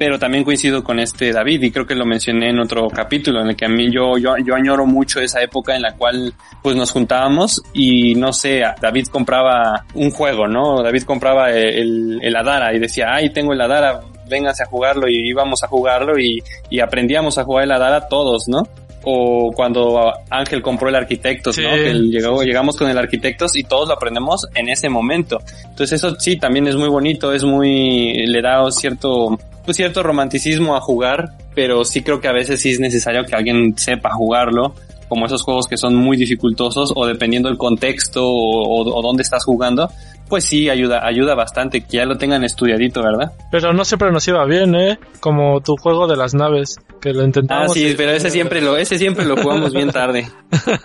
pero 0.00 0.18
también 0.18 0.44
coincido 0.44 0.82
con 0.82 0.98
este 0.98 1.30
David 1.30 1.62
y 1.62 1.70
creo 1.70 1.86
que 1.86 1.94
lo 1.94 2.06
mencioné 2.06 2.48
en 2.48 2.58
otro 2.58 2.88
capítulo 2.88 3.42
en 3.42 3.48
el 3.48 3.54
que 3.54 3.66
a 3.66 3.68
mí 3.68 3.92
yo, 3.92 4.16
yo, 4.16 4.34
yo 4.42 4.54
añoro 4.54 4.86
mucho 4.86 5.20
esa 5.20 5.42
época 5.42 5.76
en 5.76 5.82
la 5.82 5.94
cual 5.94 6.32
pues 6.62 6.74
nos 6.74 6.90
juntábamos 6.90 7.62
y 7.74 8.14
no 8.14 8.32
sé, 8.32 8.62
David 8.80 9.08
compraba 9.08 9.84
un 9.92 10.10
juego, 10.10 10.48
¿no? 10.48 10.82
David 10.82 11.02
compraba 11.02 11.50
el, 11.50 12.18
el 12.22 12.34
Adara 12.34 12.74
y 12.74 12.78
decía, 12.78 13.08
ay, 13.12 13.28
tengo 13.28 13.52
el 13.52 13.60
Adara, 13.60 14.00
vénganse 14.26 14.62
a 14.62 14.66
jugarlo 14.66 15.06
y 15.06 15.28
íbamos 15.28 15.62
a 15.64 15.66
jugarlo 15.66 16.18
y, 16.18 16.42
y 16.70 16.80
aprendíamos 16.80 17.36
a 17.36 17.44
jugar 17.44 17.64
el 17.64 17.72
Adara 17.72 18.08
todos, 18.08 18.48
¿no? 18.48 18.62
O 19.02 19.52
cuando 19.54 20.14
Ángel 20.30 20.62
compró 20.62 20.88
el 20.88 20.94
Arquitectos, 20.94 21.56
Sí, 21.56 21.62
¿no? 21.62 21.74
Que 21.74 21.92
llegó, 21.92 22.42
llegamos 22.42 22.74
con 22.74 22.88
el 22.88 22.96
Arquitectos 22.96 23.54
y 23.54 23.64
todos 23.64 23.88
lo 23.88 23.94
aprendemos 23.94 24.46
en 24.54 24.70
ese 24.70 24.88
momento. 24.88 25.40
Entonces 25.64 25.92
eso 25.92 26.16
sí, 26.18 26.38
también 26.38 26.66
es 26.68 26.76
muy 26.76 26.88
bonito, 26.88 27.34
es 27.34 27.44
muy, 27.44 28.26
le 28.26 28.40
da 28.40 28.62
cierto, 28.70 29.38
pues 29.70 29.76
cierto 29.76 30.02
romanticismo 30.02 30.74
a 30.74 30.80
jugar, 30.80 31.36
pero 31.54 31.84
sí 31.84 32.02
creo 32.02 32.20
que 32.20 32.26
a 32.26 32.32
veces 32.32 32.60
sí 32.60 32.70
es 32.70 32.80
necesario 32.80 33.24
que 33.24 33.36
alguien 33.36 33.78
sepa 33.78 34.10
jugarlo, 34.10 34.74
como 35.08 35.26
esos 35.26 35.44
juegos 35.44 35.68
que 35.68 35.76
son 35.76 35.94
muy 35.94 36.16
dificultosos 36.16 36.92
o 36.96 37.06
dependiendo 37.06 37.48
del 37.48 37.56
contexto 37.56 38.20
o, 38.26 39.00
dónde 39.00 39.22
estás 39.22 39.44
jugando, 39.44 39.88
pues 40.30 40.44
sí, 40.44 40.70
ayuda, 40.70 41.06
ayuda 41.06 41.34
bastante 41.34 41.82
que 41.82 41.98
ya 41.98 42.06
lo 42.06 42.16
tengan 42.16 42.42
estudiadito, 42.44 43.02
¿verdad? 43.02 43.32
Pero 43.50 43.74
no 43.74 43.84
siempre 43.84 44.10
nos 44.10 44.26
iba 44.28 44.42
bien, 44.46 44.74
¿eh? 44.74 44.98
Como 45.20 45.60
tu 45.60 45.76
juego 45.76 46.06
de 46.06 46.16
las 46.16 46.32
naves, 46.32 46.78
que 47.02 47.12
lo 47.12 47.22
intentamos. 47.24 47.72
Ah, 47.72 47.74
sí, 47.74 47.92
pero 47.96 48.12
ese 48.12 48.30
siempre 48.30 48.62
lo, 48.62 48.76
ese 48.78 48.96
siempre 48.96 49.26
lo 49.26 49.36
jugamos 49.36 49.74
bien 49.74 49.90
tarde. 49.90 50.26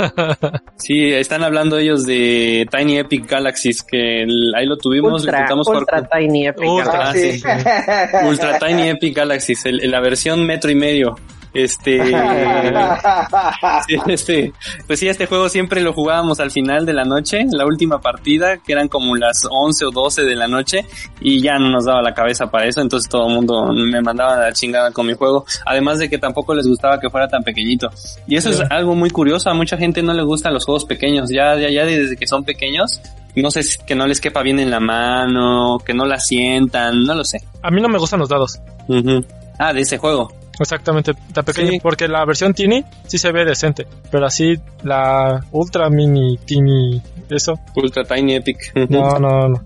Sí, 0.77 1.11
están 1.13 1.43
hablando 1.43 1.77
ellos 1.77 2.05
de 2.05 2.67
Tiny 2.69 2.99
Epic 2.99 3.29
Galaxies, 3.29 3.81
que 3.83 4.23
el- 4.23 4.53
ahí 4.55 4.65
lo 4.65 4.77
tuvimos, 4.77 5.11
lo 5.11 5.15
Ultra, 5.17 5.39
intentamos 5.39 5.65
jugar 5.67 5.81
ultra 5.81 5.99
con- 6.07 6.19
Tiny 6.19 6.47
Epic. 6.47 6.69
Ultra, 6.69 7.09
Ah, 7.09 7.13
sí. 7.13 7.31
sí. 7.39 7.43
Ultra 8.27 8.59
Tiny 8.59 8.89
Epic 8.89 9.15
Galaxies, 9.15 9.65
el- 9.65 9.89
la 9.89 9.99
versión 10.01 10.45
metro 10.45 10.69
y 10.69 10.75
medio. 10.75 11.15
Este, 11.55 11.97
sí, 13.87 13.95
este, 14.07 14.53
pues 14.87 14.99
sí, 14.99 15.07
este 15.07 15.25
juego 15.25 15.47
siempre 15.49 15.81
lo 15.81 15.93
jugábamos 15.93 16.39
al 16.39 16.51
final 16.51 16.85
de 16.85 16.93
la 16.93 17.05
noche, 17.05 17.45
la 17.51 17.65
última 17.65 17.99
partida, 18.01 18.57
que 18.57 18.73
eran 18.73 18.87
como 18.89 19.15
las 19.15 19.47
11 19.49 19.85
o 19.85 19.91
12 19.91 20.23
de 20.25 20.35
la 20.35 20.47
noche, 20.47 20.85
y 21.21 21.41
ya 21.41 21.57
no 21.57 21.69
nos 21.69 21.85
daba 21.85 22.01
la 22.01 22.13
cabeza 22.13 22.47
para 22.51 22.65
eso, 22.67 22.81
entonces 22.81 23.09
todo 23.09 23.27
el 23.29 23.33
mundo 23.35 23.67
me 23.73 24.01
mandaba 24.01 24.37
la 24.37 24.51
chingada 24.53 24.91
con 24.91 25.07
mi 25.07 25.13
juego, 25.13 25.45
además 25.65 25.99
de 25.99 26.09
que 26.09 26.17
tampoco 26.17 26.53
les 26.53 26.67
gustaba 26.67 26.99
que 26.99 27.09
fuera 27.09 27.27
tan 27.27 27.41
pequeñito. 27.43 27.89
Y 28.27 28.35
eso 28.35 28.49
es 28.49 28.61
algo 28.69 28.93
muy 28.95 29.09
curioso, 29.09 29.49
a 29.49 29.53
mucha 29.53 29.77
gente 29.77 30.03
no 30.03 30.13
le 30.13 30.23
gustan 30.23 30.53
los 30.53 30.65
juegos 30.65 30.85
pequeños, 30.85 31.29
ya, 31.29 31.55
ya, 31.57 31.69
ya 31.69 31.85
desde 31.85 32.17
que 32.17 32.27
son 32.27 32.43
pequeños, 32.43 33.01
no 33.35 33.49
sé, 33.49 33.63
si- 33.63 33.77
que 33.85 33.95
no 33.95 34.07
les 34.07 34.19
quepa 34.21 34.41
bien 34.41 34.59
en 34.59 34.71
la 34.71 34.79
mano, 34.79 35.77
que 35.85 35.93
no 35.93 36.05
la 36.05 36.19
sientan, 36.19 37.03
no 37.03 37.15
lo 37.15 37.23
sé. 37.23 37.41
A 37.61 37.71
mí 37.71 37.81
no 37.81 37.87
me 37.89 37.97
gustan 37.97 38.19
los 38.19 38.29
dados. 38.29 38.59
Ujú. 38.87 39.25
Ah, 39.57 39.73
de 39.73 39.81
ese 39.81 39.97
juego. 39.97 40.31
Exactamente, 40.59 41.13
tan 41.33 41.45
pequeño. 41.45 41.71
Sí. 41.71 41.79
Porque 41.81 42.07
la 42.07 42.25
versión 42.25 42.53
Tiny 42.53 42.83
sí 43.07 43.17
se 43.17 43.31
ve 43.31 43.45
decente. 43.45 43.87
Pero 44.11 44.25
así, 44.25 44.55
la 44.83 45.43
Ultra 45.51 45.89
Mini 45.89 46.37
Tiny, 46.37 47.01
eso, 47.29 47.59
Ultra 47.75 48.03
Tiny 48.03 48.35
Epic. 48.35 48.73
No, 48.89 49.19
no, 49.19 49.49
no. 49.49 49.63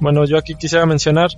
Bueno, 0.00 0.24
yo 0.24 0.38
aquí 0.38 0.54
quisiera 0.54 0.86
mencionar, 0.86 1.28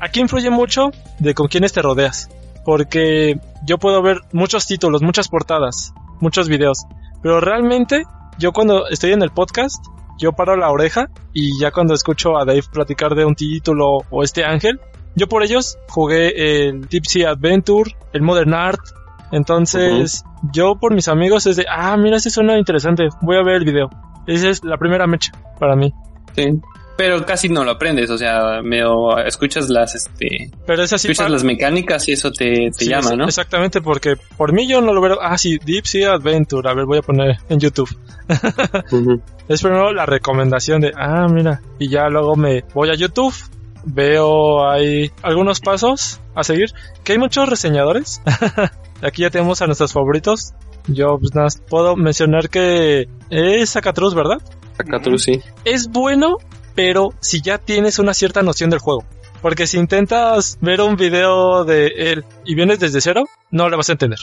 aquí 0.00 0.20
influye 0.20 0.50
mucho 0.50 0.90
de 1.18 1.34
con 1.34 1.48
quiénes 1.48 1.72
te 1.72 1.82
rodeas. 1.82 2.30
Porque 2.64 3.38
yo 3.64 3.78
puedo 3.78 4.02
ver 4.02 4.18
muchos 4.32 4.66
títulos, 4.66 5.02
muchas 5.02 5.28
portadas, 5.28 5.92
muchos 6.20 6.48
videos. 6.48 6.84
Pero 7.22 7.40
realmente, 7.40 8.02
yo 8.38 8.52
cuando 8.52 8.88
estoy 8.88 9.12
en 9.12 9.22
el 9.22 9.30
podcast, 9.30 9.84
yo 10.18 10.32
paro 10.32 10.56
la 10.56 10.70
oreja 10.70 11.08
y 11.32 11.60
ya 11.60 11.70
cuando 11.70 11.94
escucho 11.94 12.36
a 12.36 12.44
Dave 12.44 12.64
platicar 12.72 13.14
de 13.14 13.24
un 13.24 13.34
título 13.34 13.98
o 14.10 14.22
este 14.22 14.44
ángel, 14.44 14.80
yo 15.14 15.28
por 15.28 15.42
ellos 15.42 15.78
jugué 15.88 16.66
el 16.68 16.88
Tipsy 16.88 17.24
Adventure, 17.24 17.96
el 18.16 18.22
Modern 18.22 18.52
Art. 18.54 18.80
Entonces, 19.32 20.24
yo 20.52 20.76
por 20.76 20.94
mis 20.94 21.08
amigos 21.08 21.46
es 21.46 21.56
de, 21.56 21.66
ah, 21.68 21.96
mira, 21.96 22.16
ese 22.16 22.30
suena 22.30 22.58
interesante, 22.58 23.08
voy 23.22 23.36
a 23.36 23.42
ver 23.42 23.56
el 23.56 23.64
video. 23.64 23.90
Esa 24.26 24.48
es 24.50 24.64
la 24.64 24.76
primera 24.76 25.06
mecha 25.06 25.32
para 25.58 25.76
mí. 25.76 25.92
Sí. 26.34 26.46
Pero 26.96 27.26
casi 27.26 27.50
no 27.50 27.62
lo 27.62 27.72
aprendes, 27.72 28.08
o 28.08 28.16
sea, 28.16 28.62
medio 28.62 29.18
escuchas 29.18 29.68
las, 29.68 29.94
este, 29.94 30.50
Pero 30.66 30.82
es 30.82 30.92
así. 30.94 31.08
escuchas 31.10 31.30
las 31.30 31.44
mecánicas 31.44 32.08
y 32.08 32.12
eso 32.12 32.30
te, 32.32 32.70
te 32.70 32.72
Sí, 32.72 32.88
llama, 32.88 33.10
es- 33.10 33.16
¿no? 33.18 33.24
Exactamente, 33.26 33.82
porque 33.82 34.16
por 34.38 34.54
mí 34.54 34.66
yo 34.66 34.80
no 34.80 34.94
lo 34.94 35.02
veo. 35.02 35.18
Ah, 35.20 35.36
sí, 35.36 35.58
Deep 35.62 35.84
Sea 35.86 36.14
Adventure. 36.14 36.66
A 36.70 36.72
ver, 36.74 36.86
voy 36.86 36.98
a 36.98 37.02
poner 37.02 37.36
en 37.50 37.60
YouTube. 37.60 37.94
Es 39.48 39.62
primero 39.62 39.92
la 39.92 40.06
recomendación 40.06 40.80
de, 40.80 40.92
ah, 40.96 41.26
mira. 41.28 41.60
Y 41.78 41.88
ya 41.88 42.08
luego 42.08 42.34
me 42.34 42.64
voy 42.74 42.90
a 42.90 42.94
YouTube. 42.94 43.34
Veo 43.86 44.68
ahí 44.68 45.10
algunos 45.22 45.60
pasos 45.60 46.20
a 46.34 46.42
seguir. 46.44 46.70
Que 47.04 47.12
hay 47.12 47.18
muchos 47.18 47.48
reseñadores. 47.48 48.20
Aquí 49.02 49.22
ya 49.22 49.30
tenemos 49.30 49.62
a 49.62 49.66
nuestros 49.66 49.92
favoritos. 49.92 50.52
Yo 50.88 51.18
pues, 51.18 51.34
nada, 51.34 51.48
puedo 51.68 51.96
mencionar 51.96 52.48
que 52.50 53.08
es 53.30 53.72
Zacatruz, 53.72 54.14
¿verdad? 54.14 54.38
Acá 54.78 55.00
sí. 55.18 55.40
es 55.64 55.88
bueno, 55.88 56.36
pero 56.74 57.10
si 57.20 57.40
ya 57.40 57.58
tienes 57.58 57.98
una 57.98 58.12
cierta 58.12 58.42
noción 58.42 58.70
del 58.70 58.80
juego. 58.80 59.04
Porque 59.40 59.66
si 59.66 59.78
intentas 59.78 60.58
ver 60.60 60.80
un 60.80 60.96
video 60.96 61.64
de 61.64 61.86
él 61.86 62.24
y 62.44 62.54
vienes 62.54 62.80
desde 62.80 63.00
cero, 63.00 63.24
no 63.50 63.68
le 63.68 63.76
vas 63.76 63.88
a 63.88 63.92
entender. 63.92 64.18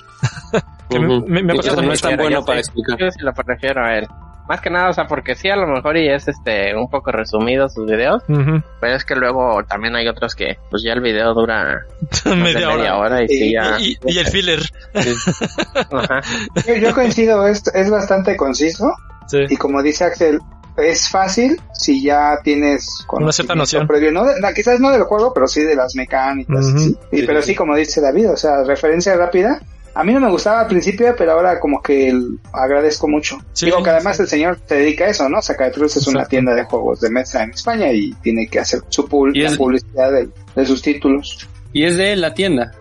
Que 0.89 0.99
me- 0.99 1.39
Y 1.39 1.43
no 1.43 1.93
es 1.93 2.01
tan 2.01 2.17
bueno 2.17 2.43
para 2.45 2.59
explicar. 2.59 2.99
Yo 2.99 3.07
lo 3.25 3.33
prefiero 3.33 3.83
a 3.83 3.97
él. 3.97 4.07
Más 4.47 4.59
que 4.59 4.69
nada, 4.69 4.89
o 4.89 4.93
sea, 4.93 5.05
porque 5.07 5.35
sí, 5.35 5.49
a 5.49 5.55
lo 5.55 5.67
mejor 5.67 5.95
y 5.97 6.09
es 6.09 6.27
este 6.27 6.75
un 6.75 6.89
poco 6.89 7.11
resumido 7.11 7.69
sus 7.69 7.85
videos, 7.89 8.23
pero 8.27 8.95
es 8.95 9.05
que 9.05 9.15
luego 9.15 9.63
también 9.63 9.95
hay 9.95 10.07
otros 10.07 10.35
que, 10.35 10.57
pues 10.69 10.83
ya 10.83 10.91
el 10.93 10.99
video 11.01 11.33
dura 11.33 11.85
más 12.01 12.23
de 12.25 12.35
media 12.35 12.69
hora. 12.69 12.97
hora 12.97 13.23
y 13.23 13.27
sí, 13.29 13.51
ya. 13.53 13.77
Y, 13.79 13.97
y 14.05 14.17
el 14.19 14.27
filler. 14.27 14.59
Ajá. 15.91 16.21
Yo, 16.67 16.75
yo 16.75 16.93
coincido, 16.93 17.47
es, 17.47 17.63
es 17.73 17.89
bastante 17.89 18.35
conciso 18.35 18.93
Sí. 19.27 19.37
y 19.49 19.55
como 19.55 19.81
dice 19.81 20.03
Axel, 20.03 20.39
es 20.75 21.07
fácil 21.09 21.59
si 21.71 22.03
ya 22.03 22.37
tienes 22.43 23.05
Una 23.09 23.31
cierta 23.31 23.55
noción. 23.55 23.87
previo, 23.87 24.11
no 24.11 24.25
de- 24.25 24.41
no, 24.41 24.47
quizás 24.53 24.79
no 24.81 24.91
del 24.91 25.03
juego, 25.03 25.33
pero 25.33 25.47
sí 25.47 25.61
de 25.63 25.75
las 25.75 25.95
mecánicas. 25.95 26.65
Ujú. 26.65 26.79
sí. 26.79 26.97
Y, 27.13 27.17
Sí, 27.21 27.23
pero 27.25 27.41
sí, 27.41 27.55
como 27.55 27.75
dice 27.75 28.01
David, 28.01 28.31
o 28.31 28.35
sea, 28.37 28.63
referencia 28.63 29.15
rápida. 29.15 29.61
A 29.95 30.03
mí 30.03 30.11
no 30.13 30.19
me 30.19 30.29
gustaba 30.31 30.61
al 30.61 30.67
principio, 30.67 31.13
pero 31.17 31.33
ahora 31.33 31.59
como 31.59 31.81
que 31.81 32.09
el- 32.09 32.39
agradezco 32.51 33.07
mucho. 33.07 33.37
Sí, 33.53 33.67
Digo 33.67 33.83
que 33.83 33.91
además 33.91 34.17
sí. 34.17 34.23
el 34.23 34.27
señor 34.29 34.59
se 34.65 34.75
dedica 34.75 35.05
a 35.05 35.09
eso, 35.09 35.29
¿no? 35.29 35.41
Zacatruz 35.41 35.97
es 35.97 36.07
una 36.07 36.25
tienda 36.25 36.55
de 36.55 36.63
juegos 36.63 36.99
de 37.01 37.11
mesa 37.11 37.43
en 37.43 37.51
España 37.51 37.91
y 37.91 38.11
tiene 38.23 38.47
que 38.47 38.59
hacer 38.59 38.81
su 38.89 39.03
la 39.03 39.55
publicidad 39.55 40.11
de, 40.11 40.29
de 40.55 40.65
sus 40.65 40.81
títulos. 40.81 41.47
Y 41.73 41.83
es 41.85 41.97
de 41.97 42.15
la 42.15 42.33
tienda. 42.33 42.71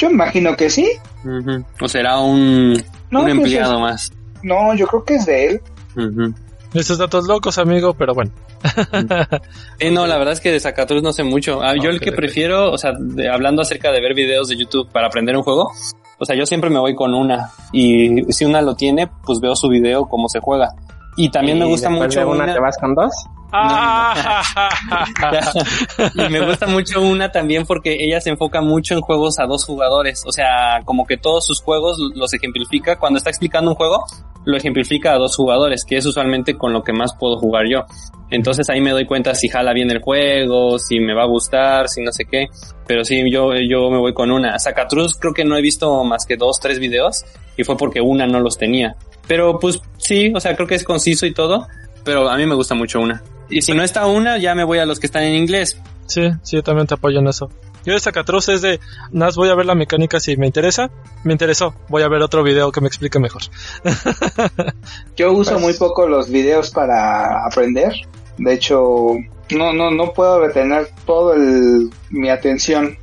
Yo 0.00 0.10
imagino 0.10 0.56
que 0.56 0.70
sí. 0.70 0.90
Ujú. 1.24 1.62
O 1.80 1.88
será 1.88 2.18
un, 2.20 2.72
No, 3.10 3.20
un 3.20 3.24
pues 3.26 3.36
empleado 3.36 3.74
es- 3.74 3.80
más. 3.80 4.12
No, 4.42 4.74
yo 4.74 4.86
creo 4.86 5.04
que 5.04 5.14
es 5.16 5.26
de 5.26 5.46
él. 5.46 5.60
Ujú. 5.96 6.34
Estos 6.74 6.98
datos 6.98 7.26
locos, 7.26 7.58
amigo, 7.58 7.94
pero 7.94 8.14
bueno. 8.14 8.30
Eh, 9.78 9.90
no, 9.90 10.06
la 10.06 10.16
verdad 10.18 10.32
es 10.32 10.40
que 10.40 10.52
de 10.52 10.60
Zacatruz 10.60 11.02
no 11.02 11.12
sé 11.12 11.22
mucho. 11.24 11.60
Ah, 11.62 11.74
yo 11.74 11.90
el 11.90 12.00
que 12.00 12.12
prefiero, 12.12 12.70
o 12.72 12.78
sea, 12.78 12.92
de- 12.98 13.28
hablando 13.28 13.62
acerca 13.62 13.90
de 13.90 14.00
ver 14.00 14.14
videos 14.14 14.48
de 14.48 14.56
YouTube 14.56 14.88
para 14.90 15.08
aprender 15.08 15.36
un 15.36 15.42
juego, 15.42 15.70
o 16.18 16.24
sea, 16.24 16.36
yo 16.36 16.46
siempre 16.46 16.70
me 16.70 16.78
voy 16.78 16.94
con 16.94 17.12
una. 17.14 17.50
Y 17.72 18.32
si 18.32 18.44
una 18.44 18.62
lo 18.62 18.74
tiene, 18.76 19.08
pues 19.24 19.40
veo 19.40 19.56
su 19.56 19.68
video, 19.68 20.06
cómo 20.06 20.28
se 20.28 20.38
juega. 20.40 20.68
Y 21.16 21.30
también 21.30 21.58
me 21.58 21.64
gusta 21.66 21.90
mucho 21.90 22.20
de 22.20 22.24
una, 22.26 22.44
una- 22.44 22.54
te 22.54 22.60
vas 22.60 22.76
con 22.78 22.94
dos. 22.94 23.12
y 26.14 26.28
me 26.30 26.40
gusta 26.40 26.66
mucho 26.66 27.02
una 27.02 27.30
también 27.30 27.66
porque 27.66 27.94
ella 28.00 28.18
se 28.20 28.30
enfoca 28.30 28.62
mucho 28.62 28.94
en 28.94 29.02
juegos 29.02 29.38
a 29.38 29.44
dos 29.44 29.66
jugadores. 29.66 30.24
O 30.26 30.32
sea, 30.32 30.80
como 30.84 31.06
que 31.06 31.18
todos 31.18 31.46
sus 31.46 31.60
juegos 31.60 31.98
los 32.14 32.32
ejemplifica. 32.32 32.98
Cuando 32.98 33.18
está 33.18 33.30
explicando 33.30 33.70
un 33.70 33.76
juego, 33.76 34.04
lo 34.44 34.56
ejemplifica 34.56 35.12
a 35.12 35.18
dos 35.18 35.36
jugadores, 35.36 35.84
que 35.84 35.96
es 35.96 36.06
usualmente 36.06 36.56
con 36.56 36.72
lo 36.72 36.82
que 36.82 36.92
más 36.92 37.14
puedo 37.14 37.38
jugar 37.38 37.68
yo. 37.68 37.84
Entonces 38.30 38.70
ahí 38.70 38.80
me 38.80 38.92
doy 38.92 39.04
cuenta 39.04 39.34
si 39.34 39.48
jala 39.48 39.74
bien 39.74 39.90
el 39.90 40.00
juego, 40.00 40.78
si 40.78 40.98
me 40.98 41.14
va 41.14 41.24
a 41.24 41.26
gustar, 41.26 41.88
si 41.88 42.02
no 42.02 42.12
sé 42.12 42.24
qué. 42.24 42.48
Pero 42.86 43.04
sí, 43.04 43.22
yo, 43.30 43.52
yo 43.54 43.90
me 43.90 43.98
voy 43.98 44.14
con 44.14 44.30
una. 44.30 44.58
Zacatruz 44.58 45.16
creo 45.16 45.34
que 45.34 45.44
no 45.44 45.56
he 45.56 45.62
visto 45.62 46.02
más 46.04 46.24
que 46.24 46.36
dos, 46.36 46.58
tres 46.58 46.78
videos 46.78 47.24
y 47.56 47.64
fue 47.64 47.76
porque 47.76 48.00
una 48.00 48.26
no 48.26 48.40
los 48.40 48.56
tenía. 48.56 48.96
Pero 49.28 49.58
pues 49.58 49.80
sí, 49.98 50.32
o 50.34 50.40
sea, 50.40 50.56
creo 50.56 50.66
que 50.66 50.74
es 50.74 50.84
conciso 50.84 51.26
y 51.26 51.34
todo, 51.34 51.68
pero 52.04 52.28
a 52.28 52.36
mí 52.36 52.46
me 52.46 52.54
gusta 52.54 52.74
mucho 52.74 53.00
una. 53.00 53.22
Y 53.48 53.62
si 53.62 53.72
no 53.74 53.82
está 53.82 54.06
una, 54.06 54.38
ya 54.38 54.54
me 54.54 54.64
voy 54.64 54.78
a 54.78 54.86
los 54.86 54.98
que 55.00 55.06
están 55.06 55.22
en 55.24 55.34
inglés. 55.34 55.78
Sí, 56.06 56.30
sí, 56.42 56.56
yo 56.56 56.62
también 56.62 56.86
te 56.86 56.94
apoyo 56.94 57.18
en 57.20 57.28
eso. 57.28 57.50
Yo 57.84 57.94
de 57.94 58.00
Zacatruz 58.00 58.48
es 58.48 58.62
de, 58.62 58.78
nada, 59.10 59.26
más 59.26 59.36
voy 59.36 59.48
a 59.48 59.54
ver 59.56 59.66
la 59.66 59.74
mecánica 59.74 60.20
si 60.20 60.36
me 60.36 60.46
interesa. 60.46 60.90
Me 61.24 61.32
interesó, 61.32 61.74
voy 61.88 62.02
a 62.02 62.08
ver 62.08 62.22
otro 62.22 62.42
video 62.44 62.70
que 62.70 62.80
me 62.80 62.86
explique 62.86 63.18
mejor. 63.18 63.42
Yo 65.16 65.32
uso 65.32 65.52
Pues- 65.52 65.62
muy 65.62 65.72
poco 65.74 66.06
los 66.08 66.30
videos 66.30 66.70
para 66.70 67.44
aprender. 67.46 67.92
De 68.38 68.54
hecho, 68.54 69.16
no, 69.50 69.72
no, 69.72 69.90
no 69.90 70.12
puedo 70.12 70.40
retener 70.40 70.88
todo 71.04 71.34
el, 71.34 71.90
mi 72.10 72.30
atención 72.30 72.96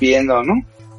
viendo, 0.00 0.42
¿no? 0.42 0.54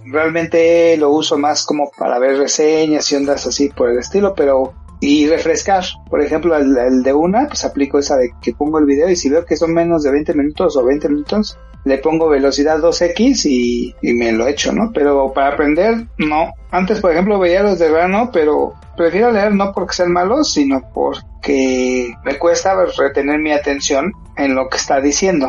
Realmente 0.06 0.96
lo 0.98 1.10
uso 1.10 1.38
más 1.38 1.66
como 1.66 1.92
para 1.98 2.20
ver 2.20 2.38
reseñas 2.38 3.12
y 3.12 3.16
ondas 3.16 3.46
así 3.48 3.70
por 3.70 3.90
el 3.90 4.00
estilo, 4.00 4.34
pero 4.34 4.74
y 5.00 5.28
refrescar. 5.28 5.84
Por 6.10 6.22
ejemplo, 6.22 6.56
el, 6.56 6.78
el 6.78 7.04
de 7.04 7.14
una, 7.14 7.48
pues 7.48 7.64
aplico 7.66 8.00
esa 8.00 8.18
de 8.18 8.32
que 8.42 8.54
pongo 8.54 8.80
el 8.80 8.86
video 8.86 9.10
y 9.10 9.16
si 9.16 9.30
veo 9.30 9.46
que 9.46 9.56
son 9.56 9.74
menos 9.74 10.04
de 10.04 10.12
20 10.12 10.34
minutos 10.34 10.76
o 10.76 10.84
20 10.84 11.10
minutos, 11.10 11.58
le 11.86 11.98
pongo 11.98 12.30
velocidad 12.30 12.80
2x 12.80 13.46
y, 13.46 13.96
y 14.02 14.14
me 14.14 14.32
lo 14.32 14.48
echo, 14.48 14.74
¿no? 14.74 14.92
Pero 14.94 15.32
para 15.34 15.54
aprender, 15.54 16.08
no. 16.18 16.54
Antes, 16.72 17.00
por 17.00 17.12
ejemplo, 17.12 17.40
veía 17.40 17.64
los 17.64 17.80
de 17.80 17.90
Rano, 17.90 18.30
pero 18.32 18.74
prefiero 18.98 19.32
leer 19.32 19.54
no 19.54 19.72
porque 19.72 19.96
sean 19.96 20.12
malos, 20.12 20.52
sino 20.52 20.82
porque 20.94 22.14
me 22.26 22.38
cuesta 22.38 22.76
retener 22.98 23.40
mi 23.40 23.52
atención 23.52 24.12
en 24.36 24.56
lo 24.56 24.68
que 24.70 24.78
está 24.78 25.00
diciendo. 25.00 25.48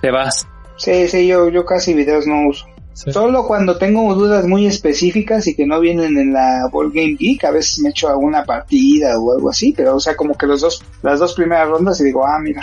Te 0.00 0.10
vas. 0.10 0.46
Sí, 0.76 1.08
sí, 1.08 1.26
yo, 1.26 1.48
yo 1.48 1.64
casi 1.64 1.94
videos 1.94 2.26
no 2.26 2.48
uso. 2.48 2.66
Sí. 2.94 3.12
Solo 3.12 3.46
cuando 3.46 3.78
tengo 3.78 4.14
dudas 4.14 4.46
muy 4.46 4.66
específicas 4.66 5.46
y 5.46 5.54
que 5.54 5.66
no 5.66 5.80
vienen 5.80 6.18
en 6.18 6.32
la 6.32 6.68
Board 6.70 6.92
Game 6.92 7.16
Geek, 7.18 7.44
a 7.44 7.50
veces 7.50 7.80
me 7.80 7.90
echo 7.90 8.08
alguna 8.08 8.44
partida 8.44 9.18
o 9.18 9.32
algo 9.32 9.50
así, 9.50 9.72
pero 9.76 9.96
o 9.96 10.00
sea, 10.00 10.14
como 10.14 10.36
que 10.36 10.46
los 10.46 10.60
dos, 10.60 10.82
las 11.02 11.18
dos 11.18 11.34
primeras 11.34 11.68
rondas 11.68 12.00
y 12.00 12.04
digo, 12.04 12.26
ah, 12.26 12.38
mira. 12.38 12.62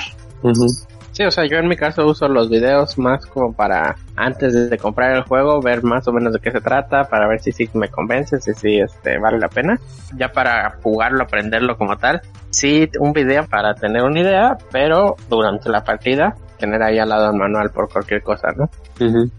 Sí, 1.11 1.25
o 1.25 1.31
sea, 1.31 1.45
yo 1.45 1.57
en 1.57 1.67
mi 1.67 1.75
caso 1.75 2.05
uso 2.05 2.29
los 2.29 2.49
videos 2.49 2.97
más 2.97 3.25
como 3.25 3.51
para 3.51 3.97
antes 4.15 4.69
de, 4.69 4.77
comprar 4.77 5.17
el 5.17 5.23
juego, 5.23 5.61
ver 5.61 5.83
más 5.83 6.07
o 6.07 6.13
menos 6.13 6.31
de 6.31 6.39
qué 6.39 6.51
se 6.51 6.61
trata, 6.61 7.09
para 7.09 7.27
ver 7.27 7.41
si 7.41 7.51
sí 7.51 7.69
me 7.73 7.89
convence, 7.89 8.39
si 8.39 8.53
sí 8.53 8.79
este, 8.79 9.17
vale 9.17 9.37
la 9.37 9.49
pena. 9.49 9.77
Ya 10.15 10.31
para 10.31 10.77
jugarlo, 10.81 11.23
aprenderlo 11.23 11.75
como 11.77 11.97
tal, 11.97 12.21
sí, 12.51 12.89
un 12.99 13.11
video 13.11 13.45
para 13.47 13.73
tener 13.73 14.03
una 14.03 14.19
idea, 14.19 14.57
pero 14.71 15.17
durante 15.27 15.69
la 15.69 15.83
partida 15.83 16.35
tener 16.57 16.81
ahí 16.83 16.99
al 16.99 17.09
lado 17.09 17.31
el 17.31 17.37
manual 17.37 17.71
por 17.71 17.89
cualquier 17.89 18.21
cosa, 18.21 18.49
¿no? 18.55 18.69
Ujú. 19.05 19.29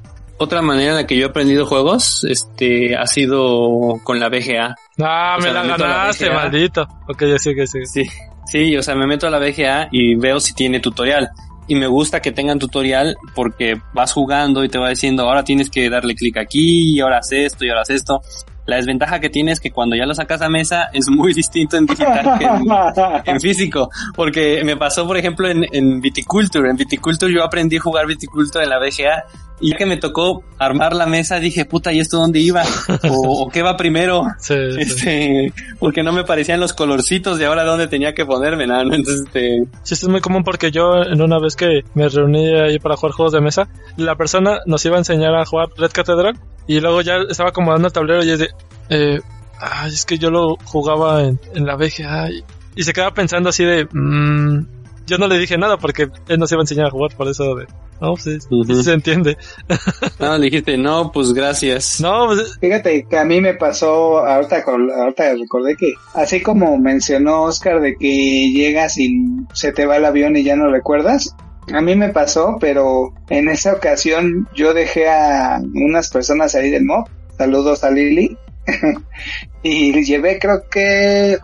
Otra 0.43 0.63
manera 0.63 0.93
en 0.93 0.97
la 0.97 1.07
que 1.07 1.19
yo 1.19 1.27
he 1.27 1.29
aprendido 1.29 1.67
juegos, 1.67 2.25
este, 2.25 2.97
ha 2.97 3.07
sido 3.07 4.01
con 4.03 4.19
la 4.19 4.31
BGA. 4.31 4.75
Ah, 4.99 5.35
O 5.37 5.43
me 5.43 5.43
sea, 5.43 5.53
la 5.53 5.77
ganaste, 5.77 6.31
maldito. 6.31 6.89
Ok, 7.09 7.25
ya 7.27 7.39
sí 7.39 7.55
que 7.55 7.67
sí. 7.67 7.85
Sí, 7.85 8.05
sí, 8.47 8.75
o 8.75 8.83
sea, 8.83 8.95
me 8.95 9.07
meto 9.07 9.27
a 9.27 9.31
la 9.31 9.39
BGA 9.39 9.89
y 9.93 10.15
veo 10.15 10.41
si 10.41 10.55
tiene 10.55 10.81
tutorial. 10.81 11.29
Y 11.69 11.75
me 11.75 11.87
gusta 11.87 12.21
que 12.23 12.33
tengan 12.33 12.59
tutorial 12.59 13.17
porque 13.35 13.81
vas 13.93 14.15
jugando 14.15 14.65
y 14.65 14.71
te 14.71 14.79
va 14.79 14.89
diciendo, 14.89 15.25
ahora 15.25 15.45
tienes 15.45 15.69
que 15.69 15.91
darle 15.91 16.15
clic 16.15 16.39
aquí, 16.39 16.97
y 16.97 17.01
ahora 17.01 17.19
haz 17.19 17.33
esto, 17.33 17.67
y 17.67 17.69
ahora 17.69 17.83
haz 17.83 17.91
esto. 17.91 18.23
La 18.71 18.77
desventaja 18.77 19.19
que 19.19 19.29
tiene 19.29 19.51
es 19.51 19.59
que 19.59 19.73
cuando 19.73 19.97
ya 19.97 20.07
lo 20.07 20.15
sacas 20.15 20.41
a 20.43 20.49
mesa 20.49 20.91
es 20.93 21.09
muy 21.09 21.35
distinto 21.41 21.77
en 21.77 21.87
digital 21.87 22.39
que 22.39 22.45
en, 22.45 23.35
en 23.35 23.41
físico. 23.41 23.91
Porque 24.15 24.63
me 24.65 24.77
pasó, 24.77 25.07
por 25.07 25.17
ejemplo, 25.17 25.49
en, 25.49 25.67
en 25.73 26.01
Viticulture. 26.01 26.71
En 26.71 26.77
Viticulture 26.77 27.33
yo 27.33 27.43
aprendí 27.43 27.77
a 27.79 27.81
jugar 27.81 28.07
Viticulture 28.07 28.63
en 28.63 28.71
la 28.71 28.79
BGA. 28.79 29.25
Y 29.63 29.73
ya 29.73 29.77
que 29.77 29.85
me 29.85 29.99
tocó 29.99 30.43
armar 30.59 30.95
la 30.95 31.05
mesa, 31.05 31.39
dije, 31.39 31.67
puta, 31.67 31.93
¿y 31.93 32.01
esto 32.01 32.17
dónde 32.17 32.39
iba? 32.39 32.63
¿O, 33.11 33.43
o 33.43 33.49
qué 33.51 33.61
va 33.61 33.77
primero? 33.77 34.23
Sí, 34.39 34.55
sí. 34.73 34.81
Este, 34.81 35.53
porque 35.79 36.03
no 36.03 36.13
me 36.13 36.25
parecían 36.25 36.61
los 36.61 36.73
colorcitos 36.73 37.39
de 37.39 37.45
ahora 37.45 37.65
dónde 37.65 37.87
tenía 37.87 38.15
que 38.15 38.25
ponerme, 38.25 38.67
¿no? 38.67 38.81
Entonces, 38.81 39.25
este, 39.27 39.65
Sí, 39.83 39.95
esto 39.95 40.07
es 40.07 40.09
muy 40.09 40.23
común 40.23 40.45
porque 40.45 40.71
yo 40.71 41.03
en 41.03 41.21
una 41.21 41.39
vez 41.39 41.57
que 41.57 41.83
me 41.95 42.09
reuní 42.09 42.55
ahí 42.59 42.79
para 42.79 42.97
jugar 42.97 43.13
juegos 43.13 43.33
de 43.33 43.43
mesa, 43.43 43.69
la 43.99 44.17
persona 44.17 44.61
nos 44.65 44.83
iba 44.87 44.95
a 44.95 45.01
enseñar 45.01 45.35
a 45.35 45.45
jugar 45.45 45.69
Red 45.77 45.91
Cathedral 45.91 46.39
y 46.71 46.81
luego 46.81 47.01
ya 47.01 47.17
estaba 47.29 47.49
acomodando 47.49 47.89
el 47.89 47.93
tablero 47.93 48.23
y 48.23 48.31
es 48.31 48.39
de, 48.39 48.51
eh, 48.91 49.21
ay, 49.59 49.93
es 49.93 50.05
que 50.05 50.19
yo 50.19 50.31
lo 50.31 50.57
jugaba 50.63 51.25
en, 51.25 51.41
en 51.53 51.67
la 51.67 51.75
VGA 51.75 52.31
y, 52.31 52.45
y 52.77 52.85
se 52.85 52.93
quedaba 52.93 53.13
pensando 53.13 53.49
así 53.49 53.65
de, 53.65 53.89
mm, 53.91 54.67
yo 55.05 55.19
no 55.19 55.27
le 55.27 55.41
dije 55.41 55.59
nada 55.59 55.79
porque 55.79 56.09
él 56.29 56.39
nos 56.39 56.53
iba 56.53 56.61
a 56.61 56.63
enseñar 56.63 56.87
a 56.87 56.91
jugar, 56.91 57.11
por 57.17 57.27
eso 57.27 57.57
de, 57.57 57.67
no, 58.01 58.17
sí, 58.17 58.41
sí 58.41 58.47
Ujú. 58.53 58.85
se 58.85 58.93
entiende. 58.93 59.37
no, 60.21 60.39
le 60.39 60.45
dijiste, 60.45 60.79
no, 60.79 61.11
pues 61.11 61.33
gracias. 61.33 62.01
No, 62.01 62.27
pues, 62.29 62.57
Fíjate 62.61 63.05
que 63.11 63.19
a 63.19 63.25
mí 63.25 63.41
me 63.41 63.55
pasó, 63.55 64.25
ahorita, 64.25 64.63
ahorita 64.65 65.35
recordé 65.35 65.75
que, 65.75 65.95
así 66.15 66.41
como 66.41 66.79
mencionó 66.79 67.43
Oscar 67.43 67.81
de 67.81 67.97
que 67.97 68.53
llegas 68.53 68.97
y 68.97 69.25
se 69.55 69.73
te 69.73 69.87
va 69.87 69.97
el 69.97 70.05
avión 70.05 70.37
y 70.37 70.45
ya 70.45 70.55
no 70.55 70.71
recuerdas, 70.71 71.35
a 71.73 71.81
mí 71.81 71.95
me 71.95 72.09
pasó, 72.09 72.57
pero 72.61 73.13
en 73.29 73.49
esa 73.49 73.75
ocasión 73.75 74.49
yo 74.55 74.75
dejé 74.75 75.09
a 75.09 75.61
unas 75.75 76.11
personas 76.11 76.55
ahí 76.55 76.71
del 76.71 76.85
mob, 76.85 77.09
saludos 77.37 77.85
a 77.85 77.91
Lili, 77.91 78.37
y 79.63 80.05
llevé 80.05 80.39
creo 80.39 80.69
que, 80.69 81.39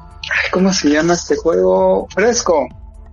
¿cómo 0.50 0.72
se 0.72 0.90
llama 0.90 1.14
este 1.14 1.36
juego? 1.36 2.08
Fresco. 2.14 2.68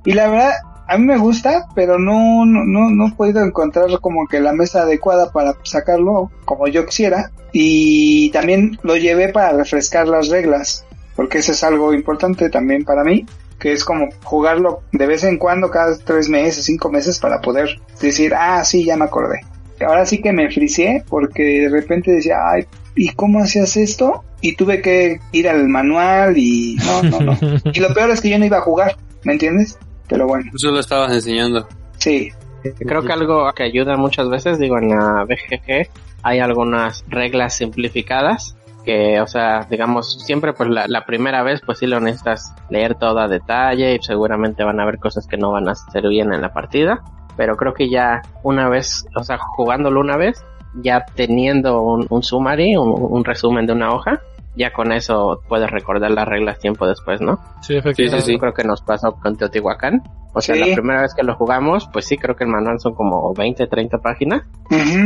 Y 0.06 0.14
la 0.14 0.30
verdad, 0.30 0.54
a 0.88 0.98
mí 0.98 1.06
me 1.06 1.18
gusta, 1.18 1.68
pero 1.76 1.98
no, 1.98 2.46
no, 2.46 2.66
no, 2.66 2.90
no 2.90 3.08
he 3.08 3.12
podido 3.14 3.44
encontrar 3.44 3.90
como 4.02 4.28
que 4.28 4.42
la 4.42 4.54
mesa 4.54 4.82
adecuada 4.82 5.32
para 5.32 5.56
sacarlo 5.64 6.32
como 6.46 6.68
yo 6.68 6.86
quisiera. 6.86 7.32
Y 7.52 8.32
también 8.32 8.78
lo 8.84 8.98
llevé 8.98 9.30
para 9.30 9.54
refrescar 9.54 10.08
las 10.08 10.30
reglas, 10.30 10.86
porque 11.16 11.38
eso 11.38 11.52
es 11.52 11.64
algo 11.64 11.94
importante 11.94 12.50
también 12.50 12.84
para 12.84 13.04
mí, 13.04 13.26
que 13.60 13.72
es 13.72 13.84
como 13.84 14.10
jugarlo 14.24 14.82
de 14.92 15.06
vez 15.08 15.24
en 15.24 15.38
cuando, 15.38 15.70
cada 15.70 15.98
tres 15.98 16.30
meses, 16.30 16.66
cinco 16.66 16.90
meses, 16.90 17.20
para 17.20 17.42
poder 17.42 17.80
decir, 18.02 18.34
ah, 18.36 18.64
sí, 18.64 18.84
ya 18.86 18.98
me 18.98 19.06
acordé. 19.06 19.40
Ahora 19.86 20.06
sí 20.06 20.22
que 20.22 20.32
me 20.32 20.50
fricié, 20.52 21.04
porque 21.10 21.62
de 21.62 21.70
repente 21.70 22.12
decía, 22.12 22.38
ay, 22.46 22.66
¿y 22.96 23.10
cómo 23.10 23.40
hacías 23.40 23.76
esto? 23.78 24.24
Y 24.42 24.56
tuve 24.56 24.82
que 24.82 25.20
ir 25.32 25.48
al 25.50 25.68
manual 25.70 26.38
y 26.38 26.76
no, 26.86 27.04
no, 27.04 27.20
no. 27.20 27.38
Y 27.74 27.80
lo 27.80 27.94
peor 27.94 28.10
es 28.12 28.22
que 28.22 28.30
yo 28.30 28.38
no 28.40 28.46
iba 28.46 28.58
a 28.58 28.62
jugar, 28.62 28.96
¿me 29.24 29.34
entiendes? 29.34 29.78
Pero 30.08 30.28
bueno, 30.28 30.52
Eso 30.54 30.72
lo 30.72 30.80
estabas 30.80 31.12
enseñando. 31.12 31.68
sí. 31.98 32.32
Creo 32.80 33.02
que 33.04 33.12
algo 33.12 33.52
que 33.54 33.64
ayuda 33.64 33.98
muchas 33.98 34.30
veces, 34.30 34.58
digo, 34.58 34.78
en 34.78 34.88
la 34.92 35.26
BGG 35.26 35.90
hay 36.22 36.40
algunas 36.40 37.04
reglas 37.10 37.58
simplificadas 37.58 38.56
que, 38.84 39.22
o 39.22 39.28
sea, 39.28 39.66
digamos, 39.70 40.20
siempre 40.24 40.54
pues 40.54 40.70
la, 40.70 41.06
primera 41.06 41.44
vez 41.44 41.62
pues 41.66 41.80
sí 41.80 41.88
lo 41.88 42.00
necesitas 42.00 42.54
leer 42.70 42.96
todo 42.96 43.20
a 43.20 43.28
detalle 43.28 43.96
y 43.96 44.02
seguramente 44.02 44.64
van 44.64 44.80
a 44.80 44.84
haber 44.84 45.00
cosas 45.00 45.28
que 45.28 45.38
no 45.38 45.52
van 45.52 45.70
a 45.70 45.76
ser 45.76 46.08
bien 46.08 46.34
en 46.34 46.42
la 46.42 46.54
partida, 46.54 47.02
pero 47.38 47.56
creo 47.56 47.74
que 47.74 47.90
ya 47.90 48.22
una 48.44 48.70
vez, 48.70 49.06
o 49.16 49.24
sea, 49.24 49.38
jugándolo 49.38 50.00
una 50.00 50.18
vez, 50.18 50.44
ya 50.76 51.06
teniendo 51.16 51.82
un, 51.82 52.24
summary, 52.24 52.76
un 52.76 53.24
resumen 53.24 53.66
de 53.66 53.74
una 53.74 53.94
hoja, 53.94 54.22
ya 54.56 54.72
con 54.72 54.92
eso 54.92 55.42
puedes 55.48 55.70
recordar 55.72 56.12
las 56.12 56.28
reglas 56.28 56.60
tiempo 56.60 56.88
después, 56.88 57.22
¿no? 57.22 57.40
sí, 57.62 57.76
efectivamente. 57.76 58.22
Sí, 58.22 58.26
sí, 58.28 58.34
Yo 58.34 58.40
creo 58.40 58.54
que 58.54 58.64
nos 58.64 58.82
pasó 58.82 59.14
con 59.14 59.36
Teotihuacán. 59.38 60.02
O 60.36 60.42
sea, 60.42 60.56
Sí. 60.56 60.62
la 60.62 60.76
primera 60.76 61.02
vez 61.04 61.14
que 61.14 61.24
lo 61.24 61.36
jugamos, 61.36 61.88
pues 61.94 62.06
sí, 62.06 62.18
creo 62.18 62.36
que 62.36 62.44
el 62.44 62.50
manual 62.50 62.80
son 62.80 62.94
como 62.96 63.34
20, 63.36 63.68
30 63.68 63.98
páginas. 64.00 64.44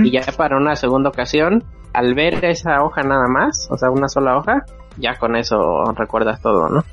Y 0.03 0.11
ya 0.11 0.21
para 0.37 0.55
una 0.57 0.75
segunda 0.75 1.09
ocasión, 1.09 1.63
al 1.93 2.13
ver 2.13 2.43
esa 2.45 2.81
hoja 2.83 3.03
nada 3.03 3.27
más, 3.27 3.67
o 3.69 3.77
sea, 3.77 3.89
una 3.89 4.07
sola 4.07 4.37
hoja, 4.37 4.65
ya 4.97 5.15
con 5.15 5.35
eso 5.35 5.83
recuerdas 5.97 6.41
todo, 6.41 6.69
¿no? 6.69 6.83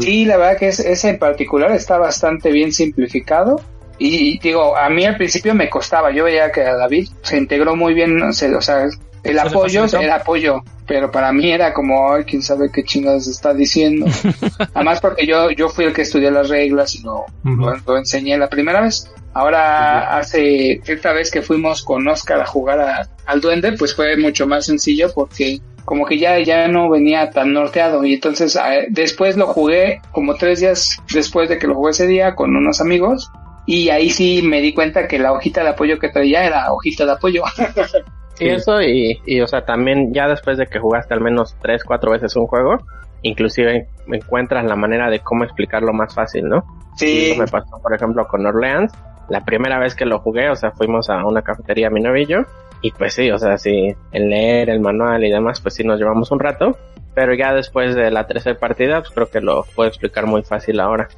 Sí, 0.00 0.24
la 0.24 0.36
verdad 0.36 0.58
que 0.58 0.68
es- 0.68 0.80
ese 0.80 1.10
en 1.10 1.18
particular 1.18 1.70
está 1.72 1.98
bastante 1.98 2.50
bien 2.50 2.72
simplificado. 2.72 3.60
Y 3.98 4.38
digo, 4.40 4.76
a 4.76 4.88
mí 4.88 5.04
al 5.04 5.16
principio 5.16 5.54
me 5.54 5.68
costaba, 5.70 6.10
yo 6.12 6.24
veía 6.24 6.50
que 6.50 6.62
a 6.62 6.74
David 6.76 7.08
se 7.22 7.38
integró 7.38 7.76
muy 7.76 7.94
bien, 7.94 8.32
se- 8.32 8.54
o 8.54 8.60
sea, 8.60 8.86
el 9.24 9.36
apoyo 9.58 9.82
era 10.02 10.14
apoyo, 10.16 10.62
pero 10.86 11.10
para 11.10 11.32
mí 11.32 11.50
era 11.52 11.72
como, 11.72 12.12
ay, 12.12 12.24
quién 12.24 12.42
sabe 12.42 12.70
qué 12.72 12.82
chingados 12.84 13.26
está 13.28 13.54
diciendo. 13.54 14.06
Además 14.74 15.00
porque 15.00 15.26
yo, 15.26 15.50
yo 15.50 15.68
fui 15.68 15.84
el 15.84 15.92
que 15.92 16.02
estudié 16.02 16.30
las 16.30 16.48
reglas 16.48 16.94
y 16.94 17.02
lo, 17.02 17.26
lo, 17.44 17.76
lo 17.86 17.96
enseñé 17.98 18.36
la 18.38 18.48
primera 18.48 18.80
vez. 18.80 19.10
Ahora, 19.34 20.16
hace 20.18 20.80
cierta 20.84 21.12
vez 21.12 21.30
que 21.30 21.40
fuimos 21.42 21.82
con 21.82 22.06
Oscar 22.06 22.40
a 22.40 22.46
jugar 22.46 22.80
a- 22.80 23.08
al 23.26 23.40
duende, 23.40 23.72
pues 23.72 23.94
fue 23.94 24.16
mucho 24.16 24.46
más 24.46 24.66
sencillo 24.66 25.10
porque 25.14 25.60
como 25.84 26.04
que 26.06 26.18
ya, 26.18 26.38
ya 26.40 26.68
no 26.68 26.88
venía 26.90 27.30
tan 27.30 27.52
norteado 27.52 28.04
y 28.04 28.14
entonces 28.14 28.54
eh, 28.56 28.86
después 28.90 29.36
lo 29.36 29.46
jugué 29.48 30.00
como 30.12 30.34
tres 30.36 30.60
días 30.60 30.96
después 31.12 31.48
de 31.48 31.58
que 31.58 31.66
lo 31.66 31.74
jugué 31.74 31.90
ese 31.90 32.06
día 32.06 32.34
con 32.36 32.54
unos 32.54 32.80
amigos 32.80 33.30
y 33.66 33.88
ahí 33.88 34.10
sí 34.10 34.42
me 34.42 34.60
di 34.60 34.74
cuenta 34.74 35.08
que 35.08 35.18
la 35.18 35.32
hojita 35.32 35.62
de 35.64 35.70
apoyo 35.70 35.98
que 35.98 36.08
traía 36.08 36.44
era 36.44 36.72
hojita 36.72 37.04
de 37.06 37.12
apoyo. 37.12 37.42
Sí, 38.34 38.48
eso 38.48 38.80
y, 38.80 39.20
y, 39.26 39.40
o 39.40 39.46
sea, 39.46 39.64
también 39.64 40.12
ya 40.12 40.28
después 40.28 40.56
de 40.58 40.66
que 40.66 40.78
jugaste 40.78 41.14
al 41.14 41.20
menos 41.20 41.56
3, 41.60 41.84
4 41.84 42.10
veces 42.10 42.34
un 42.36 42.46
juego, 42.46 42.78
inclusive 43.22 43.88
encuentras 44.06 44.64
la 44.64 44.76
manera 44.76 45.10
de 45.10 45.20
cómo 45.20 45.44
explicarlo 45.44 45.92
más 45.92 46.14
fácil, 46.14 46.48
¿no? 46.48 46.64
sí, 46.96 47.30
Eso 47.30 47.40
me 47.40 47.46
pasó, 47.46 47.80
por 47.80 47.94
ejemplo, 47.94 48.26
con 48.26 48.44
Orleans. 48.46 48.92
La 49.28 49.44
primera 49.44 49.78
vez 49.78 49.94
que 49.94 50.04
lo 50.04 50.18
jugué, 50.18 50.50
o 50.50 50.56
sea, 50.56 50.72
fuimos 50.72 51.08
a 51.08 51.24
una 51.24 51.42
cafetería, 51.42 51.90
mi 51.90 52.00
novio 52.00 52.22
y 52.22 52.26
yo. 52.26 52.38
Y 52.82 52.90
pues 52.90 53.14
sí, 53.14 53.30
o 53.30 53.38
sea, 53.38 53.56
sí, 53.58 53.94
el 54.10 54.28
leer 54.28 54.68
el 54.68 54.80
manual 54.80 55.24
y 55.24 55.30
demás, 55.30 55.60
pues 55.60 55.74
sí 55.74 55.84
nos 55.84 55.98
llevamos 55.98 56.30
un 56.32 56.40
rato. 56.40 56.76
Pero 57.14 57.34
ya 57.34 57.54
después 57.54 57.94
de 57.94 58.10
la 58.10 58.26
tercera 58.26 58.58
partida, 58.58 59.00
pues 59.00 59.10
creo 59.10 59.30
que 59.30 59.40
lo 59.40 59.64
puedo 59.74 59.88
explicar 59.88 60.26
muy 60.26 60.42
fácil 60.42 60.80
ahora. 60.80 61.08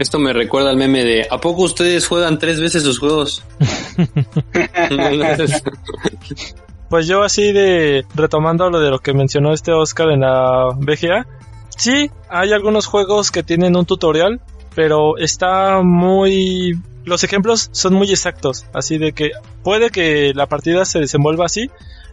Esto 0.00 0.18
me 0.18 0.32
recuerda 0.32 0.70
al 0.70 0.78
meme 0.78 1.04
de 1.04 1.26
¿A 1.30 1.38
poco 1.38 1.60
ustedes 1.62 2.06
juegan 2.06 2.38
tres 2.38 2.58
veces 2.58 2.84
los 2.84 2.98
juegos? 2.98 3.44
Pues 6.88 7.06
yo 7.06 7.22
así 7.22 7.52
de 7.52 8.04
retomando 8.16 8.68
lo 8.68 8.80
de 8.80 8.90
lo 8.90 8.98
que 8.98 9.12
mencionó 9.14 9.52
este 9.52 9.70
Oscar 9.70 10.10
en 10.10 10.22
la 10.22 10.70
VGA, 10.74 11.24
sí, 11.76 12.10
hay 12.28 12.52
algunos 12.52 12.86
juegos 12.86 13.30
que 13.30 13.44
tienen 13.44 13.76
un 13.76 13.86
tutorial, 13.86 14.40
pero 14.74 15.16
está 15.16 15.82
muy 15.82 16.76
los 17.04 17.22
ejemplos 17.22 17.68
son 17.70 17.94
muy 17.94 18.10
exactos, 18.10 18.66
así 18.72 18.98
de 18.98 19.12
que 19.12 19.30
puede 19.62 19.90
que 19.90 20.32
la 20.34 20.46
partida 20.46 20.84
se 20.84 20.98
desenvuelva 20.98 21.46
así, 21.46 21.70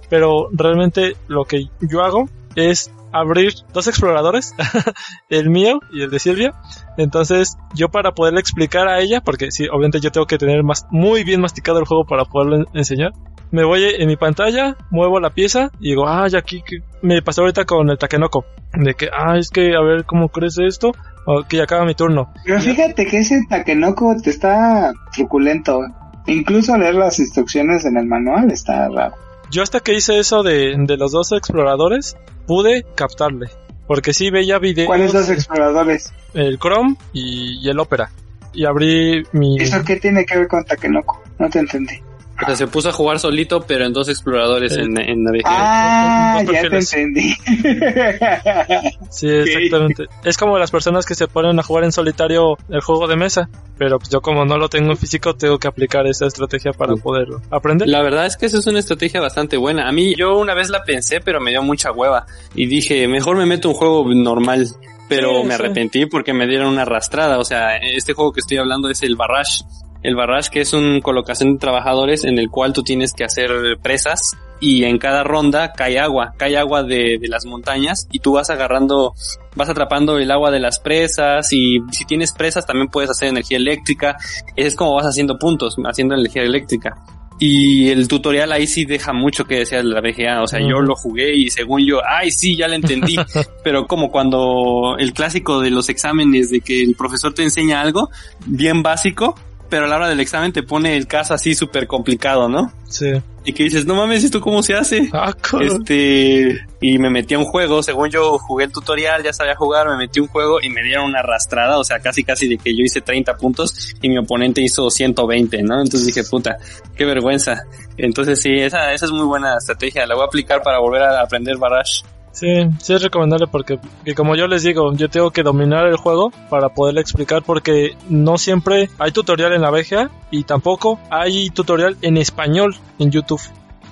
pero 0.10 0.50
realmente 0.54 1.16
lo 1.28 1.46
que 1.46 1.70
yo 1.82 2.04
hago 2.04 2.30
es 2.56 2.92
abrir 3.12 3.54
dos 3.74 3.88
exploradores, 3.88 4.54
el 5.30 5.50
mío 5.50 5.80
y 5.92 6.02
el 6.02 6.10
de 6.10 6.20
Silvia. 6.20 6.54
Entonces, 6.98 7.58
yo 7.74 7.90
para 7.90 8.12
poderle 8.14 8.40
explicar 8.40 8.88
a 8.88 9.00
ella, 9.00 9.22
porque 9.22 9.52
sí, 9.52 9.68
obviamente 9.68 10.00
yo 10.00 10.12
tengo 10.12 10.28
que 10.28 10.38
tener 10.38 10.64
más, 10.64 10.86
muy 10.92 11.24
bien 11.24 11.42
masticado 11.42 11.80
el 11.80 11.86
juego 11.86 12.06
para 12.06 12.26
poderlo 12.26 12.58
en- 12.58 12.66
enseñar. 12.74 13.12
Me 13.52 13.64
voy 13.64 13.84
en 13.98 14.08
mi 14.08 14.18
pantalla, 14.18 14.76
muevo 14.90 15.20
la 15.22 15.30
pieza 15.30 15.72
y 15.80 15.90
digo, 15.90 16.08
ay, 16.08 16.32
aquí 16.36 16.62
que 16.66 16.78
me 17.02 17.22
pasó 17.22 17.42
ahorita 17.42 17.64
con 17.66 17.90
el 17.90 17.98
Takenoko. 17.98 18.46
De 18.74 18.94
que, 18.94 19.08
ah, 19.18 19.38
es 19.38 19.50
que 19.50 19.74
a 19.76 19.82
ver 19.82 20.04
cómo 20.06 20.28
crece 20.30 20.66
esto. 20.66 20.92
O 21.30 21.44
que 21.44 21.58
ya 21.58 21.64
acaba 21.64 21.84
mi 21.86 21.94
turno. 21.94 22.32
Pero 22.46 22.60
fíjate 22.62 23.06
que 23.06 23.20
ese 23.20 23.42
Takenoko 23.50 24.16
te 24.22 24.30
está 24.30 24.94
truculento. 25.14 25.80
Incluso 26.26 26.78
leer 26.78 26.96
las 26.96 27.20
instrucciones 27.20 27.86
en 27.86 27.98
el 27.98 28.06
manual 28.06 28.52
está 28.52 28.88
raro. 28.90 29.16
Yo 29.50 29.64
hasta 29.64 29.80
que 29.82 29.94
hice 29.94 30.20
eso 30.20 30.44
de, 30.44 30.76
de 30.78 30.98
los 30.98 31.12
dos 31.14 31.32
exploradores, 31.32 32.18
pude 32.48 32.86
captarle. 32.96 33.48
Porque 33.86 34.14
sí 34.14 34.30
veía 34.32 34.60
videos, 34.60 34.88
¿Cuáles 34.88 35.14
dos 35.14 35.30
exploradores? 35.30 36.12
el 36.34 36.58
Chrome 36.60 36.96
y, 37.14 37.66
y 37.66 37.70
el 37.70 37.80
Opera. 37.80 38.10
Y 38.54 38.66
abrí 38.66 39.24
mi... 39.34 39.58
¿Eso 39.62 39.84
qué 39.86 39.98
tiene 39.98 40.26
que 40.26 40.38
ver 40.38 40.48
con 40.48 40.66
Takenoko? 40.66 41.22
No 41.40 41.50
te 41.50 41.60
entendí. 41.60 42.02
O 42.42 42.46
sea, 42.46 42.56
se 42.56 42.68
puso 42.68 42.90
a 42.90 42.94
jugar 42.94 43.20
solito, 43.20 43.62
pero 43.62 43.86
en 43.86 43.94
dos 43.94 44.10
exploradores 44.10 44.74
Sí. 44.74 44.82
en, 44.82 44.98
en. 45.00 45.26
Ah, 45.46 46.42
Dos 46.46 46.54
ya 46.54 46.70
te 46.70 46.78
entendí. 46.78 47.34
Sí, 49.10 49.28
exactamente. 49.30 50.06
Es 50.24 50.38
como 50.38 50.58
las 50.58 50.72
personas 50.72 51.06
que 51.06 51.16
se 51.16 51.28
ponen 51.28 51.58
a 51.60 51.64
jugar 51.64 51.84
en 51.84 51.92
solitario 51.92 52.58
el 52.70 52.82
juego 52.82 53.08
de 53.08 53.16
mesa, 53.16 53.50
pero 53.78 53.98
pues 54.00 54.10
yo 54.10 54.22
como 54.22 54.46
no 54.46 54.58
lo 54.58 54.70
tengo 54.70 54.92
en 54.92 54.98
físico 54.98 55.36
tengo 55.36 55.58
que 55.58 55.68
aplicar 55.68 56.06
esa 56.08 56.28
estrategia 56.28 56.72
para 56.74 56.94
Sí. 56.96 57.02
poder 57.02 57.28
aprender. 57.50 57.88
La 57.88 58.02
verdad 58.02 58.26
es 58.26 58.38
que 58.38 58.46
eso 58.48 58.60
es 58.60 58.68
una 58.68 58.80
estrategia 58.80 59.22
bastante 59.22 59.58
buena. 59.58 59.88
A 59.88 59.92
mí 59.92 60.14
yo 60.16 60.38
una 60.38 60.54
vez 60.54 60.70
la 60.70 60.84
pensé, 60.84 61.20
pero 61.22 61.40
me 61.40 61.52
dio 61.52 61.62
mucha 61.64 61.92
hueva. 61.92 62.26
Y 62.56 62.68
dije, 62.68 63.08
mejor 63.08 63.38
me 63.38 63.46
meto 63.46 63.70
un 63.70 63.76
juego 63.76 64.06
normal. 64.14 64.68
Pero 65.10 65.30
Sí, 65.42 65.48
me 65.48 65.56
sí. 65.56 65.62
arrepentí 65.64 66.06
porque 66.06 66.34
me 66.34 66.46
dieron 66.48 66.68
una 66.68 66.82
arrastrada. 66.82 67.40
O 67.40 67.46
sea, 67.46 67.78
este 67.78 68.12
juego 68.14 68.34
que 68.34 68.42
estoy 68.42 68.58
hablando 68.58 68.90
es 68.90 69.02
el 69.04 69.16
Barrage. 69.16 69.64
El 70.04 70.16
Barrage 70.16 70.50
que 70.52 70.62
es 70.62 70.74
un 70.74 71.02
colocación 71.02 71.54
de 71.54 71.60
trabajadores 71.60 72.24
en 72.24 72.40
el 72.40 72.50
cual 72.50 72.74
tú 72.74 72.84
tienes 72.84 73.14
que 73.14 73.24
hacer 73.24 73.50
presas 73.82 74.20
y 74.60 74.84
en 74.86 74.98
cada 74.98 75.24
ronda 75.24 75.74
cae 75.74 76.00
agua, 76.00 76.34
cae 76.38 76.58
agua 76.58 76.84
de, 76.84 77.18
de 77.20 77.28
las 77.28 77.46
montañas 77.46 78.08
y 78.12 78.20
tú 78.20 78.34
vas 78.34 78.50
agarrando, 78.50 79.14
vas 79.56 79.70
atrapando 79.70 80.18
el 80.18 80.32
agua 80.32 80.52
de 80.52 80.60
las 80.60 80.80
presas 80.80 81.52
y 81.54 81.80
si 81.92 82.06
tienes 82.06 82.32
presas 82.32 82.66
también 82.66 82.88
puedes 82.88 83.10
hacer 83.10 83.30
energía 83.30 83.58
eléctrica. 83.58 84.18
Es 84.56 84.76
como 84.76 84.96
vas 84.96 85.06
haciendo 85.06 85.38
puntos, 85.38 85.76
haciendo 85.86 86.16
energía 86.16 86.44
eléctrica. 86.44 86.96
Y 87.40 87.90
el 87.90 88.08
tutorial 88.08 88.52
ahí 88.52 88.66
sí 88.66 88.86
deja 88.86 89.14
mucho 89.14 89.46
que 89.46 89.60
desear 89.60 89.84
de 89.84 89.90
la 89.90 90.02
VGA. 90.02 90.42
O 90.42 90.48
sea, 90.48 90.60
yo 90.60 90.82
lo 90.82 90.96
jugué 90.96 91.36
y 91.36 91.52
según 91.52 91.86
yo, 91.86 92.00
ay, 92.08 92.32
sí, 92.32 92.58
ya 92.58 92.68
lo 92.68 92.74
entendí. 92.74 93.16
Pero 93.64 93.86
como 93.86 94.10
cuando 94.10 94.96
el 94.98 95.14
clásico 95.14 95.62
de 95.62 95.70
los 95.70 95.90
exámenes 95.90 96.50
de 96.50 96.62
que 96.62 96.82
el 96.82 96.96
profesor 96.96 97.34
te 97.34 97.44
enseña 97.44 97.82
algo 97.82 98.10
bien 98.46 98.82
básico, 98.82 99.36
pero 99.70 99.86
a 99.86 99.88
la 99.88 99.98
hora 99.98 100.10
del 100.10 100.20
examen 100.20 100.54
te 100.54 100.64
pone 100.64 100.96
el 100.98 101.08
caso 101.08 101.34
así 101.34 101.56
súper 101.56 101.88
complicado, 101.88 102.50
¿no? 102.50 102.72
Sí. 102.88 103.14
Y 103.46 103.54
que 103.54 103.64
dices, 103.64 103.86
no 103.86 103.96
mames, 103.96 104.24
¿esto 104.24 104.42
cómo 104.42 104.62
se 104.62 104.74
hace? 104.74 105.10
Ah, 105.14 105.34
Este, 105.62 106.66
y 106.82 106.98
me 106.98 107.10
metí 107.10 107.34
a 107.34 107.40
un 107.40 107.46
juego, 107.46 107.82
según 107.82 108.10
yo 108.10 108.38
jugué 108.40 108.66
el 108.66 108.72
tutorial, 108.72 109.24
ya 109.24 109.32
sabía 109.32 109.56
jugar, 109.56 109.88
me 109.88 109.98
metí 109.98 110.20
a 110.20 110.24
un 110.24 110.28
juego 110.28 110.60
y 110.62 110.70
me 110.70 110.84
dieron 110.84 111.06
una 111.06 111.20
arrastrada, 111.20 111.78
o 111.78 111.84
sea, 111.84 112.00
casi 112.00 112.24
casi 112.24 112.48
de 112.48 112.58
que 112.58 112.76
yo 112.76 112.84
hice 112.84 113.02
30 113.02 113.38
puntos 113.38 113.96
y 114.02 114.10
mi 114.10 114.18
oponente 114.18 114.62
hizo 114.62 114.90
120, 114.90 115.64
¿no? 115.64 115.82
Entonces 115.82 116.06
dije, 116.08 116.24
puta, 116.24 116.58
qué 116.96 117.06
vergüenza. 117.06 117.64
Entonces 117.98 118.42
sí, 118.42 118.52
esa, 118.52 118.92
esa 118.92 119.06
es 119.06 119.12
muy 119.12 119.26
buena 119.26 119.58
estrategia, 119.58 120.06
la 120.06 120.16
voy 120.16 120.24
a 120.24 120.28
aplicar 120.28 120.62
para 120.62 120.80
volver 120.80 121.04
a 121.04 121.22
aprender 121.22 121.58
Barrage. 121.58 122.04
Sí, 122.32 122.48
sí 122.80 122.94
es 122.94 123.02
recomendable 123.02 123.48
porque, 123.48 123.80
que 124.06 124.14
como 124.14 124.36
yo 124.36 124.48
les 124.48 124.62
digo, 124.62 124.94
yo 124.94 125.10
tengo 125.10 125.32
que 125.32 125.42
dominar 125.42 125.88
el 125.88 125.96
juego 125.96 126.32
para 126.50 126.70
poderle 126.70 127.02
explicar 127.02 127.42
porque 127.44 127.96
no 128.10 128.38
siempre 128.38 128.90
hay 129.00 129.12
tutorial 129.12 129.54
en 129.54 129.62
la 129.62 129.72
VGA 129.72 130.12
y 130.30 130.44
tampoco 130.44 131.00
hay 131.10 131.50
tutorial 131.50 131.98
en 132.02 132.18
español 132.18 132.76
en 133.00 133.10
YouTube. 133.10 133.42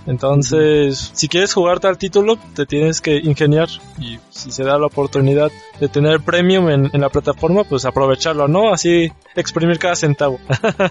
Entonces, 0.08 1.12
si 1.14 1.28
quieres 1.28 1.54
jugar 1.54 1.80
tal 1.80 1.98
título, 1.98 2.38
te 2.54 2.68
tienes 2.68 3.02
que 3.02 3.18
ingeniar 3.18 3.70
y 4.00 4.20
si 4.30 4.52
se 4.52 4.64
da 4.64 4.78
la 4.78 4.86
oportunidad 4.86 5.52
de 5.80 5.88
tener 5.88 6.22
premium 6.22 6.70
en, 6.70 6.90
en 6.94 7.02
la 7.02 7.10
plataforma, 7.10 7.64
pues 7.64 7.86
aprovecharlo, 7.86 8.48
¿no? 8.48 8.72
Así 8.72 9.12
exprimir 9.36 9.80
cada 9.80 9.96
centavo. 9.96 10.40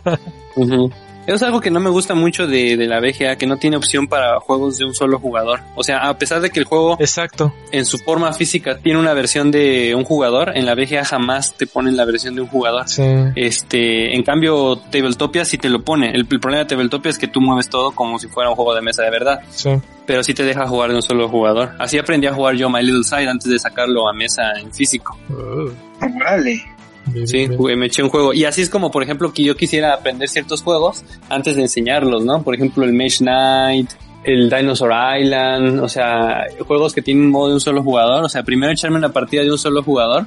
Ujú. 0.56 0.90
Eso 1.26 1.36
es 1.36 1.42
algo 1.42 1.60
que 1.60 1.70
no 1.70 1.80
me 1.80 1.90
gusta 1.90 2.14
mucho 2.14 2.46
de, 2.46 2.76
de 2.76 2.86
la 2.86 3.00
VGA, 3.00 3.36
que 3.36 3.46
no 3.46 3.56
tiene 3.56 3.76
opción 3.76 4.06
para 4.08 4.38
juegos 4.40 4.76
de 4.78 4.84
un 4.84 4.94
solo 4.94 5.18
jugador. 5.18 5.60
O 5.74 5.82
sea, 5.82 6.08
a 6.08 6.18
pesar 6.18 6.40
de 6.40 6.50
que 6.50 6.58
el 6.60 6.66
juego 6.66 6.96
Exacto. 7.00 7.52
en 7.72 7.84
su 7.86 7.98
forma 7.98 8.32
física 8.32 8.76
tiene 8.78 8.98
una 8.98 9.14
versión 9.14 9.50
de 9.50 9.94
un 9.94 10.04
jugador, 10.04 10.52
en 10.56 10.66
la 10.66 10.74
VGA 10.74 11.04
jamás 11.04 11.54
te 11.54 11.66
ponen 11.66 11.96
la 11.96 12.04
versión 12.04 12.34
de 12.34 12.42
un 12.42 12.48
jugador. 12.48 12.88
Sí. 12.88 13.02
Este, 13.36 14.14
en 14.14 14.22
cambio, 14.22 14.76
Tabletopia 14.90 15.44
sí 15.44 15.58
te 15.58 15.68
lo 15.68 15.82
pone. 15.82 16.10
El, 16.10 16.26
el 16.30 16.40
problema 16.40 16.64
de 16.64 16.68
Tabletopia 16.68 17.10
es 17.10 17.18
que 17.18 17.28
tú 17.28 17.40
mueves 17.40 17.68
todo 17.68 17.92
como 17.92 18.18
si 18.18 18.28
fuera 18.28 18.50
un 18.50 18.56
juego 18.56 18.74
de 18.74 18.82
mesa 18.82 19.02
de 19.02 19.10
verdad, 19.10 19.40
Sí. 19.50 19.70
pero 20.06 20.22
sí 20.22 20.34
te 20.34 20.44
deja 20.44 20.66
jugar 20.66 20.90
de 20.90 20.96
un 20.96 21.02
solo 21.02 21.28
jugador. 21.28 21.72
Así 21.78 21.98
aprendí 21.98 22.26
a 22.26 22.34
jugar 22.34 22.54
yo 22.54 22.68
My 22.68 22.82
Little 22.82 23.04
Side 23.04 23.28
antes 23.28 23.50
de 23.50 23.58
sacarlo 23.58 24.08
a 24.08 24.12
mesa 24.12 24.52
en 24.60 24.72
físico. 24.72 25.16
Uh, 25.30 25.70
Órale. 26.16 26.62
Bien, 27.06 27.26
Sí, 27.28 27.36
bien. 27.38 27.56
jugué, 27.56 27.76
me 27.76 27.86
eché 27.86 28.02
un 28.02 28.08
juego. 28.10 28.32
Y 28.34 28.44
así 28.44 28.62
es 28.62 28.70
como, 28.70 28.90
por 28.90 29.02
ejemplo, 29.02 29.32
que 29.32 29.42
yo 29.44 29.56
quisiera 29.56 29.94
aprender 29.94 30.28
ciertos 30.28 30.62
juegos 30.62 31.04
antes 31.28 31.56
de 31.56 31.62
enseñarlos, 31.62 32.24
¿no? 32.24 32.42
Por 32.42 32.54
ejemplo, 32.54 32.84
el 32.84 32.92
Mage 32.92 33.18
Knight, 33.18 33.90
el 34.24 34.48
Dinosaur 34.48 34.92
Island, 35.20 35.80
o 35.80 35.88
sea, 35.88 36.44
juegos 36.66 36.94
que 36.94 37.02
tienen 37.02 37.28
modo 37.30 37.48
de 37.48 37.54
un 37.54 37.60
solo 37.60 37.82
jugador. 37.82 38.24
O 38.24 38.28
sea, 38.28 38.42
primero 38.42 38.72
echarme 38.72 38.96
una 38.96 39.10
partida 39.12 39.42
de 39.42 39.50
un 39.50 39.58
solo 39.58 39.82
jugador 39.82 40.26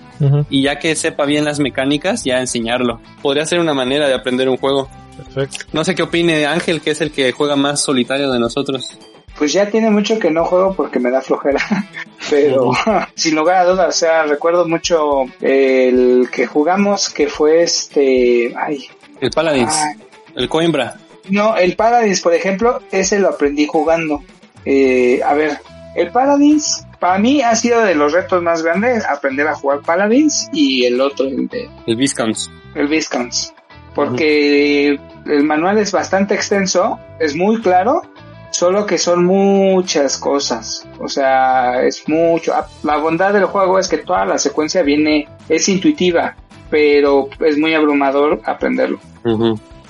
y 0.49 0.61
ya 0.63 0.77
que 0.77 0.95
sepa 0.95 1.25
bien 1.25 1.45
las 1.45 1.59
mecánicas, 1.59 2.23
ya 2.23 2.39
enseñarlo. 2.39 2.99
Podría 3.21 3.45
ser 3.45 3.59
una 3.59 3.73
manera 3.73 4.07
de 4.07 4.13
aprender 4.13 4.49
un 4.49 4.57
juego. 4.57 4.87
Perfecto. 5.17 5.65
No 5.73 5.83
sé 5.83 5.95
qué 5.95 6.03
opine 6.03 6.45
Ángel, 6.45 6.79
que 6.79 6.91
es 6.91 7.01
el 7.01 7.11
que 7.11 7.31
juega 7.31 7.55
más 7.55 7.81
solitario 7.81 8.31
de 8.31 8.37
nosotros. 8.39 8.85
Pues 9.37 9.53
ya 9.53 9.69
tiene 9.69 9.89
mucho 9.91 10.17
que 10.17 10.31
no 10.31 10.45
juego 10.45 10.73
porque 10.73 10.99
me 10.99 11.11
da 11.11 11.21
flojera. 11.21 11.59
Pero 12.29 12.71
sin 13.15 13.35
lugar 13.35 13.57
a 13.57 13.65
dudas, 13.65 13.87
o 13.89 13.97
sea, 13.97 14.23
recuerdo 14.23 14.67
mucho 14.67 15.25
el 15.41 16.27
que 16.31 16.47
jugamos 16.47 17.09
que 17.09 17.27
fue 17.27 17.63
este... 17.63 18.53
Ay, 18.57 18.87
El 19.21 19.31
Paladins, 19.31 19.71
ah, 19.73 19.93
el 20.35 20.49
Coimbra. 20.49 20.95
no, 21.29 21.55
el 21.55 21.75
Paladins, 21.75 22.21
por 22.21 22.33
ejemplo, 22.33 22.81
ese 22.91 23.19
lo 23.19 23.29
aprendí 23.29 23.67
jugando. 23.67 24.23
Eh, 24.65 25.21
a 25.23 25.33
ver, 25.33 25.57
el 25.95 26.11
Paladins, 26.11 26.85
para 26.99 27.17
mí 27.19 27.41
ha 27.41 27.55
sido 27.55 27.81
de 27.81 27.95
los 27.95 28.11
retos 28.13 28.41
más 28.43 28.61
grandes 28.63 29.05
aprender 29.05 29.47
a 29.47 29.55
jugar 29.55 29.81
Paladins 29.81 30.49
y 30.51 30.85
el 30.85 30.99
otro, 30.99 31.25
el 31.27 31.47
de 31.47 31.69
El 31.85 31.95
Viscounts. 31.95 32.51
el 32.75 32.87
Viscounts. 32.87 33.53
Porque 33.95 34.99
el 35.25 35.43
manual 35.43 35.77
es 35.79 35.91
bastante 35.91 36.35
extenso, 36.35 36.99
es 37.19 37.35
muy 37.35 37.61
claro, 37.61 38.01
solo 38.57 38.87
que 38.87 38.97
son 38.97 39.23
muchas 39.23 40.17
cosas. 40.17 40.87
O 40.99 41.07
sea, 41.07 41.83
es 41.83 42.09
mucho. 42.09 42.55
Ah, 42.55 42.67
La 42.81 42.97
bondad 42.97 43.31
del 43.31 43.45
juego 43.45 43.77
es 43.77 43.87
que 43.87 43.99
toda 43.99 44.25
la 44.25 44.39
secuencia 44.39 44.81
viene, 44.81 45.27
es 45.47 45.69
intuitiva, 45.69 46.35
pero 46.71 47.29
es 47.39 47.55
muy 47.59 47.75
abrumador 47.75 48.41
aprenderlo. 48.45 48.99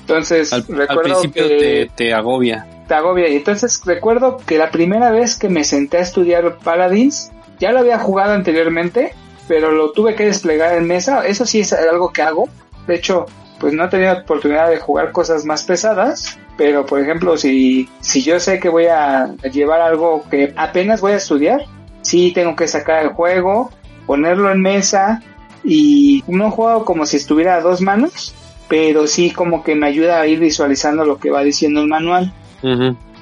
Entonces, 0.01 0.51
al, 0.51 0.65
al 0.67 0.75
recuerdo 0.75 1.03
principio 1.21 1.47
que 1.47 1.57
te, 1.57 1.91
te 1.95 2.13
agobia. 2.13 2.67
te 2.89 2.93
agobia. 2.93 3.29
Y 3.29 3.37
entonces 3.37 3.81
recuerdo 3.85 4.37
que 4.45 4.57
la 4.57 4.69
primera 4.69 5.11
vez 5.11 5.37
que 5.39 5.47
me 5.47 5.63
senté 5.63 5.97
a 5.99 6.01
estudiar 6.01 6.57
Paladins, 6.57 7.31
ya 7.59 7.71
lo 7.71 7.79
había 7.79 7.99
jugado 7.99 8.33
anteriormente, 8.33 9.13
pero 9.47 9.71
lo 9.71 9.91
tuve 9.93 10.15
que 10.15 10.25
desplegar 10.25 10.75
en 10.75 10.87
mesa. 10.87 11.25
Eso 11.25 11.45
sí 11.45 11.61
es 11.61 11.71
algo 11.71 12.11
que 12.11 12.21
hago. 12.21 12.49
De 12.85 12.95
hecho, 12.95 13.27
pues 13.61 13.71
no 13.73 13.85
he 13.85 13.87
tenido 13.87 14.11
oportunidad 14.13 14.69
de 14.69 14.77
jugar 14.77 15.13
cosas 15.13 15.45
más 15.45 15.63
pesadas. 15.63 16.37
Pero 16.57 16.85
por 16.85 16.99
ejemplo, 16.99 17.37
si, 17.37 17.87
si 18.01 18.23
yo 18.23 18.39
sé 18.39 18.59
que 18.59 18.69
voy 18.69 18.85
a 18.85 19.35
llevar 19.51 19.81
algo 19.81 20.23
que 20.29 20.53
apenas 20.55 21.01
voy 21.01 21.13
a 21.13 21.17
estudiar, 21.17 21.61
sí 22.01 22.31
tengo 22.33 22.55
que 22.55 22.67
sacar 22.67 23.03
el 23.03 23.09
juego, 23.09 23.69
ponerlo 24.05 24.51
en 24.51 24.61
mesa 24.61 25.21
y 25.63 26.23
no 26.27 26.49
juego 26.49 26.85
como 26.85 27.05
si 27.05 27.17
estuviera 27.17 27.55
a 27.55 27.61
dos 27.61 27.81
manos, 27.81 28.33
pero 28.67 29.05
sí 29.07 29.31
como 29.31 29.63
que 29.63 29.75
me 29.75 29.87
ayuda 29.87 30.19
a 30.19 30.27
ir 30.27 30.39
visualizando 30.39 31.05
lo 31.05 31.19
que 31.19 31.29
va 31.29 31.43
diciendo 31.43 31.81
el 31.81 31.87
manual. 31.87 32.33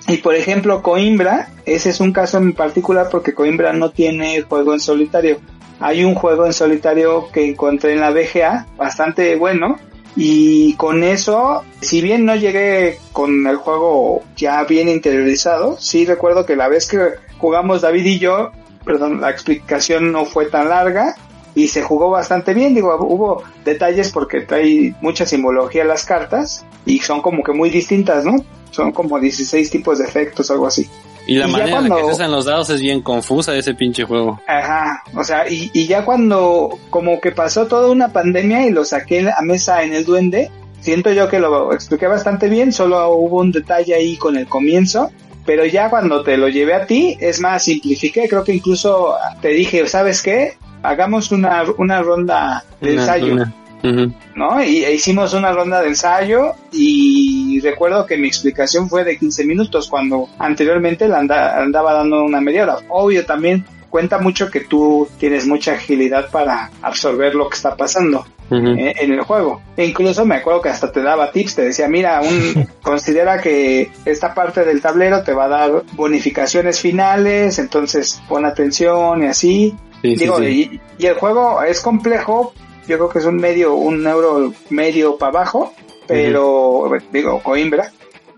Y 0.08 0.17
por 0.17 0.36
ejemplo, 0.36 0.82
Coimbra, 0.82 1.50
ese 1.65 1.89
es 1.89 2.00
un 2.00 2.13
caso 2.13 2.38
en 2.38 2.54
particular 2.54 3.08
porque 3.12 3.34
Coimbra 3.34 3.74
no 3.74 3.89
tiene 3.89 4.41
juego 4.43 4.74
en 4.74 4.80
solitario. 4.80 5.39
Hay 5.80 6.06
un 6.06 6.15
juego 6.15 6.45
en 6.45 6.54
solitario 6.54 7.30
que 7.34 7.50
encontré 7.50 7.93
en 7.93 8.02
la 8.02 8.12
BGA, 8.12 8.67
bastante 8.78 9.36
bueno. 9.36 9.78
Y 10.15 10.75
con 10.75 11.04
eso, 11.04 11.63
si 11.82 12.01
bien 12.01 12.25
no 12.25 12.36
llegué 12.36 12.99
con 13.12 13.45
el 13.47 13.58
juego 13.58 14.21
ya 14.38 14.63
bien 14.63 14.88
interiorizado, 14.88 15.78
sí 15.80 16.06
recuerdo 16.06 16.45
que 16.45 16.56
la 16.56 16.69
vez 16.69 16.88
que 16.88 17.15
jugamos 17.38 17.82
David 17.82 18.06
y 18.06 18.19
yo, 18.19 18.51
perdón, 18.86 19.19
la 19.19 19.30
explicación 19.30 20.12
no 20.12 20.25
fue 20.25 20.45
tan 20.45 20.69
larga 20.69 21.15
y 21.54 21.67
se 21.67 21.82
jugó 21.82 22.10
bastante 22.10 22.54
bien. 22.54 22.73
Digo, 22.73 22.95
hubo 23.01 23.43
detalles 23.65 24.12
porque 24.12 24.41
trae 24.41 24.95
mucha 25.01 25.25
simbología 25.25 25.84
las 25.84 26.06
cartas 26.06 26.65
y 26.86 26.99
son 26.99 27.21
como 27.21 27.43
que 27.43 27.51
muy 27.51 27.69
distintas, 27.69 28.23
¿no? 28.23 28.38
Son 28.71 28.91
como 28.91 29.19
16 29.19 29.69
tipos 29.69 29.99
de 29.99 30.06
efectos, 30.06 30.49
algo 30.49 30.67
así. 30.67 30.89
Y 31.28 31.36
la 31.36 31.48
Y 31.48 31.52
manera 31.52 31.80
en 31.80 31.90
la 31.90 31.96
que 31.96 32.02
se 32.04 32.12
usan 32.12 32.32
los 32.32 32.46
dados 32.46 32.70
es 32.70 32.82
bien 32.82 33.02
confusa 33.02 33.52
de 33.52 33.60
ese 33.60 33.74
pinche 33.74 34.04
juego. 34.04 34.40
Ajá, 34.48 35.02
o 35.16 35.24
sea, 35.24 35.50
y, 35.50 35.72
y 35.74 35.88
ya 35.88 36.06
cuando 36.06 36.78
como 36.90 37.20
que 37.20 37.32
pasó 37.32 37.66
toda 37.68 37.90
una 37.92 38.10
pandemia 38.14 38.68
y 38.68 38.72
lo 38.72 38.86
saqué 38.86 39.30
a 39.36 39.42
mesa 39.42 39.84
en 39.84 39.94
el 39.94 40.06
duende, 40.06 40.52
siento 40.82 41.12
yo 41.12 41.28
que 41.28 41.40
lo 41.40 41.74
expliqué 41.74 42.06
bastante 42.08 42.48
bien, 42.48 42.72
solo 42.72 43.10
hubo 43.10 43.40
un 43.40 43.52
detalle 43.52 43.96
ahí 43.96 44.18
con 44.18 44.38
el 44.38 44.48
comienzo, 44.48 45.12
pero 45.46 45.66
ya 45.66 45.90
cuando 45.90 46.24
te 46.24 46.38
lo 46.38 46.48
llevé 46.48 46.74
a 46.76 46.86
ti, 46.86 47.18
es 47.20 47.40
más, 47.40 47.64
simplifiqué, 47.64 48.28
creo 48.30 48.44
que 48.44 48.54
incluso 48.54 49.16
te 49.42 49.50
dije, 49.50 49.88
¿sabes 49.88 50.22
qué? 50.22 50.58
Hagamos 50.84 51.32
una, 51.32 51.64
una 51.80 52.02
ronda 52.04 52.64
de 52.82 52.94
Una- 52.94 53.02
ensayo. 53.02 53.34
una- 53.34 53.54
¿no? 54.36 54.63
Y 54.63 54.84
e 54.84 54.93
hicimos 54.93 55.34
una 55.34 55.52
ronda 55.52 55.82
de 55.82 55.89
ensayo 55.89 56.54
y 56.71 57.60
recuerdo 57.62 58.06
que 58.06 58.17
mi 58.17 58.28
explicación 58.28 58.89
fue 58.89 59.04
de 59.04 59.17
15 59.17 59.45
minutos 59.45 59.88
cuando 59.89 60.28
anteriormente 60.39 61.08
la 61.08 61.19
anda- 61.19 61.62
andaba 61.62 61.93
dando 61.93 62.24
una 62.24 62.41
media 62.41 62.63
hora. 62.63 62.78
Obvio 62.89 63.26
también 63.26 63.65
cuenta 63.89 64.17
mucho 64.19 64.52
que 64.52 64.60
tú 64.62 65.08
tienes 65.19 65.48
mucha 65.48 65.74
agilidad 65.74 66.30
para 66.30 66.69
absorber 66.82 67.34
lo 67.34 67.48
que 67.50 67.56
está 67.56 67.76
pasando 67.78 68.26
en, 68.78 68.78
en 68.80 69.13
el 69.13 69.21
juego. 69.21 69.62
E 69.78 69.86
incluso 69.86 70.26
me 70.26 70.36
acuerdo 70.36 70.62
que 70.62 70.69
hasta 70.69 70.91
te 70.91 71.02
daba 71.02 71.32
tips, 71.32 71.56
te 71.56 71.62
decía, 71.63 71.88
mira, 71.88 72.21
un, 72.21 72.67
considera 72.84 73.40
que 73.42 73.90
esta 74.04 74.33
parte 74.33 74.65
del 74.65 74.81
tablero 74.81 75.23
te 75.23 75.33
va 75.33 75.46
a 75.46 75.48
dar 75.48 75.83
bonificaciones 75.94 76.79
finales, 76.79 77.58
entonces 77.58 78.21
pon 78.27 78.46
atención 78.46 79.23
y 79.23 79.27
así. 79.27 79.75
Sí, 80.02 80.15
sí, 80.17 80.23
Digo, 80.25 80.38
sí. 80.40 80.79
Y, 81.00 81.04
y 81.04 81.08
el 81.08 81.15
juego 81.15 81.63
es 81.63 81.79
complejo, 81.81 82.54
yo 82.88 82.98
creo 82.98 83.10
que 83.10 83.19
es 83.19 83.25
un 83.25 83.38
medio, 83.38 83.75
un 83.75 84.06
euro 84.06 84.54
medio 84.69 85.17
para 85.17 85.40
abajo, 85.40 85.73
pero, 86.08 86.92
digo, 87.12 87.42
Coimbra. 87.42 87.92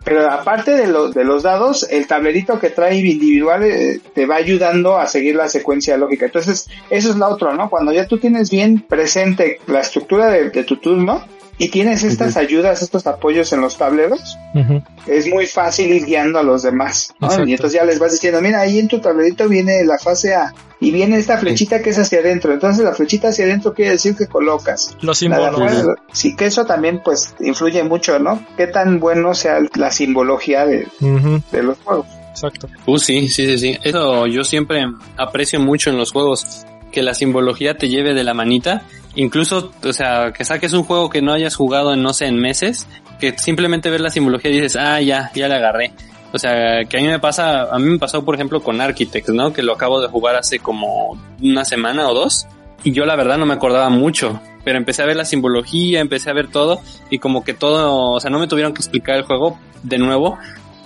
Pero 0.03 0.31
aparte 0.31 0.71
de, 0.71 0.87
los 0.87 1.13
de 1.13 1.25
los 1.25 1.43
dados, 1.43 1.85
el 1.89 2.07
tablerito 2.07 2.59
que 2.59 2.69
trae 2.69 2.95
individual 2.95 3.63
eh, 3.65 3.99
te 4.13 4.25
va 4.25 4.35
ayudando 4.37 4.97
a 4.97 5.05
seguir 5.05 5.35
la 5.35 5.49
secuencia 5.49 5.97
lógica. 5.97 6.27
Entonces, 6.27 6.69
eso 6.89 7.09
es 7.09 7.17
la 7.17 7.27
otra, 7.27 7.53
¿no? 7.53 7.69
Cuando 7.69 7.91
ya 7.91 8.07
tú 8.07 8.17
tienes 8.17 8.49
bien 8.49 8.79
presente 8.79 9.59
la 9.67 9.81
estructura 9.81 10.29
de, 10.29 10.49
de 10.49 10.63
tu 10.63 10.77
turno 10.77 11.25
y 11.59 11.69
tienes 11.69 12.03
estas 12.03 12.37
ayudas, 12.37 12.81
estos 12.81 13.07
apoyos 13.07 13.51
en 13.51 13.61
los 13.61 13.77
tableros, 13.77 14.37
es 15.07 15.27
muy 15.27 15.47
fácil 15.47 15.91
ir 15.91 16.05
guiando 16.05 16.39
a 16.39 16.43
los 16.43 16.63
demás. 16.63 17.13
Y 17.45 17.51
entonces 17.51 17.73
ya 17.73 17.85
les 17.85 17.99
vas 17.99 18.11
diciendo, 18.11 18.41
mira, 18.41 18.61
ahí 18.61 18.79
en 18.79 18.87
tu 18.87 18.99
tablerito 18.99 19.47
viene 19.49 19.83
la 19.83 19.97
fase 19.97 20.35
A 20.35 20.53
y 20.79 20.91
viene 20.91 21.17
esta 21.17 21.37
flechita 21.37 21.81
que 21.81 21.89
es 21.89 21.97
hacia 21.97 22.19
adentro. 22.19 22.53
Entonces 22.53 22.83
la 22.83 22.93
flechita 22.93 23.29
hacia 23.29 23.45
adentro 23.45 23.73
quiere 23.73 23.91
decir 23.91 24.15
que 24.15 24.27
colocas. 24.27 24.95
Los 25.01 25.17
símbolos. 25.17 25.95
sí, 26.11 26.35
que 26.35 26.45
eso 26.45 26.65
también 26.65 27.01
pues 27.03 27.33
influye 27.39 27.83
mucho, 27.83 28.19
¿no? 28.19 28.45
Qué 28.55 28.67
tan 28.67 28.99
bueno 28.99 29.33
sea 29.33 29.59
la 29.75 29.91
simbología 29.91 30.65
de, 30.65 30.87
de 31.51 31.63
los 31.63 31.77
juegos. 31.79 32.07
Exacto. 32.29 32.69
Uh, 32.85 32.99
sí, 32.99 33.29
sí, 33.29 33.47
sí, 33.47 33.57
sí. 33.57 33.77
Eso 33.83 34.27
yo 34.27 34.43
siempre 34.43 34.85
aprecio 35.15 35.59
mucho 35.59 35.89
en 35.89 35.97
los 35.97 36.11
juegos, 36.11 36.65
que 36.91 37.01
la 37.01 37.15
simbología 37.15 37.77
te 37.77 37.89
lleve 37.89 38.13
de 38.13 38.23
la 38.23 38.35
manita. 38.35 38.83
Incluso, 39.17 39.71
o 39.83 39.93
sea, 39.93 40.31
que 40.31 40.45
saques 40.45 40.73
un 40.73 40.83
juego 40.83 41.09
que 41.09 41.23
no 41.23 41.33
hayas 41.33 41.55
jugado 41.55 41.91
en, 41.91 42.03
no 42.03 42.13
sé, 42.13 42.27
en 42.27 42.39
meses, 42.39 42.87
que 43.19 43.35
simplemente 43.35 43.89
ver 43.89 43.99
la 43.99 44.11
simbología 44.11 44.51
y 44.51 44.61
dices, 44.61 44.75
ah, 44.75 45.01
ya, 45.01 45.31
ya 45.33 45.47
la 45.47 45.55
agarré. 45.55 45.91
O 46.33 46.37
sea, 46.37 46.85
que 46.85 46.97
a 46.97 47.01
mí 47.01 47.07
me 47.07 47.17
pasa, 47.17 47.63
a 47.63 47.79
mí 47.79 47.85
me 47.85 47.97
pasó, 47.97 48.23
por 48.23 48.35
ejemplo, 48.35 48.61
con 48.61 48.79
Architects, 48.79 49.33
¿no? 49.33 49.53
Que 49.53 49.63
lo 49.63 49.73
acabo 49.73 49.99
de 50.01 50.07
jugar 50.07 50.35
hace 50.35 50.59
como 50.59 51.19
una 51.41 51.65
semana 51.65 52.07
o 52.07 52.13
dos. 52.13 52.45
Y 52.83 52.91
yo 52.91 53.05
la 53.05 53.15
verdad 53.15 53.39
no 53.39 53.47
me 53.47 53.55
acordaba 53.55 53.89
mucho. 53.89 54.39
Pero 54.63 54.77
empecé 54.77 55.01
a 55.01 55.07
ver 55.07 55.15
la 55.15 55.25
simbología, 55.25 55.99
empecé 55.99 56.29
a 56.29 56.33
ver 56.33 56.49
todo. 56.49 56.79
Y 57.09 57.17
como 57.17 57.43
que 57.43 57.55
todo, 57.55 58.11
o 58.11 58.19
sea, 58.19 58.29
no 58.29 58.37
me 58.37 58.47
tuvieron 58.47 58.75
que 58.75 58.81
explicar 58.81 59.15
el 59.15 59.23
juego 59.23 59.59
de 59.81 59.97
nuevo 59.97 60.37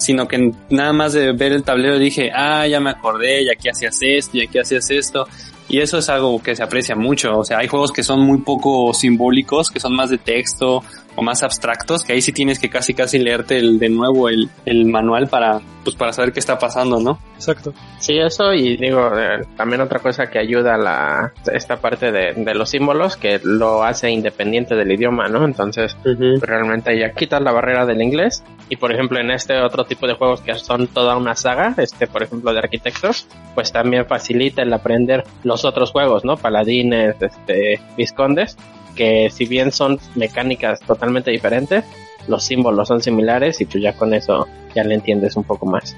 sino 0.02 0.28
que 0.28 0.52
nada 0.72 0.94
más 0.94 1.14
de 1.14 1.32
ver 1.32 1.52
el 1.52 1.62
tablero 1.62 2.00
dije, 2.00 2.32
ah, 2.34 2.66
ya 2.66 2.80
me 2.80 2.90
acordé, 2.90 3.44
y 3.44 3.50
aquí 3.52 3.70
hacías 3.70 4.00
esto, 4.02 4.36
y 4.36 4.42
aquí 4.42 4.58
hacías 4.58 4.90
esto. 4.90 5.28
Y 5.72 5.80
eso 5.80 6.00
es 6.00 6.10
algo 6.10 6.44
que 6.44 6.54
se 6.54 6.64
aprecia 6.64 6.98
mucho. 6.98 7.40
O 7.40 7.46
sea, 7.46 7.60
hay 7.60 7.70
juegos 7.70 7.94
que 7.94 8.04
son 8.04 8.20
muy 8.20 8.40
poco 8.40 8.94
simbólicos, 8.94 9.70
que 9.70 9.80
son 9.80 9.96
más 9.96 10.10
de 10.10 10.18
texto 10.18 10.84
o 11.16 11.22
más 11.22 11.44
abstractos, 11.44 12.04
que 12.04 12.14
ahí 12.14 12.22
sí 12.22 12.32
tienes 12.32 12.60
que 12.60 12.70
casi 12.70 12.94
casi 12.94 13.20
leerte 13.20 13.58
el, 13.58 13.80
de 13.80 13.90
nuevo 13.90 14.30
el, 14.30 14.50
el 14.66 14.86
manual 14.86 15.28
para, 15.28 15.60
pues 15.84 15.96
para 15.96 16.14
saber 16.14 16.32
qué 16.34 16.40
está 16.40 16.58
pasando, 16.58 17.00
¿no? 17.00 17.20
Exacto. 17.36 17.74
Sí, 18.00 18.18
eso 18.18 18.54
y 18.54 18.78
digo, 18.78 19.12
eh, 19.18 19.46
también 19.58 19.82
otra 19.82 20.00
cosa 20.00 20.28
que 20.28 20.40
ayuda 20.40 20.76
a 20.76 20.78
la, 20.78 21.34
esta 21.52 21.78
parte 21.78 22.12
de, 22.12 22.34
de 22.34 22.54
los 22.56 22.70
símbolos 22.70 23.18
que 23.18 23.40
lo 23.44 23.84
hace 23.84 24.10
independiente 24.10 24.76
del 24.76 24.92
idioma, 24.92 25.28
¿no? 25.28 25.44
Entonces, 25.46 25.96
realmente 26.42 26.98
ya 26.98 27.12
quitas 27.12 27.42
la 27.42 27.52
barrera 27.52 27.86
del 27.86 28.02
inglés 28.02 28.44
y 28.70 28.78
por 28.78 28.92
ejemplo 28.92 29.20
en 29.20 29.32
este 29.32 29.60
otro 29.62 29.86
tipo 29.86 30.08
de 30.08 30.14
juegos 30.14 30.42
que 30.42 30.56
son 30.56 30.88
toda 30.88 31.18
una 31.18 31.36
saga, 31.36 31.74
este 31.78 32.08
por 32.08 32.24
ejemplo 32.24 32.54
de 32.54 32.60
arquitectos, 32.60 33.28
pues 33.54 33.72
también 33.72 34.06
facilita 34.06 34.62
el 34.62 34.74
aprender 34.74 35.24
los 35.44 35.66
otros 35.66 35.92
juegos, 35.92 36.24
¿no? 36.24 36.38
Paladines, 36.38 37.16
este, 37.22 37.82
viscondes, 37.98 38.58
que 38.96 39.30
si 39.30 39.46
bien 39.46 39.72
son 39.72 40.00
mecánicas 40.16 40.80
totalmente 40.82 41.32
diferentes, 41.32 41.84
los 42.28 42.44
símbolos 42.44 42.88
son 42.88 43.02
similares 43.02 43.62
y 43.62 43.66
tú 43.66 43.80
ya 43.80 43.94
con 43.94 44.14
eso 44.14 44.48
ya 44.76 44.84
le 44.84 44.96
entiendes 44.96 45.36
un 45.36 45.44
poco 45.44 45.66
más. 45.66 45.96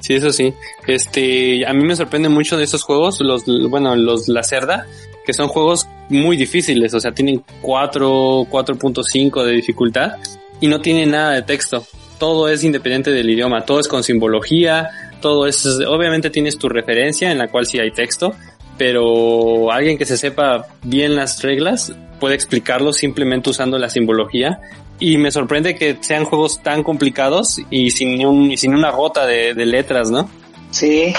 Sí, 0.00 0.14
eso 0.14 0.32
sí. 0.32 0.54
Este, 0.86 1.66
a 1.66 1.72
mí 1.72 1.84
me 1.84 1.96
sorprende 1.96 2.28
mucho 2.28 2.56
de 2.56 2.64
esos 2.64 2.82
juegos, 2.82 3.20
los, 3.20 3.44
bueno, 3.68 3.94
los 3.96 4.28
La 4.28 4.42
Cerda, 4.42 4.86
que 5.24 5.32
son 5.32 5.48
juegos 5.48 5.86
muy 6.08 6.36
difíciles, 6.36 6.94
o 6.94 7.00
sea, 7.00 7.12
tienen 7.12 7.42
4, 7.60 8.46
4.5 8.50 9.44
de 9.44 9.52
dificultad 9.52 10.12
y 10.60 10.68
no 10.68 10.80
tienen 10.80 11.10
nada 11.10 11.32
de 11.32 11.42
texto. 11.42 11.84
Todo 12.18 12.48
es 12.48 12.64
independiente 12.64 13.10
del 13.10 13.30
idioma, 13.30 13.64
todo 13.64 13.80
es 13.80 13.88
con 13.88 14.02
simbología, 14.02 14.90
todo 15.20 15.46
es, 15.46 15.64
obviamente 15.86 16.30
tienes 16.30 16.58
tu 16.58 16.68
referencia 16.68 17.30
en 17.30 17.38
la 17.38 17.48
cual 17.48 17.66
sí 17.66 17.78
hay 17.78 17.92
texto, 17.92 18.34
pero 18.80 19.70
alguien 19.70 19.98
que 19.98 20.06
se 20.06 20.16
sepa 20.16 20.64
bien 20.82 21.14
las 21.14 21.42
reglas 21.42 21.92
puede 22.18 22.34
explicarlo 22.34 22.94
simplemente 22.94 23.50
usando 23.50 23.78
la 23.78 23.90
simbología 23.90 24.58
y 24.98 25.18
me 25.18 25.30
sorprende 25.30 25.74
que 25.74 25.98
sean 26.00 26.24
juegos 26.24 26.62
tan 26.62 26.82
complicados 26.82 27.60
y 27.68 27.90
sin 27.90 28.24
un, 28.24 28.52
y 28.52 28.56
sin 28.56 28.74
una 28.74 28.90
gota 28.90 29.26
de, 29.26 29.52
de 29.52 29.66
letras, 29.66 30.10
¿no? 30.10 30.30
Sí, 30.70 31.12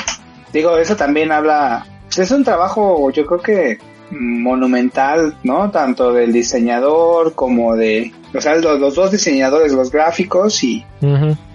digo, 0.51 0.75
eso 0.79 0.95
también 0.95 1.31
habla, 1.31 1.85
es 2.09 2.31
un 2.31 2.43
trabajo 2.43 3.11
yo 3.11 3.27
creo 3.27 3.39
que 3.39 3.77
monumental, 4.09 5.37
¿no? 5.43 5.69
Tanto 5.69 6.13
del 6.13 6.33
diseñador 6.33 7.35
como 7.35 7.75
de, 7.75 8.11
o 8.33 8.41
sea, 8.41 8.55
los, 8.55 8.79
los 8.79 8.95
dos 8.95 9.11
diseñadores, 9.11 9.71
los 9.71 9.91
gráficos 9.91 10.63
y, 10.63 10.83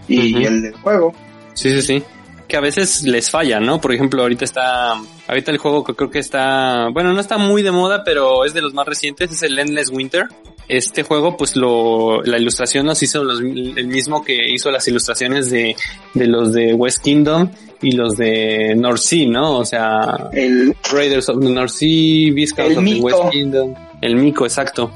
el 0.07 0.63
del 0.63 0.75
juego. 0.75 1.13
Sí, 1.55 1.71
sí, 1.71 1.83
sí. 1.83 2.05
Que 2.49 2.57
a 2.57 2.61
veces 2.61 3.03
les 3.03 3.31
falla, 3.31 3.59
¿no? 3.59 3.81
Por 3.81 3.93
ejemplo, 3.93 4.23
ahorita 4.23 4.45
está, 4.45 4.93
ahorita 5.27 5.51
el 5.51 5.59
juego 5.59 5.83
que 5.83 5.95
creo 5.95 6.11
que 6.11 6.21
está, 6.21 6.89
bueno, 6.93 7.13
no 7.13 7.21
está 7.21 7.39
muy 7.39 7.63
de 7.63 7.73
moda, 7.73 8.05
pero 8.05 8.45
es 8.45 8.55
de 8.55 8.63
los 8.63 8.73
más 8.73 8.87
recientes, 8.87 9.33
es 9.33 9.43
el 9.43 9.59
Endless 9.59 9.91
Winter. 9.91 10.27
Este 10.69 11.03
juego, 11.05 11.37
pues 11.37 11.55
lo, 11.57 12.23
la 12.23 12.39
ilustración 12.39 12.87
nos 12.87 13.01
hizo 13.03 13.23
los- 13.25 13.41
el 13.41 13.87
mismo 13.89 14.25
que 14.25 14.49
hizo 14.53 14.71
las 14.71 14.87
ilustraciones 14.89 15.51
de, 15.51 15.77
de 16.15 16.27
los 16.27 16.53
de 16.53 16.73
West 16.75 17.03
Kingdom 17.03 17.51
y 17.83 17.93
los 17.93 18.17
de 18.17 18.75
North 18.77 18.99
Sea, 18.99 19.29
¿no? 19.29 19.59
O 19.59 19.65
sea, 19.65 20.29
El, 20.33 20.75
Raiders 20.93 21.29
of 21.29 21.41
the 21.41 21.51
North 21.51 21.71
Sea, 21.71 22.33
Viscounts 22.33 22.73
El 22.73 22.79
of 22.79 22.85
the. 22.85 23.01
West 23.01 23.31
Kingdom. 23.33 23.75
El 24.01 24.17
Mico, 24.17 24.45
exacto. 24.45 24.91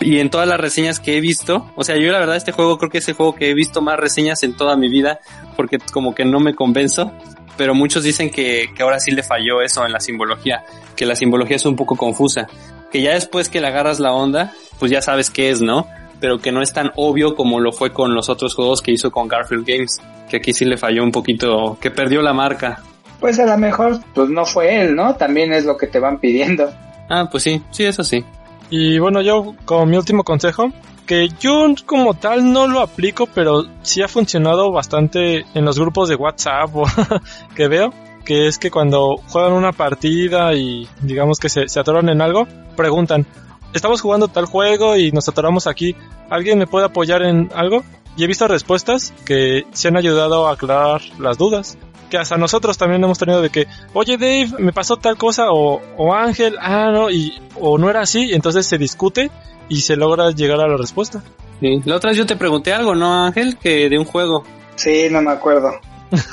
Y 0.00 0.18
en 0.20 0.30
todas 0.30 0.46
las 0.46 0.60
reseñas 0.60 1.00
que 1.00 1.16
he 1.16 1.20
visto, 1.20 1.70
o 1.74 1.82
sea, 1.82 1.96
yo 1.96 2.12
la 2.12 2.20
verdad 2.20 2.36
este 2.36 2.52
juego 2.52 2.78
creo 2.78 2.90
que 2.90 2.98
es 2.98 3.08
el 3.08 3.14
juego 3.14 3.34
que 3.34 3.50
he 3.50 3.54
visto 3.54 3.82
más 3.82 3.98
reseñas 3.98 4.42
en 4.44 4.56
toda 4.56 4.76
mi 4.76 4.88
vida, 4.88 5.18
porque 5.56 5.78
como 5.92 6.14
que 6.14 6.24
no 6.24 6.38
me 6.38 6.54
convenzo, 6.54 7.12
pero 7.56 7.74
muchos 7.74 8.04
dicen 8.04 8.30
que, 8.30 8.70
que 8.74 8.82
ahora 8.82 9.00
sí 9.00 9.10
le 9.10 9.24
falló 9.24 9.60
eso 9.60 9.84
en 9.84 9.92
la 9.92 9.98
simbología, 9.98 10.64
que 10.94 11.04
la 11.04 11.16
simbología 11.16 11.56
es 11.56 11.66
un 11.66 11.74
poco 11.74 11.96
confusa, 11.96 12.46
que 12.92 13.02
ya 13.02 13.12
después 13.12 13.48
que 13.48 13.60
le 13.60 13.66
agarras 13.66 13.98
la 13.98 14.12
onda, 14.12 14.52
pues 14.78 14.92
ya 14.92 15.02
sabes 15.02 15.30
qué 15.30 15.50
es, 15.50 15.60
¿no? 15.60 15.86
Pero 16.20 16.38
que 16.38 16.52
no 16.52 16.62
es 16.62 16.72
tan 16.72 16.92
obvio 16.94 17.34
como 17.34 17.58
lo 17.58 17.72
fue 17.72 17.92
con 17.92 18.14
los 18.14 18.28
otros 18.28 18.54
juegos 18.54 18.82
que 18.82 18.92
hizo 18.92 19.10
con 19.10 19.26
Garfield 19.26 19.66
Games, 19.66 20.00
que 20.28 20.36
aquí 20.36 20.52
sí 20.52 20.64
le 20.64 20.76
falló 20.76 21.02
un 21.02 21.12
poquito, 21.12 21.76
que 21.80 21.90
perdió 21.90 22.22
la 22.22 22.32
marca. 22.32 22.82
pues 23.18 23.38
a 23.40 23.46
lo 23.46 23.58
mejor, 23.58 23.98
pues 24.14 24.28
no 24.28 24.44
fue 24.44 24.80
él, 24.80 24.94
¿no? 24.94 25.16
También 25.16 25.52
es 25.52 25.64
lo 25.64 25.76
que 25.76 25.88
te 25.88 25.98
van 25.98 26.18
pidiendo. 26.18 26.70
Ah, 27.08 27.28
pues 27.30 27.42
sí, 27.42 27.62
sí, 27.70 27.84
eso 27.84 28.04
sí. 28.04 28.24
Y 28.70 28.98
bueno, 28.98 29.20
yo 29.22 29.54
como 29.64 29.86
mi 29.86 29.96
último 29.96 30.24
consejo, 30.24 30.70
que 31.06 31.28
yo 31.40 31.66
como 31.86 32.14
tal 32.14 32.52
no 32.52 32.66
lo 32.66 32.80
aplico, 32.80 33.26
pero 33.26 33.64
sí 33.82 34.02
ha 34.02 34.08
funcionado 34.08 34.70
bastante 34.70 35.46
en 35.54 35.64
los 35.64 35.78
grupos 35.78 36.08
de 36.08 36.16
WhatsApp 36.16 36.70
que 37.54 37.66
veo, 37.66 37.92
que 38.24 38.46
es 38.46 38.58
que 38.58 38.70
cuando 38.70 39.16
juegan 39.28 39.54
una 39.54 39.72
partida 39.72 40.52
y 40.54 40.86
digamos 41.00 41.38
que 41.38 41.48
se, 41.48 41.66
se 41.68 41.80
atoran 41.80 42.10
en 42.10 42.20
algo, 42.20 42.46
preguntan, 42.76 43.26
estamos 43.72 44.02
jugando 44.02 44.28
tal 44.28 44.44
juego 44.44 44.96
y 44.96 45.10
nos 45.12 45.28
atoramos 45.28 45.66
aquí, 45.66 45.96
¿alguien 46.28 46.58
me 46.58 46.66
puede 46.66 46.86
apoyar 46.86 47.22
en 47.22 47.50
algo? 47.54 47.84
Y 48.18 48.24
he 48.24 48.26
visto 48.26 48.48
respuestas 48.48 49.14
que 49.24 49.64
se 49.72 49.88
han 49.88 49.96
ayudado 49.96 50.48
a 50.48 50.52
aclarar 50.52 51.00
las 51.18 51.38
dudas. 51.38 51.78
Que 52.10 52.18
hasta 52.18 52.36
nosotros 52.36 52.78
también 52.78 53.04
hemos 53.04 53.18
tenido 53.18 53.42
de 53.42 53.50
que, 53.50 53.66
oye 53.92 54.16
Dave, 54.16 54.48
me 54.58 54.72
pasó 54.72 54.96
tal 54.96 55.16
cosa, 55.16 55.50
o, 55.50 55.82
o 55.96 56.14
Ángel, 56.14 56.56
ah, 56.60 56.90
no, 56.90 57.10
y, 57.10 57.40
o 57.60 57.76
no 57.76 57.90
era 57.90 58.00
así, 58.00 58.30
y 58.30 58.34
entonces 58.34 58.66
se 58.66 58.78
discute 58.78 59.30
y 59.68 59.82
se 59.82 59.96
logra 59.96 60.30
llegar 60.30 60.60
a 60.60 60.68
la 60.68 60.76
respuesta. 60.76 61.22
Sí. 61.60 61.80
La 61.84 61.96
otra 61.96 62.10
vez 62.10 62.18
yo 62.18 62.26
te 62.26 62.36
pregunté 62.36 62.72
algo, 62.72 62.94
¿no, 62.94 63.26
Ángel? 63.26 63.58
Que 63.58 63.88
de 63.88 63.98
un 63.98 64.04
juego. 64.04 64.44
Sí, 64.76 65.08
no 65.10 65.20
me 65.20 65.32
acuerdo. 65.32 65.72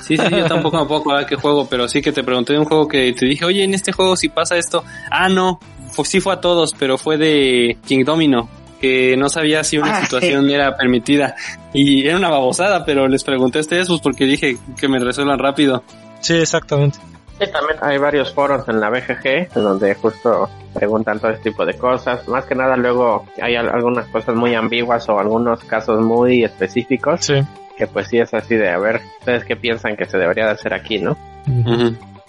Sí, 0.04 0.16
sí, 0.16 0.24
yo 0.32 0.46
tampoco 0.46 0.80
me 0.80 0.86
puedo 0.86 1.02
acordar 1.02 1.26
qué 1.26 1.36
juego, 1.36 1.68
pero 1.68 1.88
sí 1.90 2.02
que 2.02 2.14
te 2.14 2.24
pregunté 2.24 2.54
de 2.54 2.60
un 2.60 2.66
juego 2.66 2.88
que 2.88 3.12
te 3.12 3.26
dije, 3.26 3.44
oye, 3.44 3.64
en 3.64 3.74
este 3.74 3.92
juego 3.92 4.16
si 4.16 4.30
pasa 4.30 4.56
esto. 4.56 4.84
Ah, 5.12 5.28
no, 5.28 5.60
pues 5.96 6.08
sí 6.08 6.22
fue 6.22 6.34
a 6.34 6.40
todos, 6.40 6.74
pero 6.78 6.98
fue 6.98 7.18
de 7.18 7.78
King 7.86 8.06
Domino, 8.06 8.48
que 8.80 9.16
no 9.18 9.30
sabía 9.30 9.64
si 9.64 9.78
una 9.78 9.98
Ah, 9.98 10.02
situación 10.02 10.50
era 10.50 10.76
permitida. 10.78 11.36
Y 11.74 12.06
era 12.08 12.18
una 12.18 12.30
babosada, 12.30 12.86
pero 12.86 13.08
les 13.08 13.24
pregunté 13.24 13.58
a 13.60 13.62
ustedes 13.62 13.88
pues 13.88 14.02
porque 14.02 14.26
dije 14.26 14.58
que 14.80 14.88
me 14.88 15.00
resuelvan 15.00 15.40
rápido. 15.40 15.84
Sí, 16.22 16.34
exactamente. 16.36 16.98
Sí, 17.40 17.46
también 17.52 17.78
hay 17.82 17.98
varios 17.98 18.34
foros 18.34 18.68
en 18.70 18.80
la 18.80 18.90
BGG 18.90 19.26
en 19.56 19.64
donde 19.64 19.94
justo 19.96 20.50
preguntan 20.74 21.20
todo 21.20 21.32
este 21.32 21.50
tipo 21.52 21.66
de 21.66 21.74
cosas. 21.74 22.26
Más 22.30 22.46
que 22.46 22.56
nada 22.56 22.78
luego 22.78 23.26
hay 23.42 23.56
al- 23.58 23.70
algunas 23.70 24.08
cosas 24.08 24.36
muy 24.36 24.56
ambiguas 24.56 25.08
o 25.10 25.20
algunos 25.20 25.62
casos 25.66 26.00
muy 26.00 26.44
específicos 26.46 27.26
Sí. 27.26 27.34
que 27.78 27.88
pues 27.88 28.08
sí 28.08 28.20
es 28.20 28.34
así 28.34 28.56
de 28.56 28.70
a 28.70 28.78
ver, 28.78 29.02
ustedes 29.20 29.44
qué 29.44 29.58
piensan 29.58 29.98
que 29.98 30.06
se 30.06 30.18
debería 30.18 30.46
de 30.46 30.52
hacer 30.52 30.74
aquí, 30.74 30.98
¿no? 31.00 31.18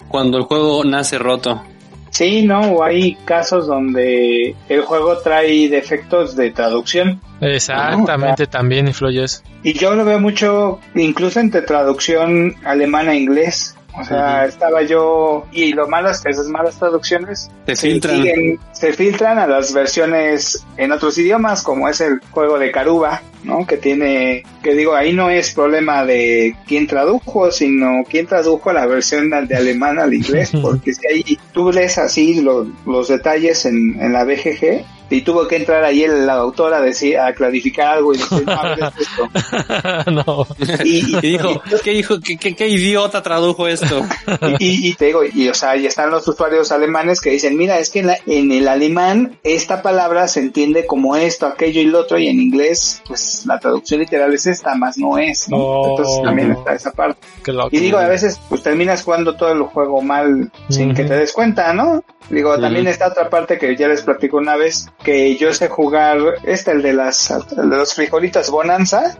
Cuando 0.09 0.37
el 0.37 0.43
juego 0.43 0.83
nace 0.83 1.17
roto. 1.17 1.63
Sí, 2.09 2.43
no, 2.45 2.61
o 2.73 2.83
hay 2.83 3.15
casos 3.25 3.67
donde 3.67 4.55
el 4.69 4.81
juego 4.81 5.17
trae 5.19 5.69
defectos 5.69 6.35
de 6.35 6.51
traducción. 6.51 7.19
Exactamente, 7.41 8.47
también 8.47 8.87
influye 8.87 9.23
eso. 9.23 9.41
Y 9.63 9.73
yo 9.73 9.93
lo 9.95 10.05
veo 10.05 10.19
mucho, 10.19 10.79
incluso 10.95 11.39
entre 11.39 11.61
traducción 11.61 12.55
alemana 12.63 13.11
a 13.11 13.15
inglés. 13.15 13.73
O 13.99 14.03
sea, 14.03 14.45
estaba 14.45 14.83
yo 14.83 15.47
y 15.51 15.73
lo 15.73 15.87
malo 15.87 16.11
es 16.11 16.21
que 16.21 16.29
esas 16.29 16.45
malas 16.49 16.77
traducciones 16.77 17.49
Se 17.65 17.75
filtran. 17.75 18.17
siguen- 18.21 18.59
se 18.71 18.93
filtran 18.93 19.39
a 19.39 19.47
las 19.47 19.73
versiones 19.73 20.63
en 20.77 20.91
otros 20.91 21.17
idiomas, 21.17 21.63
como 21.63 21.89
es 21.89 21.99
el 22.01 22.19
juego 22.29 22.59
de 22.59 22.71
Caruba, 22.71 23.23
¿no? 23.47 23.65
Que 23.65 23.77
tiene, 23.77 24.43
que 24.61 24.73
digo, 24.75 24.93
ahí 24.95 25.13
no 25.13 25.29
es 25.29 25.53
problema 25.53 26.05
de 26.05 26.55
quién 26.67 26.85
tradujo, 26.85 27.51
sino 27.51 28.03
quién 28.07 28.27
tradujo 28.27 28.71
la 28.73 28.85
versión 28.85 29.29
de 29.29 29.55
alemán 29.55 29.97
al 29.99 30.13
inglés, 30.13 30.51
porque 30.61 30.93
si 30.93 31.01
ahí 31.07 31.39
tú 31.53 31.71
lees 31.71 31.97
así 31.97 32.41
lo- 32.41 32.67
los 32.85 33.07
detalles 33.07 33.65
en, 33.65 33.97
en 34.01 34.13
la 34.13 34.23
BGG 34.25 34.83
y 35.09 35.21
tuvo 35.21 35.47
que 35.47 35.55
entrar 35.55 35.85
ahí 35.85 36.03
el, 36.03 36.25
la 36.27 36.33
autora 36.33 36.77
a 36.79 36.81
decir, 36.81 37.17
a 37.17 37.33
clarificar 37.33 37.95
algo 37.95 38.13
y 38.13 38.17
decir, 38.17 38.45
no, 38.45 38.51
a 38.51 38.75
ver, 38.75 38.79
es 38.99 39.07
esto. 39.07 40.11
no. 40.11 40.47
Y, 40.83 41.15
¿Qué 41.21 41.27
dijo? 41.27 41.61
¿Qué, 41.81 41.91
dijo? 41.91 42.19
¿Qué, 42.19 42.35
qué, 42.37 42.53
qué 42.55 42.67
idiota 42.67 43.23
tradujo 43.23 43.69
esto? 43.69 44.01
y, 44.59 44.89
y 44.89 44.93
te 44.95 45.05
digo, 45.05 45.21
y 45.23 45.47
o 45.47 45.53
sea, 45.53 45.77
y 45.77 45.85
están 45.85 46.09
los 46.11 46.27
usuarios 46.27 46.73
alemanes 46.73 47.21
que 47.21 47.29
dicen, 47.29 47.55
mira, 47.55 47.79
es 47.79 47.89
que 47.89 47.99
en, 47.99 48.07
la- 48.07 48.17
en 48.25 48.51
el 48.51 48.67
alemán 48.67 49.37
esta 49.43 49.81
palabra 49.81 50.27
se 50.27 50.41
entiende 50.41 50.85
como 50.85 51.15
esto, 51.15 51.45
aquello 51.45 51.79
y 51.79 51.85
lo 51.85 51.99
otro, 51.99 52.17
y 52.19 52.27
en 52.27 52.41
inglés, 52.41 53.01
pues 53.07 53.36
la 53.45 53.59
traducción 53.59 53.99
literal 53.99 54.33
es 54.33 54.47
esta, 54.47 54.75
más 54.75 54.97
no 54.97 55.17
es, 55.17 55.49
¿no? 55.49 55.57
Oh. 55.57 55.89
Entonces 55.89 56.23
también 56.23 56.51
está 56.51 56.73
esa 56.73 56.91
parte. 56.91 57.27
Y 57.71 57.79
digo, 57.79 57.97
a 57.97 58.07
veces, 58.07 58.39
pues 58.49 58.63
terminas 58.63 59.03
jugando 59.03 59.35
todo 59.35 59.51
el 59.51 59.61
juego 59.63 60.01
mal 60.01 60.51
sin 60.69 60.93
que 60.93 61.03
te 61.03 61.15
des 61.15 61.33
cuenta, 61.33 61.73
¿no? 61.73 62.03
Digo, 62.29 62.59
también 62.59 62.87
está 62.87 63.07
otra 63.07 63.29
parte 63.29 63.57
que 63.57 63.75
ya 63.77 63.87
les 63.87 64.01
platico 64.01 64.37
una 64.37 64.57
vez, 64.57 64.89
que 65.01 65.37
yo 65.37 65.53
sé 65.53 65.69
jugar, 65.69 66.17
este, 66.43 66.71
el 66.71 66.81
de 66.81 66.93
las, 66.93 67.31
el 67.31 67.69
de 67.69 67.77
los 67.77 67.93
frijolitas 67.93 68.49
Bonanza, 68.49 69.17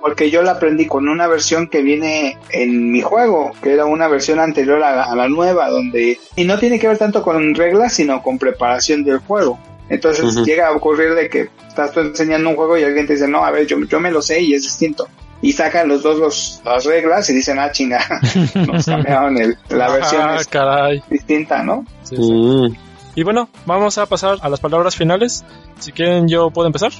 porque 0.00 0.30
yo 0.30 0.42
la 0.42 0.52
aprendí 0.52 0.86
con 0.86 1.08
una 1.08 1.26
versión 1.26 1.68
que 1.68 1.82
viene 1.82 2.38
en 2.50 2.90
mi 2.90 3.02
juego, 3.02 3.52
que 3.62 3.74
era 3.74 3.84
una 3.84 4.08
versión 4.08 4.40
anterior 4.40 4.82
a 4.82 4.96
la, 4.96 5.02
a 5.04 5.14
la 5.14 5.28
nueva, 5.28 5.68
donde 5.68 6.18
y 6.36 6.44
no 6.44 6.58
tiene 6.58 6.78
que 6.78 6.88
ver 6.88 6.98
tanto 6.98 7.22
con 7.22 7.54
reglas, 7.54 7.92
sino 7.92 8.22
con 8.22 8.38
preparación 8.38 9.04
del 9.04 9.18
juego. 9.18 9.58
Entonces 9.88 10.34
llega 10.44 10.68
a 10.68 10.72
ocurrir 10.72 11.14
de 11.14 11.28
que 11.28 11.48
estás 11.66 11.92
tú 11.92 12.00
enseñando 12.00 12.50
un 12.50 12.56
juego 12.56 12.76
y 12.76 12.84
alguien 12.84 13.06
te 13.06 13.14
dice, 13.14 13.26
no, 13.28 13.44
a 13.44 13.50
ver, 13.50 13.66
yo, 13.66 13.78
yo 13.84 14.00
me 14.00 14.10
lo 14.10 14.20
sé 14.20 14.40
y 14.40 14.54
es 14.54 14.62
distinto. 14.62 15.08
Y 15.40 15.52
sacan 15.52 15.88
los 15.88 16.02
dos 16.02 16.18
los, 16.18 16.60
las 16.64 16.84
reglas 16.84 17.30
y 17.30 17.34
dicen, 17.34 17.58
ah, 17.58 17.70
chinga, 17.70 18.00
nos 18.66 18.84
cambiaron 18.86 19.38
el, 19.38 19.56
la 19.68 19.90
versión 19.90 20.22
Ah, 20.22 20.36
es 20.40 20.46
caray. 20.48 21.02
distinta, 21.08 21.62
¿no? 21.62 21.84
Sí, 22.02 22.16
sí. 22.16 22.32
Mm. 22.32 22.76
Y 23.14 23.22
bueno, 23.22 23.48
vamos 23.66 23.98
a 23.98 24.06
pasar 24.06 24.38
a 24.42 24.48
las 24.48 24.60
palabras 24.60 24.94
finales. 24.96 25.44
Si 25.78 25.92
quieren, 25.92 26.28
yo 26.28 26.50
puedo 26.50 26.66
empezar. 26.66 26.92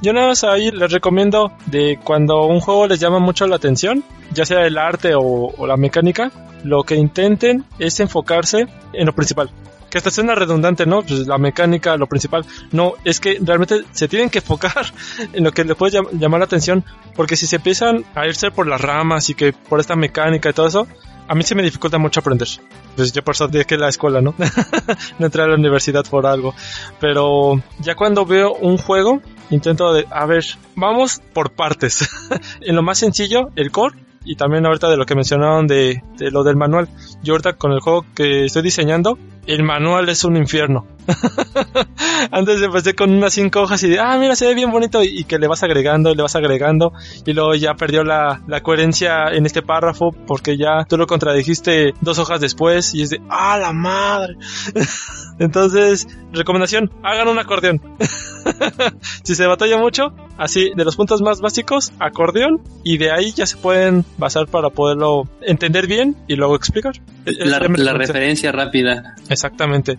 Yo 0.00 0.12
nada 0.12 0.28
más 0.28 0.44
ahí 0.44 0.70
les 0.70 0.92
recomiendo 0.92 1.50
de 1.66 1.98
cuando 2.02 2.44
un 2.46 2.60
juego 2.60 2.86
les 2.86 3.00
llama 3.00 3.18
mucho 3.18 3.46
la 3.46 3.56
atención, 3.56 4.04
ya 4.32 4.44
sea 4.46 4.64
el 4.66 4.78
arte 4.78 5.14
o, 5.14 5.22
o 5.56 5.66
la 5.66 5.76
mecánica, 5.76 6.30
lo 6.62 6.84
que 6.84 6.94
intenten 6.94 7.64
es 7.78 7.98
enfocarse 8.00 8.66
en 8.92 9.06
lo 9.06 9.12
principal. 9.12 9.50
Que 9.90 9.98
hasta 9.98 10.10
suena 10.10 10.34
redundante, 10.34 10.84
¿no? 10.86 11.02
Pues 11.02 11.26
la 11.26 11.38
mecánica, 11.38 11.96
lo 11.96 12.06
principal. 12.06 12.44
No, 12.72 12.94
es 13.04 13.20
que 13.20 13.38
realmente 13.40 13.84
se 13.92 14.06
tienen 14.08 14.28
que 14.30 14.38
enfocar 14.40 14.92
en 15.32 15.44
lo 15.44 15.50
que 15.52 15.64
les 15.64 15.76
puede 15.76 15.98
llam- 15.98 16.10
llamar 16.18 16.40
la 16.40 16.44
atención, 16.46 16.84
porque 17.16 17.36
si 17.36 17.46
se 17.46 17.56
empiezan 17.56 18.04
a 18.14 18.26
irse 18.26 18.50
por 18.50 18.66
las 18.66 18.80
ramas 18.80 19.30
y 19.30 19.34
que 19.34 19.52
por 19.52 19.80
esta 19.80 19.96
mecánica 19.96 20.50
y 20.50 20.52
todo 20.52 20.66
eso, 20.66 20.86
a 21.26 21.34
mí 21.34 21.42
se 21.42 21.54
me 21.54 21.62
dificulta 21.62 21.98
mucho 21.98 22.20
aprender. 22.20 22.48
Pues 22.96 23.12
yo 23.12 23.22
por 23.22 23.34
eso 23.34 23.48
dejé 23.48 23.76
la 23.76 23.88
escuela, 23.88 24.20
¿no? 24.20 24.34
no 25.18 25.26
entré 25.26 25.42
a 25.42 25.46
la 25.46 25.54
universidad 25.56 26.04
por 26.04 26.26
algo. 26.26 26.54
Pero 27.00 27.62
ya 27.80 27.94
cuando 27.94 28.24
veo 28.26 28.54
un 28.54 28.76
juego, 28.78 29.20
intento 29.50 29.92
de, 29.92 30.06
a 30.10 30.26
ver, 30.26 30.44
vamos 30.74 31.20
por 31.32 31.52
partes. 31.52 32.08
en 32.60 32.74
lo 32.76 32.82
más 32.82 32.98
sencillo, 32.98 33.50
el 33.56 33.70
core. 33.70 33.96
Y 34.28 34.36
también 34.36 34.66
ahorita 34.66 34.90
de 34.90 34.98
lo 34.98 35.06
que 35.06 35.14
mencionaron 35.14 35.66
de, 35.66 36.02
de 36.18 36.30
lo 36.30 36.44
del 36.44 36.56
manual. 36.56 36.86
Yo 37.22 37.32
ahorita 37.32 37.54
con 37.54 37.72
el 37.72 37.80
juego 37.80 38.04
que 38.14 38.44
estoy 38.44 38.60
diseñando, 38.60 39.18
el 39.48 39.62
manual 39.62 40.10
es 40.10 40.24
un 40.24 40.36
infierno. 40.36 40.86
Antes 42.30 42.60
empecé 42.60 42.94
con 42.94 43.10
unas 43.10 43.32
cinco 43.32 43.62
hojas 43.62 43.82
y 43.84 43.88
de, 43.88 43.98
ah, 43.98 44.18
mira, 44.18 44.36
se 44.36 44.46
ve 44.46 44.54
bien 44.54 44.70
bonito 44.70 45.02
y, 45.02 45.20
y 45.20 45.24
que 45.24 45.38
le 45.38 45.48
vas 45.48 45.62
agregando 45.62 46.10
y 46.10 46.14
le 46.14 46.22
vas 46.22 46.36
agregando 46.36 46.92
y 47.24 47.32
luego 47.32 47.54
ya 47.54 47.72
perdió 47.72 48.04
la, 48.04 48.42
la 48.46 48.60
coherencia 48.62 49.28
en 49.32 49.46
este 49.46 49.62
párrafo 49.62 50.12
porque 50.26 50.58
ya 50.58 50.84
tú 50.86 50.98
lo 50.98 51.06
contradijiste 51.06 51.94
dos 52.02 52.18
hojas 52.18 52.42
después 52.42 52.94
y 52.94 53.00
es 53.00 53.08
de, 53.08 53.22
ah, 53.30 53.56
la 53.56 53.72
madre. 53.72 54.36
Entonces, 55.38 56.06
recomendación, 56.34 56.90
hagan 57.02 57.28
un 57.28 57.38
acordeón. 57.38 57.80
si 59.22 59.34
se 59.34 59.46
batalla 59.46 59.78
mucho, 59.78 60.12
así, 60.38 60.70
de 60.74 60.84
los 60.84 60.96
puntos 60.96 61.20
más 61.20 61.40
básicos, 61.40 61.92
acordeón 61.98 62.62
y 62.84 62.96
de 62.96 63.10
ahí 63.10 63.32
ya 63.32 63.44
se 63.44 63.56
pueden 63.56 64.04
basar 64.16 64.46
para 64.46 64.70
poderlo 64.70 65.28
entender 65.42 65.86
bien 65.86 66.16
y 66.26 66.36
luego 66.36 66.56
explicar. 66.56 66.94
La, 67.24 67.58
referencia 67.58 68.52
rápida. 68.52 69.16
Exactamente. 69.28 69.98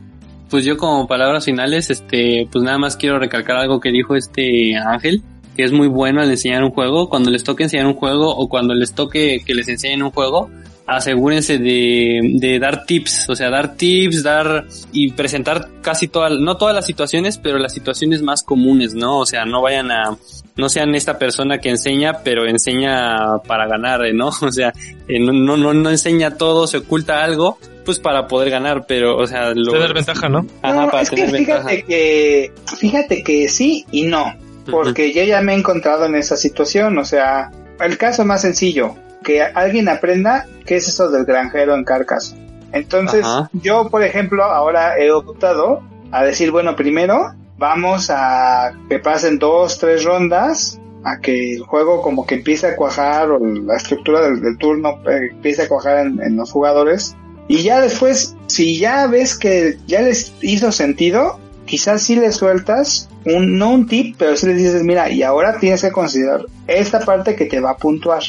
Pues 0.49 0.65
yo 0.65 0.77
como 0.77 1.05
palabras 1.07 1.45
finales, 1.45 1.91
este, 1.91 2.47
pues 2.51 2.63
nada 2.63 2.79
más 2.79 2.97
quiero 2.97 3.19
recalcar 3.19 3.57
algo 3.57 3.79
que 3.79 3.91
dijo 3.91 4.15
este 4.15 4.75
Ángel, 4.75 5.21
que 5.55 5.63
es 5.63 5.71
muy 5.71 5.87
bueno 5.87 6.21
al 6.21 6.31
enseñar 6.31 6.63
un 6.63 6.71
juego. 6.71 7.09
Cuando 7.09 7.29
les 7.29 7.43
toque 7.43 7.63
enseñar 7.63 7.85
un 7.85 7.93
juego 7.93 8.35
o 8.35 8.49
cuando 8.49 8.73
les 8.73 8.93
toque 8.93 9.43
que 9.45 9.53
les 9.53 9.67
enseñen 9.67 10.01
un 10.01 10.09
juego, 10.09 10.49
asegúrense 10.95 11.57
de, 11.57 12.19
de 12.39 12.59
dar 12.59 12.85
tips, 12.85 13.29
o 13.29 13.35
sea, 13.35 13.49
dar 13.49 13.75
tips, 13.75 14.23
dar 14.23 14.65
y 14.91 15.11
presentar 15.11 15.67
casi 15.81 16.07
todas, 16.07 16.33
no 16.39 16.57
todas 16.57 16.75
las 16.75 16.85
situaciones, 16.85 17.37
pero 17.37 17.57
las 17.57 17.73
situaciones 17.73 18.21
más 18.21 18.43
comunes, 18.43 18.93
¿no? 18.95 19.19
O 19.19 19.25
sea, 19.25 19.45
no 19.45 19.61
vayan 19.61 19.91
a, 19.91 20.17
no 20.55 20.69
sean 20.69 20.93
esta 20.95 21.17
persona 21.17 21.59
que 21.59 21.69
enseña, 21.69 22.19
pero 22.23 22.47
enseña 22.47 23.39
para 23.47 23.67
ganar. 23.67 24.01
¿no? 24.13 24.29
O 24.41 24.51
sea, 24.51 24.73
eh, 25.07 25.19
no, 25.19 25.31
no, 25.33 25.57
no, 25.57 25.73
no 25.73 25.89
enseña 25.89 26.35
todo, 26.37 26.67
se 26.67 26.77
oculta 26.77 27.23
algo, 27.23 27.59
pues 27.85 27.99
para 27.99 28.27
poder 28.27 28.49
ganar, 28.49 28.85
pero, 28.87 29.17
o 29.17 29.27
sea, 29.27 29.53
lo, 29.53 29.71
Tener 29.71 29.93
ventaja, 29.93 30.29
¿no? 30.29 30.45
Ajá, 30.61 30.85
No, 30.85 30.89
para 30.89 31.03
es 31.03 31.09
que 31.09 31.15
tener 31.17 31.31
ventaja. 31.31 31.69
fíjate 31.69 31.83
que, 31.83 32.51
fíjate 32.77 33.23
que 33.23 33.49
sí 33.49 33.85
y 33.91 34.03
no, 34.03 34.35
porque 34.69 35.13
yo 35.13 35.23
ya 35.23 35.41
me 35.41 35.53
he 35.53 35.57
encontrado 35.57 36.05
en 36.05 36.15
esa 36.15 36.37
situación, 36.37 36.97
o 36.97 37.05
sea, 37.05 37.51
el 37.79 37.97
caso 37.97 38.25
más 38.25 38.41
sencillo, 38.41 38.95
que 39.23 39.41
alguien 39.41 39.89
aprenda 39.89 40.45
qué 40.65 40.77
es 40.77 40.87
eso 40.87 41.09
del 41.09 41.25
granjero 41.25 41.75
en 41.75 41.83
Carcaso. 41.83 42.35
Entonces, 42.71 43.25
Ajá. 43.25 43.49
yo, 43.53 43.89
por 43.89 44.03
ejemplo, 44.03 44.43
ahora 44.43 44.97
he 44.97 45.11
optado 45.11 45.81
a 46.11 46.23
decir, 46.23 46.51
bueno, 46.51 46.75
primero 46.75 47.33
vamos 47.57 48.09
a 48.09 48.73
que 48.89 48.99
pasen 48.99 49.39
dos, 49.39 49.79
tres 49.79 50.03
rondas, 50.03 50.79
a 51.03 51.19
que 51.19 51.55
el 51.55 51.61
juego 51.63 52.01
como 52.01 52.25
que 52.25 52.35
empiece 52.35 52.67
a 52.67 52.75
cuajar 52.75 53.31
o 53.31 53.39
la 53.39 53.75
estructura 53.75 54.21
del, 54.21 54.41
del 54.41 54.57
turno 54.57 54.99
eh, 55.09 55.29
empiece 55.31 55.63
a 55.63 55.67
cuajar 55.67 56.05
en, 56.05 56.21
en 56.21 56.35
los 56.35 56.51
jugadores. 56.51 57.15
Y 57.47 57.63
ya 57.63 57.81
después, 57.81 58.35
si 58.47 58.77
ya 58.77 59.07
ves 59.07 59.37
que 59.37 59.77
ya 59.87 60.01
les 60.01 60.33
hizo 60.41 60.71
sentido, 60.71 61.39
quizás 61.65 62.03
sí 62.03 62.15
le 62.15 62.31
sueltas 62.31 63.09
un, 63.25 63.57
no 63.57 63.71
un 63.71 63.87
tip, 63.87 64.15
pero 64.17 64.35
sí 64.35 64.47
les 64.47 64.57
dices, 64.57 64.83
mira, 64.83 65.09
y 65.09 65.23
ahora 65.23 65.59
tienes 65.59 65.81
que 65.81 65.91
considerar 65.91 66.45
esta 66.67 66.99
parte 67.01 67.35
que 67.35 67.45
te 67.45 67.59
va 67.59 67.71
a 67.71 67.77
puntuar. 67.77 68.23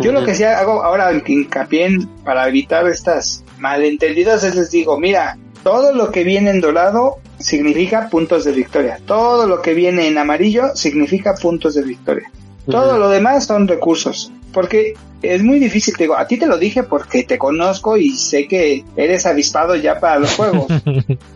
Yo 0.00 0.12
lo 0.12 0.24
que 0.24 0.34
sí 0.34 0.42
hago 0.44 0.82
ahora 0.82 1.12
hincapié 1.26 1.86
en- 1.86 2.06
para 2.24 2.48
evitar 2.48 2.86
estas 2.88 3.44
malentendidos 3.58 4.42
es 4.44 4.54
les 4.54 4.70
digo, 4.70 4.98
mira, 4.98 5.38
todo 5.62 5.92
lo 5.92 6.10
que 6.10 6.24
viene 6.24 6.50
en 6.50 6.60
dorado 6.60 7.16
significa 7.38 8.08
puntos 8.10 8.44
de 8.44 8.52
victoria. 8.52 8.98
Todo 9.06 9.46
lo 9.46 9.62
que 9.62 9.74
viene 9.74 10.08
en 10.08 10.18
amarillo 10.18 10.74
significa 10.74 11.34
puntos 11.34 11.74
de 11.74 11.82
victoria. 11.82 12.30
Todo 12.66 12.98
lo 12.98 13.08
demás 13.08 13.46
son 13.46 13.68
recursos. 13.68 14.32
Porque 14.52 14.94
es 15.24 15.42
muy 15.42 15.58
difícil, 15.58 15.96
te 15.96 16.04
digo, 16.04 16.16
a 16.16 16.26
ti 16.26 16.36
te 16.38 16.46
lo 16.46 16.58
dije 16.58 16.82
porque 16.82 17.24
te 17.24 17.38
conozco 17.38 17.96
y 17.96 18.10
sé 18.10 18.46
que 18.46 18.84
eres 18.96 19.26
avispado 19.26 19.74
ya 19.74 19.98
para 19.98 20.18
los 20.18 20.34
juegos. 20.34 20.66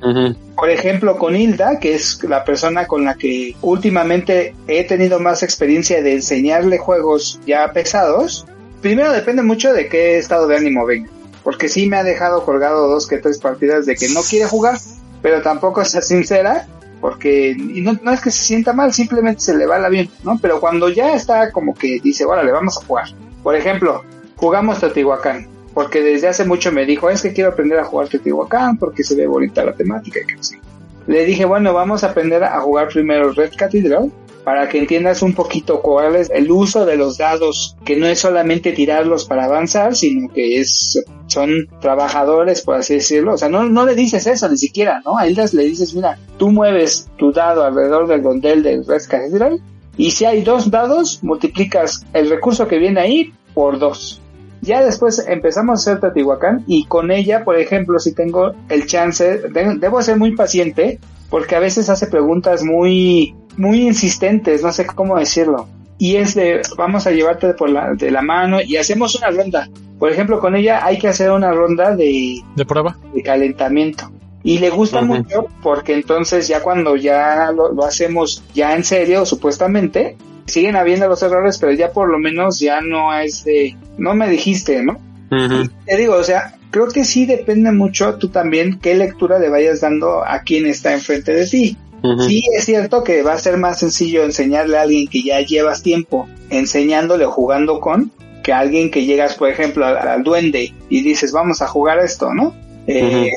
Por 0.56 0.70
ejemplo, 0.70 1.16
con 1.18 1.36
Hilda, 1.36 1.78
que 1.78 1.94
es 1.94 2.22
la 2.24 2.44
persona 2.44 2.86
con 2.86 3.04
la 3.04 3.14
que 3.14 3.54
últimamente 3.62 4.54
he 4.66 4.84
tenido 4.84 5.20
más 5.20 5.42
experiencia 5.42 6.02
de 6.02 6.14
enseñarle 6.14 6.78
juegos 6.78 7.40
ya 7.46 7.72
pesados, 7.72 8.46
primero 8.80 9.12
depende 9.12 9.42
mucho 9.42 9.72
de 9.72 9.88
qué 9.88 10.18
estado 10.18 10.46
de 10.46 10.56
ánimo 10.56 10.84
venga. 10.84 11.10
Porque 11.42 11.68
sí 11.68 11.88
me 11.88 11.96
ha 11.96 12.04
dejado 12.04 12.44
colgado 12.44 12.88
dos 12.88 13.06
que 13.06 13.18
tres 13.18 13.38
partidas 13.38 13.86
de 13.86 13.94
que 13.94 14.08
no 14.08 14.20
quiere 14.20 14.46
jugar, 14.46 14.78
pero 15.22 15.40
tampoco 15.42 15.80
es 15.80 15.90
sincera, 16.02 16.66
porque 17.00 17.50
y 17.50 17.80
no, 17.80 17.98
no 18.02 18.12
es 18.12 18.20
que 18.20 18.30
se 18.30 18.42
sienta 18.42 18.72
mal, 18.72 18.92
simplemente 18.92 19.40
se 19.40 19.56
le 19.56 19.66
va 19.66 19.78
la 19.78 19.88
bien, 19.88 20.08
¿no? 20.24 20.38
Pero 20.40 20.60
cuando 20.60 20.88
ya 20.88 21.14
está 21.14 21.52
como 21.52 21.74
que 21.74 22.00
dice, 22.02 22.24
órale, 22.24 22.52
vamos 22.52 22.78
a 22.78 22.84
jugar. 22.84 23.06
Por 23.42 23.54
ejemplo, 23.54 24.04
jugamos 24.36 24.80
Teotihuacán, 24.80 25.46
porque 25.74 26.02
desde 26.02 26.28
hace 26.28 26.44
mucho 26.44 26.72
me 26.72 26.86
dijo, 26.86 27.10
es 27.10 27.22
que 27.22 27.32
quiero 27.32 27.50
aprender 27.50 27.78
a 27.78 27.84
jugar 27.84 28.08
Teotihuacán 28.08 28.78
porque 28.78 29.04
se 29.04 29.14
ve 29.14 29.26
bonita 29.26 29.64
la 29.64 29.74
temática 29.74 30.20
y 30.20 30.26
que 30.26 30.34
no 30.34 30.42
sé. 30.42 30.60
Le 31.06 31.24
dije, 31.24 31.44
bueno, 31.44 31.72
vamos 31.72 32.04
a 32.04 32.08
aprender 32.08 32.44
a 32.44 32.60
jugar 32.60 32.88
primero 32.88 33.32
Red 33.32 33.52
Cathedral 33.56 34.12
para 34.48 34.66
que 34.66 34.78
entiendas 34.78 35.20
un 35.20 35.34
poquito 35.34 35.82
cuál 35.82 36.16
es 36.16 36.30
el 36.30 36.50
uso 36.50 36.86
de 36.86 36.96
los 36.96 37.18
dados, 37.18 37.76
que 37.84 37.96
no 37.96 38.06
es 38.06 38.20
solamente 38.20 38.72
tirarlos 38.72 39.26
para 39.26 39.44
avanzar, 39.44 39.94
sino 39.94 40.32
que 40.32 40.58
es 40.58 41.04
son 41.26 41.68
trabajadores, 41.82 42.62
por 42.62 42.76
así 42.76 42.94
decirlo. 42.94 43.34
O 43.34 43.36
sea, 43.36 43.50
no, 43.50 43.64
no 43.64 43.84
le 43.84 43.94
dices 43.94 44.26
eso 44.26 44.48
ni 44.48 44.56
siquiera, 44.56 45.02
¿no? 45.04 45.18
A 45.18 45.28
Hildas 45.28 45.52
le 45.52 45.64
dices, 45.64 45.94
mira, 45.94 46.18
tú 46.38 46.50
mueves 46.50 47.10
tu 47.18 47.30
dado 47.30 47.62
alrededor 47.62 48.08
del 48.08 48.22
gondel 48.22 48.62
del 48.62 48.86
Red 48.86 49.02
y 49.98 50.12
si 50.12 50.24
hay 50.24 50.40
dos 50.40 50.70
dados, 50.70 51.22
multiplicas 51.22 52.06
el 52.14 52.30
recurso 52.30 52.66
que 52.66 52.78
viene 52.78 53.02
ahí 53.02 53.34
por 53.52 53.78
dos. 53.78 54.22
Ya 54.60 54.84
después 54.84 55.24
empezamos 55.26 55.86
a 55.86 55.90
hacer 55.90 56.00
Tatihuacán 56.00 56.64
y 56.66 56.84
con 56.86 57.10
ella, 57.10 57.44
por 57.44 57.58
ejemplo, 57.58 57.98
si 57.98 58.12
tengo 58.12 58.52
el 58.68 58.86
chance, 58.86 59.42
debo 59.50 60.02
ser 60.02 60.16
muy 60.16 60.34
paciente 60.34 60.98
porque 61.30 61.56
a 61.56 61.60
veces 61.60 61.88
hace 61.88 62.06
preguntas 62.06 62.64
muy, 62.64 63.34
muy 63.56 63.82
insistentes, 63.82 64.62
no 64.62 64.72
sé 64.72 64.86
cómo 64.86 65.18
decirlo. 65.18 65.68
Y 65.98 66.16
es 66.16 66.34
de, 66.34 66.62
vamos 66.76 67.06
a 67.06 67.10
llevarte 67.10 67.54
por 67.54 67.70
la, 67.70 67.92
de 67.94 68.10
la 68.10 68.22
mano 68.22 68.60
y 68.60 68.76
hacemos 68.76 69.16
una 69.16 69.30
ronda. 69.30 69.68
Por 69.98 70.12
ejemplo, 70.12 70.38
con 70.38 70.54
ella 70.54 70.84
hay 70.84 70.98
que 70.98 71.08
hacer 71.08 71.30
una 71.30 71.50
ronda 71.50 71.94
de, 71.96 72.40
de 72.54 72.64
prueba, 72.64 72.96
de 73.12 73.22
calentamiento. 73.22 74.10
Y 74.44 74.58
le 74.58 74.70
gusta 74.70 75.02
mucho 75.02 75.48
porque 75.62 75.94
entonces 75.94 76.46
ya 76.46 76.62
cuando 76.62 76.94
ya 76.94 77.50
lo, 77.52 77.72
lo, 77.72 77.84
hacemos 77.84 78.44
ya 78.54 78.76
en 78.76 78.84
serio, 78.84 79.26
supuestamente, 79.26 80.16
siguen 80.48 80.76
habiendo 80.76 81.08
los 81.08 81.22
errores, 81.22 81.58
pero 81.58 81.72
ya 81.72 81.92
por 81.92 82.08
lo 82.10 82.18
menos 82.18 82.58
ya 82.58 82.80
no 82.80 83.16
es 83.18 83.44
de, 83.44 83.76
no 83.96 84.14
me 84.14 84.28
dijiste, 84.28 84.82
¿no? 84.82 84.98
Te 85.84 85.96
digo, 85.96 86.14
o 86.14 86.24
sea, 86.24 86.56
creo 86.70 86.88
que 86.88 87.04
sí 87.04 87.26
depende 87.26 87.70
mucho 87.72 88.14
tú 88.14 88.28
también 88.28 88.78
qué 88.80 88.94
lectura 88.94 89.38
le 89.38 89.48
vayas 89.50 89.80
dando 89.80 90.24
a 90.24 90.40
quien 90.40 90.66
está 90.66 90.92
enfrente 90.92 91.32
de 91.32 91.46
ti. 91.46 91.76
Sí, 92.20 92.44
es 92.56 92.64
cierto 92.64 93.02
que 93.02 93.22
va 93.22 93.32
a 93.32 93.38
ser 93.38 93.56
más 93.56 93.80
sencillo 93.80 94.22
enseñarle 94.22 94.78
a 94.78 94.82
alguien 94.82 95.08
que 95.08 95.22
ya 95.22 95.40
llevas 95.40 95.82
tiempo 95.82 96.28
enseñándole 96.48 97.24
o 97.24 97.32
jugando 97.32 97.80
con 97.80 98.12
que 98.44 98.52
a 98.52 98.60
alguien 98.60 98.90
que 98.90 99.04
llegas, 99.04 99.34
por 99.34 99.50
ejemplo, 99.50 99.84
al, 99.84 99.96
al 99.96 100.22
duende 100.22 100.72
y 100.88 101.02
dices, 101.02 101.32
vamos 101.32 101.60
a 101.60 101.66
jugar 101.66 101.98
esto, 101.98 102.32
¿no? 102.32 102.54
Eh, 102.86 103.30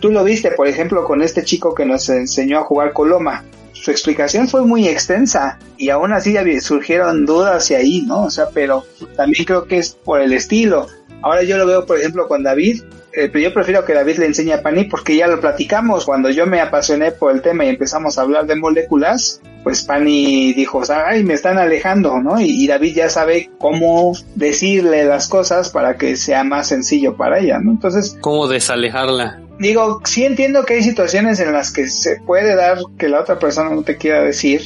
tú 0.00 0.10
lo 0.10 0.22
viste, 0.24 0.50
por 0.50 0.68
ejemplo, 0.68 1.04
con 1.04 1.22
este 1.22 1.42
chico 1.44 1.74
que 1.74 1.86
nos 1.86 2.08
enseñó 2.08 2.58
a 2.58 2.64
jugar 2.64 2.92
Coloma. 2.92 3.44
Su 3.80 3.90
explicación 3.90 4.48
fue 4.48 4.62
muy 4.62 4.88
extensa 4.88 5.58
y 5.76 5.90
aún 5.90 6.12
así 6.12 6.36
surgieron 6.60 7.26
dudas 7.26 7.70
y 7.70 7.74
ahí, 7.74 8.02
¿no? 8.02 8.24
O 8.24 8.30
sea, 8.30 8.48
pero 8.52 8.84
también 9.16 9.44
creo 9.44 9.66
que 9.66 9.78
es 9.78 9.90
por 9.90 10.20
el 10.20 10.32
estilo. 10.32 10.86
Ahora 11.22 11.42
yo 11.42 11.56
lo 11.58 11.66
veo, 11.66 11.86
por 11.86 11.98
ejemplo, 11.98 12.28
con 12.28 12.42
David, 12.42 12.82
eh, 13.12 13.28
pero 13.28 13.40
yo 13.40 13.54
prefiero 13.54 13.84
que 13.84 13.94
David 13.94 14.18
le 14.18 14.26
enseñe 14.26 14.52
a 14.52 14.62
Pani 14.62 14.84
porque 14.84 15.16
ya 15.16 15.26
lo 15.26 15.40
platicamos. 15.40 16.04
Cuando 16.04 16.30
yo 16.30 16.46
me 16.46 16.60
apasioné 16.60 17.12
por 17.12 17.32
el 17.32 17.42
tema 17.42 17.64
y 17.64 17.68
empezamos 17.68 18.18
a 18.18 18.22
hablar 18.22 18.46
de 18.46 18.56
moléculas, 18.56 19.40
pues 19.64 19.82
Pani 19.82 20.52
dijo, 20.52 20.82
ay, 20.88 21.24
me 21.24 21.34
están 21.34 21.58
alejando, 21.58 22.20
¿no? 22.20 22.40
Y, 22.40 22.64
y, 22.64 22.66
David 22.66 22.94
ya 22.94 23.10
sabe 23.10 23.50
cómo 23.58 24.12
decirle 24.34 25.04
las 25.04 25.28
cosas 25.28 25.70
para 25.70 25.96
que 25.96 26.16
sea 26.16 26.44
más 26.44 26.68
sencillo 26.68 27.16
para 27.16 27.40
ella, 27.40 27.58
¿no? 27.58 27.72
Entonces... 27.72 28.16
¿Cómo 28.20 28.46
desalejarla? 28.46 29.40
Digo, 29.58 30.00
sí 30.04 30.24
entiendo 30.24 30.64
que 30.64 30.74
hay 30.74 30.82
situaciones 30.82 31.40
en 31.40 31.52
las 31.52 31.72
que 31.72 31.88
se 31.88 32.20
puede 32.20 32.54
dar 32.54 32.78
que 32.98 33.08
la 33.08 33.20
otra 33.20 33.38
persona 33.38 33.70
no 33.70 33.82
te 33.82 33.96
quiera 33.96 34.22
decir. 34.22 34.62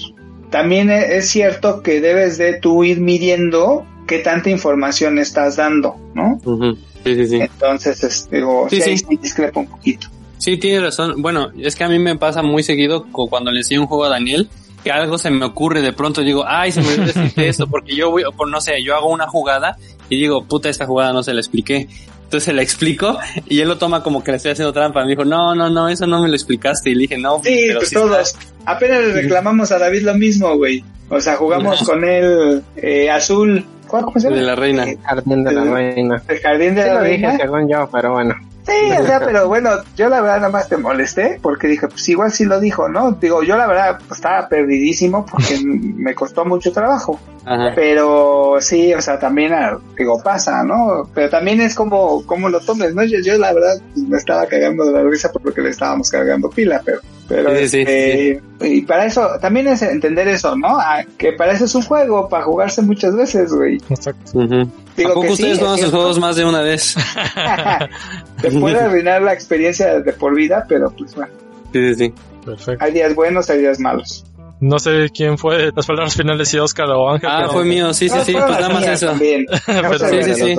También 0.51 0.91
es 0.91 1.31
cierto 1.31 1.83
que 1.83 2.01
debes 2.01 2.37
de 2.37 2.55
tú 2.55 2.85
ir 2.85 3.01
midiendo 3.01 3.87
qué 4.07 4.19
tanta 4.19 4.51
información 4.51 5.19
estás 5.19 5.57
dando, 5.57 5.97
¿no? 6.15 6.39
Uh 6.45 6.59
-huh. 6.59 6.79
Sí, 7.05 7.15
sí, 7.15 7.27
sí. 7.27 7.37
Entonces, 7.41 8.05
es, 8.05 8.31
digo, 8.31 8.69
sí, 8.69 8.81
sí, 8.81 8.99
sí. 8.99 9.19
discrepo 9.21 9.61
un 9.61 9.67
poquito. 9.67 10.09
Sí, 10.39 10.57
tiene 10.59 10.81
razón. 10.81 11.23
Bueno, 11.23 11.51
es 11.59 11.75
que 11.75 11.85
a 11.85 11.89
mí 11.89 11.99
me 11.99 12.17
pasa 12.17 12.43
muy 12.43 12.63
seguido 12.63 13.07
cuando 13.11 13.51
le 13.51 13.61
enseño 13.61 13.83
un 13.83 13.87
juego 13.87 14.05
a 14.05 14.09
Daniel, 14.09 14.49
que 14.83 14.91
algo 14.91 15.17
se 15.17 15.31
me 15.31 15.45
ocurre, 15.45 15.83
de 15.83 15.93
pronto 15.93 16.23
digo, 16.23 16.45
ay, 16.47 16.73
se 16.73 16.83
me 16.83 16.89
olvidó 16.89 17.07
decirte 17.07 17.49
eso, 17.49 17.67
porque 17.67 17.95
yo 17.95 18.11
voy, 18.11 18.25
por 18.37 18.49
no 18.49 18.61
sé, 18.61 18.83
yo 18.83 18.95
hago 18.97 19.09
una 19.09 19.29
jugada 19.29 19.77
y 20.09 20.21
digo, 20.21 20.45
puta, 20.45 20.69
esta 20.69 20.87
jugada 20.87 21.13
no 21.13 21.23
se 21.23 21.33
la 21.33 21.41
expliqué. 21.41 21.89
Entonces 22.33 22.47
se 22.47 22.55
la 22.55 22.63
explico 22.63 23.19
y 23.47 23.61
él 23.61 23.69
lo 23.69 23.77
toma 23.77 24.03
como 24.03 24.25
que 24.25 24.31
le 24.31 24.39
estoy 24.39 24.53
haciendo 24.53 24.73
trampa. 24.73 25.03
Me 25.05 25.11
dijo, 25.11 25.23
no, 25.23 25.55
no, 25.55 25.69
no, 25.69 25.87
eso 25.91 26.07
no 26.07 26.23
me 26.23 26.29
lo 26.29 26.35
explicaste. 26.35 26.89
Y 26.89 26.95
le 26.95 27.01
dije, 27.03 27.19
no, 27.19 27.43
sí, 27.45 27.65
pero 27.67 27.81
pues 27.81 27.91
sí 27.91 27.95
todos. 27.95 28.19
está. 28.29 28.41
Apenas 28.65 29.01
le 29.03 29.13
reclamamos 29.13 29.71
a 29.71 29.79
David 29.79 30.01
lo 30.01 30.15
mismo, 30.15 30.57
güey. 30.57 30.83
O 31.11 31.21
sea, 31.21 31.37
jugamos 31.37 31.83
con 31.83 32.03
él 32.05 32.63
eh, 32.77 33.11
azul. 33.11 33.63
¿Cuál 33.87 34.05
cómo 34.07 34.19
se 34.19 34.29
llama? 34.29 34.41
De 34.41 34.47
la 34.47 34.55
reina. 34.55 34.85
Eh, 34.89 34.99
Jardín 35.05 35.45
de 35.45 35.53
la 35.53 35.65
Reina. 35.65 36.23
El 36.27 36.39
jardín 36.39 36.75
de 36.75 36.83
Sí 36.85 36.89
la 36.89 36.95
lo 36.95 37.03
dije 37.03 37.27
reina. 37.27 37.37
según 37.37 37.69
yo, 37.69 37.87
pero 37.93 38.13
bueno. 38.13 38.35
Sí, 38.67 38.93
o 38.93 39.05
sea, 39.05 39.21
pero 39.21 39.49
bueno, 39.49 39.71
yo 39.97 40.09
la 40.09 40.21
verdad 40.21 40.37
nada 40.37 40.53
más 40.53 40.69
te 40.69 40.77
molesté 40.77 41.39
porque 41.43 41.67
dije, 41.67 41.89
pues 41.89 42.09
igual 42.09 42.31
sí 42.31 42.45
lo 42.45 42.61
dijo, 42.61 42.89
¿no? 42.89 43.13
Digo, 43.13 43.43
yo 43.43 43.57
la 43.57 43.67
verdad 43.67 43.99
pues, 43.99 44.19
estaba 44.19 44.49
perdidísimo 44.49 45.27
porque 45.27 45.61
me 45.65 46.15
costó 46.15 46.45
mucho 46.45 46.73
trabajo. 46.73 47.19
Ajá. 47.45 47.73
Pero 47.75 48.59
sí, 48.61 48.95
o 48.95 49.03
sea, 49.03 49.19
también, 49.19 49.53
ah, 49.53 49.79
digo, 49.99 50.23
pasa, 50.23 50.63
¿no? 50.63 51.09
Pero 51.13 51.29
también 51.29 51.61
es 51.61 51.75
como, 51.75 52.25
como 52.25 52.49
lo 52.49 52.61
tomes, 52.61 52.95
¿no? 52.95 53.03
Yo, 53.03 53.19
yo 53.19 53.37
la 53.37 53.53
verdad 53.53 53.81
me 53.97 54.17
estaba 54.17 54.47
cagando 54.47 54.85
de 54.85 54.93
la 54.93 55.03
risa 55.03 55.33
porque 55.33 55.61
le 55.61 55.71
estábamos 55.71 56.09
cargando 56.09 56.49
pila, 56.49 56.81
pero, 56.85 57.01
pero, 57.35 57.57
Sí, 57.57 57.69
sí, 57.69 57.81
este, 57.81 58.43
y 58.61 58.83
para 58.83 59.07
eso, 59.07 59.29
también 59.41 59.67
es 59.69 59.81
entender 59.83 60.29
eso, 60.29 60.57
¿no? 60.57 60.79
Ah, 60.79 61.03
que 61.19 61.33
para 61.33 61.53
eso 61.53 61.65
es 61.65 61.75
un 61.75 61.83
juego, 61.83 62.29
para 62.29 62.45
jugarse 62.45 62.83
muchas 62.83 63.15
veces, 63.17 63.53
güey. 63.53 63.79
Exacto. 63.89 64.39
Ujú. 64.39 64.69
Digo 64.97 65.11
¿A 65.11 65.15
poco 65.15 65.23
que 65.23 65.27
sí, 65.29 65.33
ustedes 65.35 65.53
es 65.55 65.59
juegan 65.59 65.77
sus 65.77 65.81
cierto. 65.87 65.97
juegos 65.97 66.19
más 66.21 66.37
de 66.37 66.45
una 66.45 66.61
vez? 66.61 66.95
Te 68.43 68.51
puede 68.51 68.79
arruinar 68.79 69.23
la 69.23 69.33
experiencia 69.33 70.01
de 70.01 70.13
por 70.13 70.35
vida, 70.35 70.65
pero 70.69 70.91
pues 70.91 71.15
bueno, 71.15 71.33
Sí, 71.73 71.89
sí, 71.89 71.95
sí. 71.95 72.15
Perfecto. 72.45 72.85
hay 72.85 72.93
días 72.93 73.15
buenos, 73.15 73.49
hay 73.51 73.59
días 73.61 73.79
malos. 73.81 74.25
No 74.61 74.79
sé 74.79 75.09
quién 75.15 75.39
fue 75.39 75.73
las 75.75 75.87
palabras 75.87 76.15
finales, 76.15 76.49
si 76.49 76.59
Oscar 76.59 76.89
o 76.91 77.11
Ángel. 77.11 77.29
Ah, 77.33 77.39
pero- 77.41 77.53
fue 77.53 77.65
mío, 77.65 77.93
sí, 77.95 78.09
sí, 78.09 78.15
No, 78.17 78.25
sí, 78.25 78.33
pues 78.33 78.45
nada 78.49 78.69
más 78.69 78.87
eso. 78.87 79.07
también. 79.07 79.45
Pero 79.67 79.99
Sí, 79.99 80.23
sí, 80.23 80.35
sí. 80.35 80.55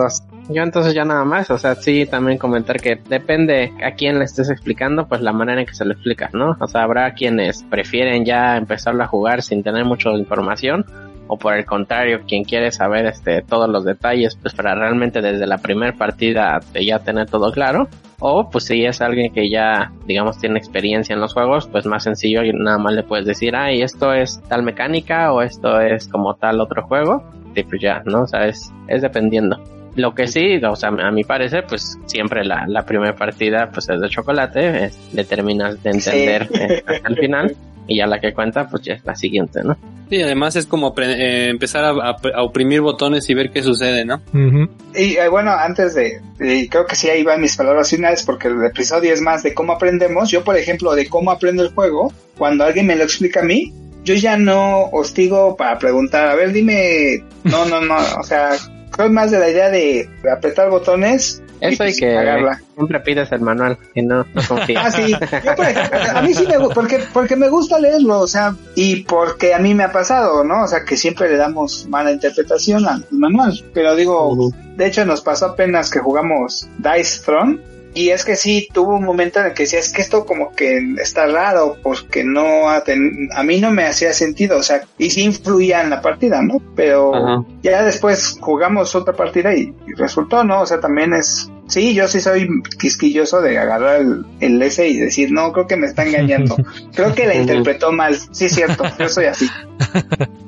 Yo 0.50 0.62
entonces 0.62 0.94
ya 0.94 1.06
nada 1.06 1.24
más, 1.24 1.50
o 1.52 1.58
sea, 1.58 1.76
sí 1.76 2.06
también 2.06 2.38
comentar 2.38 2.80
que 2.82 3.00
depende 3.08 3.72
a 3.84 3.92
quién 3.92 4.20
le 4.20 4.26
estés 4.26 4.50
explicando, 4.50 5.08
pues 5.08 5.22
la 5.22 5.32
manera 5.32 5.62
en 5.62 5.68
que 5.68 5.74
se 5.74 5.86
lo 5.86 5.94
explicas, 5.94 6.34
¿no? 6.34 6.58
O 6.60 6.68
sea, 6.68 6.84
habrá 6.84 7.14
quienes 7.14 7.64
prefieren 7.64 8.26
ya 8.26 8.58
empezarlo 8.58 9.04
a 9.04 9.08
jugar 9.08 9.42
sin 9.42 9.64
tener 9.64 9.86
mucha 9.86 10.10
información, 10.12 10.86
o 11.28 11.38
por 11.38 11.54
el 11.56 11.66
contrario, 11.66 12.22
quien 12.28 12.44
quiere 12.44 12.72
saber 12.72 13.06
este 13.06 13.42
todos 13.42 13.70
los 13.70 13.86
detalles, 13.86 14.36
pues 14.36 14.54
para 14.54 14.76
realmente 14.76 15.22
desde 15.22 15.48
la 15.48 15.58
primera 15.58 15.94
partida 15.94 16.60
ya 16.74 17.00
tener 17.00 17.30
todo 17.30 17.52
claro. 17.52 17.88
O 18.20 18.50
pues 18.50 18.66
si 18.66 18.86
es 18.86 19.02
alguien 19.02 19.34
que 19.34 19.50
ya, 19.50 19.92
digamos, 20.06 20.40
tiene 20.40 20.58
experiencia 20.58 21.14
en 21.14 21.22
los 21.22 21.34
juegos, 21.34 21.68
pues 21.68 21.86
más 21.86 22.04
sencillo 22.04 22.44
y 22.44 22.54
nada 22.54 22.78
más 22.78 22.94
le 22.94 23.04
puedes 23.04 23.26
decir, 23.26 23.56
ay, 23.56 23.82
esto 23.82 24.14
es 24.14 24.42
tal 24.48 24.64
mecánica 24.64 25.34
o 25.34 25.42
esto 25.42 25.80
es 25.82 26.08
como 26.08 26.36
tal 26.36 26.62
otro 26.62 26.84
juego. 26.84 27.24
Y 27.56 27.64
pues 27.64 27.82
ya, 27.82 28.02
¿no? 28.06 28.24
O 28.24 28.28
sea, 28.28 28.46
es, 28.48 28.72
es 28.88 29.02
dependiendo. 29.02 29.60
Lo 29.96 30.14
que 30.16 30.28
sí, 30.28 30.56
o 30.64 30.76
sea, 30.76 30.90
a 30.90 31.12
mi 31.12 31.24
parecer, 31.24 31.66
pues 31.68 31.98
siempre 32.08 32.44
la, 32.44 32.66
la 32.68 32.84
primera 32.86 33.16
partida 33.16 33.70
pues 33.72 33.90
es 33.90 34.00
de 34.02 34.10
chocolate, 34.10 34.86
es- 34.86 34.98
le 35.14 35.24
terminas 35.24 35.82
de 35.84 35.92
entender 35.92 36.48
eh, 36.54 36.84
hasta 36.86 37.08
el 37.10 37.16
final 37.20 37.56
y 37.86 37.98
ya 37.98 38.08
la 38.08 38.20
que 38.20 38.34
cuenta 38.34 38.68
pues 38.68 38.82
ya 38.84 38.94
es 38.94 39.06
la 39.06 39.14
siguiente, 39.16 39.62
¿no? 39.64 39.78
Sí, 40.10 40.22
además 40.22 40.56
es 40.56 40.66
como 40.68 40.94
eh, 40.98 41.48
empezar 41.50 41.84
a, 41.84 41.90
a- 41.90 42.18
a 42.36 42.44
oprimir 42.44 42.82
botones 42.82 43.30
y 43.30 43.34
ver 43.34 43.52
qué 43.52 43.62
sucede, 43.62 44.06
¿no? 44.06 44.22
Ujú. 44.34 44.70
Y 44.96 45.16
eh, 45.18 45.28
bueno, 45.30 45.52
antes 45.52 45.94
de, 45.96 46.20
de- 46.38 46.68
creo 46.70 46.86
que 46.86 46.96
sí 46.96 47.10
ahí 47.10 47.24
van 47.24 47.42
mis 47.42 47.56
palabras 47.56 47.90
finales 47.90 48.24
porque 48.24 48.48
el 48.48 48.64
episodio 48.66 49.14
es 49.14 49.22
más 49.22 49.44
de 49.44 49.54
cómo 49.54 49.74
aprendemos. 49.74 50.30
Yo, 50.32 50.44
por 50.44 50.58
ejemplo, 50.58 50.96
de 50.96 51.08
cómo 51.08 51.30
aprendo 51.32 51.62
el 51.64 51.74
juego, 51.74 52.12
cuando 52.38 52.64
alguien 52.64 52.86
me 52.88 52.96
lo 52.96 53.04
explica 53.04 53.42
a 53.42 53.44
mí, 53.44 53.74
yo 54.04 54.14
ya 54.16 54.38
no 54.38 54.86
hostigo 54.92 55.56
para 55.56 55.78
preguntar, 55.80 56.28
a 56.28 56.36
ver, 56.36 56.52
dime, 56.52 57.24
no, 57.44 57.66
no, 57.66 57.80
no, 57.82 57.96
o 58.20 58.24
sea, 58.24 58.52
soy 58.96 59.10
más 59.10 59.32
de 59.32 59.40
la 59.40 59.50
idea 59.50 59.70
de 59.70 60.10
apretar 60.32 60.70
botones 60.70 61.42
y 61.62 61.66
Eso 61.66 61.74
y 61.74 61.78
pues, 61.78 62.00
que 62.00 62.14
cagarla. 62.14 62.62
siempre 62.76 63.00
pides 63.00 63.32
el 63.32 63.42
manual 63.42 63.78
y 63.96 64.02
no, 64.02 64.26
no 64.34 64.42
confías. 64.48 64.86
Ah, 64.86 64.92
sí. 64.92 65.12
Yo, 65.12 65.56
por 65.56 65.66
ejemplo, 65.66 66.00
a 66.14 66.22
mí 66.22 66.34
sí 66.34 66.46
me 66.48 66.58
gusta, 66.58 66.74
porque, 66.76 67.00
porque 67.14 67.36
me 67.36 67.50
gusta 67.50 67.80
leerlo, 67.80 68.20
o 68.20 68.28
sea, 68.28 68.56
y 68.76 69.04
porque 69.04 69.54
a 69.54 69.60
mí 69.60 69.74
me 69.74 69.84
ha 69.84 69.92
pasado, 69.92 70.44
¿no? 70.44 70.64
O 70.64 70.68
sea, 70.68 70.84
que 70.84 70.98
siempre 70.98 71.30
le 71.30 71.38
damos 71.38 71.88
mala 71.88 72.12
interpretación 72.12 72.86
al 72.88 73.06
manual. 73.12 73.64
Pero 73.74 73.96
digo, 73.96 74.52
de 74.76 74.86
hecho 74.88 75.06
nos 75.06 75.22
pasó 75.22 75.48
apenas 75.48 75.90
que 75.90 76.00
jugamos 76.00 76.68
Dice 76.78 77.22
Throne. 77.24 77.60
Y 77.94 78.10
es 78.10 78.26
que 78.26 78.36
sí, 78.36 78.68
tuvo 78.74 78.96
un 78.96 79.04
momento 79.04 79.40
en 79.40 79.48
el 79.48 79.54
que 79.54 79.64
decía, 79.64 79.80
es 79.80 79.92
que 79.94 80.02
esto 80.02 80.26
como 80.26 80.52
que 80.56 80.80
está 81.02 81.28
raro, 81.28 81.78
porque 81.84 82.24
no, 82.24 82.70
ha 82.70 82.84
ten- 82.84 83.30
a 83.36 83.44
mí 83.44 83.60
no 83.62 83.72
me 83.72 83.86
hacía 83.86 84.14
sentido, 84.14 84.58
o 84.58 84.64
sea, 84.64 84.82
y 84.98 85.10
sí 85.12 85.22
influía 85.24 85.82
en 85.82 85.90
la 85.92 86.02
partida, 86.02 86.42
¿no? 86.42 86.58
Pero 86.76 87.14
Ajá. 87.16 87.44
ya 87.62 87.84
después 87.84 88.38
jugamos 88.40 88.96
otra 88.96 89.14
partida 89.14 89.54
y, 89.56 89.74
y 89.88 89.94
resultó, 89.96 90.44
¿no? 90.44 90.62
O 90.62 90.66
sea, 90.66 90.80
también 90.80 91.14
es, 91.14 91.50
sí, 91.68 91.94
yo 91.94 92.08
sí 92.08 92.20
soy 92.22 92.48
quisquilloso 92.80 93.42
de 93.42 93.58
agarrar 93.58 94.02
el, 94.02 94.26
el 94.40 94.62
S 94.62 94.88
y 94.88 94.98
decir, 94.98 95.32
no, 95.32 95.52
creo 95.52 95.68
que 95.68 95.76
me 95.78 95.88
está 95.88 96.06
engañando. 96.06 96.56
creo 96.96 97.14
que 97.14 97.26
la 97.28 97.36
interpretó 97.36 97.92
mal, 97.92 98.16
sí 98.32 98.46
es 98.46 98.56
cierto, 98.56 98.84
yo 99.00 99.10
soy 99.10 99.26
así. 99.26 99.48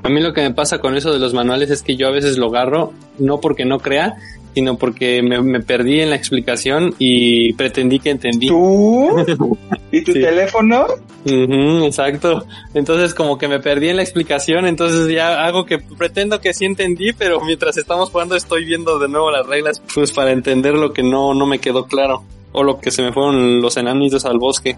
A 0.03 0.09
mí 0.09 0.21
lo 0.21 0.33
que 0.33 0.41
me 0.41 0.53
pasa 0.53 0.79
con 0.79 0.95
eso 0.95 1.11
de 1.11 1.19
los 1.19 1.33
manuales 1.33 1.69
es 1.69 1.81
que 1.81 1.95
yo 1.95 2.07
a 2.07 2.11
veces 2.11 2.37
lo 2.37 2.47
agarro, 2.47 2.93
no 3.19 3.39
porque 3.41 3.65
no 3.65 3.79
crea, 3.79 4.15
sino 4.53 4.77
porque 4.77 5.21
me, 5.21 5.41
me 5.41 5.59
perdí 5.59 5.99
en 5.99 6.09
la 6.11 6.15
explicación 6.15 6.95
y 6.97 7.51
pretendí 7.53 7.99
que 7.99 8.11
entendí. 8.11 8.47
¿Tú? 8.47 9.09
¿Y 9.91 10.01
tu 10.03 10.13
Sí. 10.13 10.21
teléfono? 10.21 10.85
Ujú, 11.25 11.85
exacto. 11.85 12.45
Entonces 12.73 13.13
como 13.13 13.37
que 13.37 13.47
me 13.47 13.59
perdí 13.59 13.89
en 13.89 13.97
la 13.97 14.03
explicación, 14.03 14.65
entonces 14.67 15.07
ya 15.13 15.43
hago 15.45 15.65
que 15.65 15.79
pretendo 15.79 16.39
que 16.39 16.53
sí 16.53 16.65
entendí, 16.65 17.11
pero 17.13 17.41
mientras 17.41 17.75
estamos 17.77 18.11
jugando 18.11 18.35
estoy 18.35 18.63
viendo 18.63 18.97
de 18.99 19.09
nuevo 19.09 19.29
las 19.31 19.45
reglas, 19.45 19.81
pues 19.93 20.11
para 20.13 20.31
entender 20.31 20.75
lo 20.75 20.93
que 20.93 21.01
no, 21.09 21.33
no 21.33 21.45
me 21.45 21.59
quedó 21.59 21.85
claro. 21.85 22.23
O 22.51 22.63
lo 22.63 22.79
que 22.79 22.91
se 22.91 23.01
me 23.01 23.11
fueron 23.11 23.61
los 23.61 23.77
enanitos 23.77 24.25
al 24.25 24.37
bosque. 24.37 24.77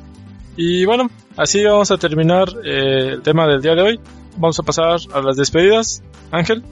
Y 0.56 0.86
bueno, 0.86 1.10
así 1.36 1.64
vamos 1.64 1.92
a 1.92 1.98
terminar 1.98 2.50
eh, 2.66 3.10
el 3.14 3.22
tema 3.22 3.48
del 3.48 3.62
día 3.62 3.76
de 3.76 3.82
hoy. 3.82 4.00
Vamos 4.38 4.60
a 4.60 4.64
pasar 4.64 4.98
a 5.14 5.22
las 5.22 5.38
despedidas. 5.38 6.02
Ángel, 6.32 6.64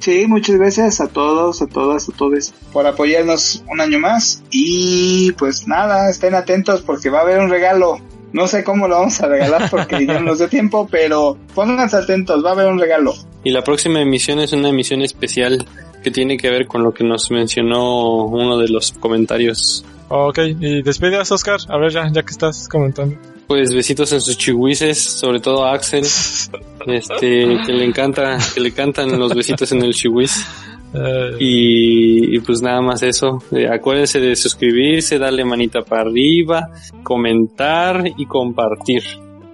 Sí, 0.00 0.26
muchas 0.26 0.56
gracias 0.56 0.98
a 1.02 1.08
todos, 1.08 1.60
a 1.60 1.66
todas, 1.66 2.08
a 2.08 2.12
todos 2.12 2.54
por 2.72 2.86
apoyarnos 2.86 3.62
un 3.70 3.82
año 3.82 3.98
más. 3.98 4.42
Y 4.50 5.32
pues 5.32 5.68
nada, 5.68 6.08
estén 6.08 6.34
atentos 6.34 6.80
porque 6.80 7.10
va 7.10 7.18
a 7.18 7.22
haber 7.22 7.38
un 7.38 7.50
regalo. 7.50 7.98
No 8.32 8.46
sé 8.46 8.64
cómo 8.64 8.88
lo 8.88 8.96
vamos 8.96 9.20
a 9.20 9.28
regalar 9.28 9.68
porque 9.70 10.06
ya 10.06 10.14
no 10.14 10.20
nos 10.20 10.38
dio 10.38 10.48
tiempo, 10.48 10.88
pero 10.90 11.36
pónganse 11.54 11.98
atentos, 11.98 12.42
va 12.42 12.50
a 12.50 12.52
haber 12.54 12.68
un 12.68 12.78
regalo. 12.78 13.12
Y 13.44 13.50
la 13.50 13.62
próxima 13.62 14.00
emisión 14.00 14.38
es 14.40 14.54
una 14.54 14.70
emisión 14.70 15.02
especial 15.02 15.66
que 16.02 16.10
tiene 16.10 16.36
que 16.36 16.50
ver 16.50 16.66
con 16.66 16.82
lo 16.82 16.92
que 16.92 17.04
nos 17.04 17.30
mencionó 17.30 18.24
uno 18.24 18.58
de 18.58 18.68
los 18.68 18.92
comentarios. 18.92 19.84
ok, 20.08 20.38
y 20.60 20.82
despedidas, 20.82 21.30
Oscar. 21.32 21.60
A 21.68 21.78
ver, 21.78 21.92
ya, 21.92 22.10
ya 22.12 22.22
que 22.22 22.30
estás 22.32 22.68
comentando. 22.68 23.16
Pues 23.46 23.74
besitos 23.74 24.12
en 24.12 24.20
sus 24.20 24.38
chihuises, 24.38 25.02
sobre 25.02 25.40
todo 25.40 25.64
a 25.64 25.74
Axel, 25.74 26.04
este, 26.86 27.58
que 27.66 27.72
le 27.72 27.84
encanta, 27.84 28.38
que 28.54 28.60
le 28.60 28.68
encantan 28.68 29.18
los 29.18 29.34
besitos 29.34 29.72
en 29.72 29.82
el 29.82 29.92
chihuis. 29.92 30.46
Eh, 30.92 31.36
Y, 31.38 32.36
y 32.36 32.40
pues 32.40 32.62
nada 32.62 32.80
más 32.80 33.02
eso. 33.02 33.42
Eh, 33.52 33.68
acuérdense 33.68 34.18
de 34.20 34.34
suscribirse, 34.36 35.18
darle 35.18 35.44
manita 35.44 35.82
para 35.82 36.02
arriba, 36.02 36.68
comentar 37.02 38.04
y 38.16 38.26
compartir. 38.26 39.02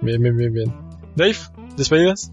Bien, 0.01 0.21
bien, 0.21 0.35
bien, 0.37 0.53
bien. 0.53 0.73
Dave, 1.15 1.37
despedidas. 1.75 2.31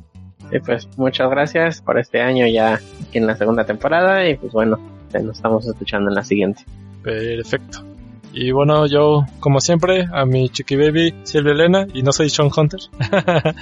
Y 0.55 0.61
pues 0.61 0.89
muchas 0.97 1.29
gracias 1.29 1.83
por 1.83 1.99
este 1.99 2.21
año 2.21 2.47
ya 2.47 2.81
en 3.13 3.27
la 3.27 3.37
segunda 3.37 3.65
temporada 3.65 4.29
y 4.29 4.37
pues 4.37 4.53
bueno, 4.53 4.79
nos 5.13 5.37
estamos 5.37 5.67
escuchando 5.67 6.11
en 6.11 6.15
la 6.15 6.23
siguiente. 6.23 6.65
Perfecto. 7.03 7.85
Y 8.33 8.53
bueno, 8.53 8.87
yo, 8.87 9.27
como 9.41 9.61
siempre, 9.61 10.07
a 10.13 10.25
mi 10.25 10.49
chiqui 10.49 10.77
baby 10.77 11.13
Silvia 11.25 11.53
Elena, 11.53 11.87
y 11.93 12.03
no 12.03 12.13
soy 12.13 12.31
Sean 12.31 12.51
Hunter, 12.57 12.81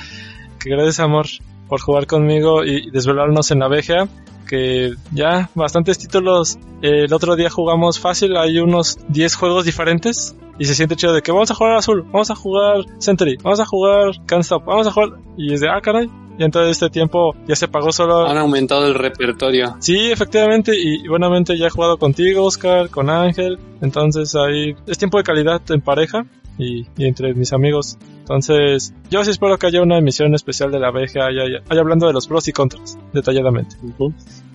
que 0.58 0.70
gracias 0.70 1.00
amor 1.00 1.26
por 1.66 1.80
jugar 1.80 2.06
conmigo 2.06 2.62
y 2.62 2.90
desvelarnos 2.90 3.50
en 3.50 3.60
la 3.60 3.68
VGA, 3.68 4.08
que 4.46 4.92
ya 5.12 5.48
bastantes 5.54 5.98
títulos, 5.98 6.58
el 6.82 7.12
otro 7.12 7.36
día 7.36 7.48
jugamos 7.48 8.00
fácil, 8.00 8.36
hay 8.36 8.58
unos 8.58 8.98
10 9.08 9.34
juegos 9.34 9.64
diferentes, 9.64 10.36
y 10.58 10.66
se 10.66 10.74
siente 10.74 10.96
chido 10.96 11.14
de 11.14 11.22
que 11.22 11.32
vamos 11.32 11.50
a 11.50 11.54
jugar 11.54 11.76
azul, 11.76 12.02
vamos 12.04 12.30
a 12.30 12.34
jugar 12.34 12.84
Century, 12.98 13.36
vamos 13.42 13.60
a 13.60 13.66
jugar 13.66 14.10
Can't 14.26 14.44
Stop, 14.44 14.64
vamos 14.64 14.86
a 14.86 14.92
jugar, 14.92 15.10
y 15.36 15.52
es 15.52 15.60
de, 15.60 15.68
ah 15.68 15.80
caray, 15.82 16.10
y 16.38 16.44
en 16.44 16.50
todo 16.50 16.64
este 16.68 16.88
tiempo 16.90 17.34
ya 17.46 17.54
se 17.56 17.68
pagó 17.68 17.92
solo 17.92 18.26
Han 18.26 18.38
aumentado 18.38 18.86
el 18.86 18.94
repertorio. 18.94 19.76
Sí, 19.80 20.10
efectivamente, 20.10 20.72
y 20.78 21.06
buenamente 21.08 21.56
ya 21.58 21.66
he 21.66 21.70
jugado 21.70 21.98
contigo, 21.98 22.44
Oscar, 22.44 22.88
con 22.90 23.10
Ángel, 23.10 23.58
entonces 23.80 24.34
ahí 24.34 24.74
es 24.86 24.98
tiempo 24.98 25.18
de 25.18 25.24
calidad 25.24 25.60
en 25.70 25.80
pareja 25.80 26.24
y, 26.58 26.86
y 26.96 27.06
entre 27.06 27.34
mis 27.34 27.52
amigos. 27.52 27.98
Entonces, 28.20 28.94
yo 29.10 29.24
sí 29.24 29.30
espero 29.30 29.58
que 29.58 29.66
haya 29.66 29.82
una 29.82 29.98
emisión 29.98 30.34
especial 30.34 30.70
de 30.70 30.78
la 30.78 30.90
VGA, 30.90 31.26
haya, 31.26 31.42
haya- 31.68 31.80
hablando 31.80 32.06
de 32.06 32.12
los 32.12 32.26
pros 32.28 32.46
y 32.48 32.52
contras, 32.52 32.96
detalladamente. 33.12 33.76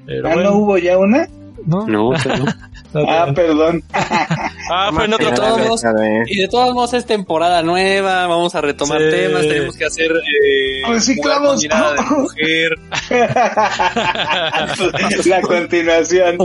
Pero 0.06 0.28
¿Ah, 0.28 0.34
bueno, 0.34 0.52
no 0.52 0.58
hubo 0.58 0.78
ya 0.78 0.98
una? 0.98 1.28
¿no? 1.66 1.86
No, 1.86 2.10
o 2.10 2.18
sea, 2.18 2.38
no. 2.38 2.46
No, 3.04 3.12
Ah, 3.12 3.26
no. 3.28 3.34
perdón. 3.34 3.84
Ah, 4.70 4.90
fue 4.94 5.06
en 5.06 5.14
otro 5.14 5.32
todos 5.34 5.82
Y 6.28 6.40
de 6.42 6.48
todos 6.50 6.74
modos 6.74 6.94
es 6.94 7.06
temporada 7.06 7.64
nueva, 7.64 8.28
vamos 8.28 8.54
a 8.54 8.60
retomar 8.60 9.00
Sí. 9.02 9.10
temas, 9.12 9.42
tenemos 9.48 9.78
que 9.78 9.86
hacer 9.86 10.12
eh, 10.12 10.82
Reciclamos. 10.90 11.62
mirada 11.62 11.94
de 11.94 12.02
mujer, 12.18 12.72
La 15.26 15.42
continuación. 15.42 16.38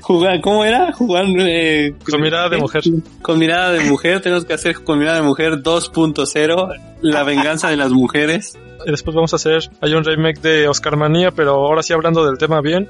jugar, 0.00 0.40
¿cómo 0.40 0.64
era? 0.64 0.92
Jugar 0.92 1.24
eh, 1.38 1.94
Con 2.10 2.20
mirada 2.20 2.48
de 2.48 2.56
mujer. 2.58 2.82
Con 3.22 3.38
mirada 3.38 3.70
de 3.72 3.80
mujer, 3.84 4.20
tenemos 4.20 4.44
que 4.44 4.54
hacer 4.54 4.82
con 4.82 4.98
mirada 4.98 5.18
de 5.18 5.22
mujer 5.22 5.62
2.0, 5.62 6.80
la 7.00 7.22
venganza 7.22 7.68
de 7.68 7.76
las 7.76 7.90
mujeres. 7.92 8.58
Y 8.86 8.90
después 8.90 9.14
vamos 9.14 9.32
a 9.32 9.36
hacer, 9.36 9.70
hay 9.80 9.94
un 9.94 10.04
remake 10.04 10.40
de 10.42 10.68
Oscar 10.68 10.96
Manía, 10.96 11.30
pero 11.30 11.52
ahora 11.52 11.82
sí 11.82 11.94
hablando 11.94 12.22
del 12.26 12.36
tema 12.36 12.60
bien. 12.60 12.86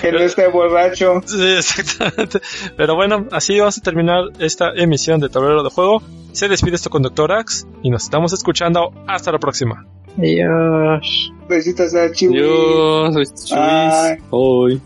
Que 0.00 0.10
no 0.10 0.20
esté 0.20 0.48
borracho. 0.48 0.97
Sí, 1.26 1.46
exactamente. 1.58 2.40
Pero 2.76 2.94
bueno, 2.94 3.26
así 3.32 3.58
vamos 3.58 3.78
a 3.78 3.80
terminar 3.80 4.24
esta 4.38 4.70
emisión 4.74 5.20
de 5.20 5.28
Tablero 5.28 5.62
de 5.62 5.70
Juego. 5.70 6.02
Se 6.32 6.48
despide 6.48 6.76
este 6.76 6.90
conductor 6.90 7.32
Ax 7.32 7.66
y 7.82 7.90
nos 7.90 8.04
estamos 8.04 8.32
escuchando. 8.32 8.92
Hasta 9.06 9.32
la 9.32 9.38
próxima. 9.38 9.86
Adiós. 10.16 11.32
Besitos 11.48 11.94
a 11.94 12.10
Chiwi. 12.10 12.38
Yo 12.38 13.12
soy 13.12 13.26
Chuis. 13.26 13.52
Ay. 13.52 14.16
Hoy. 14.30 14.80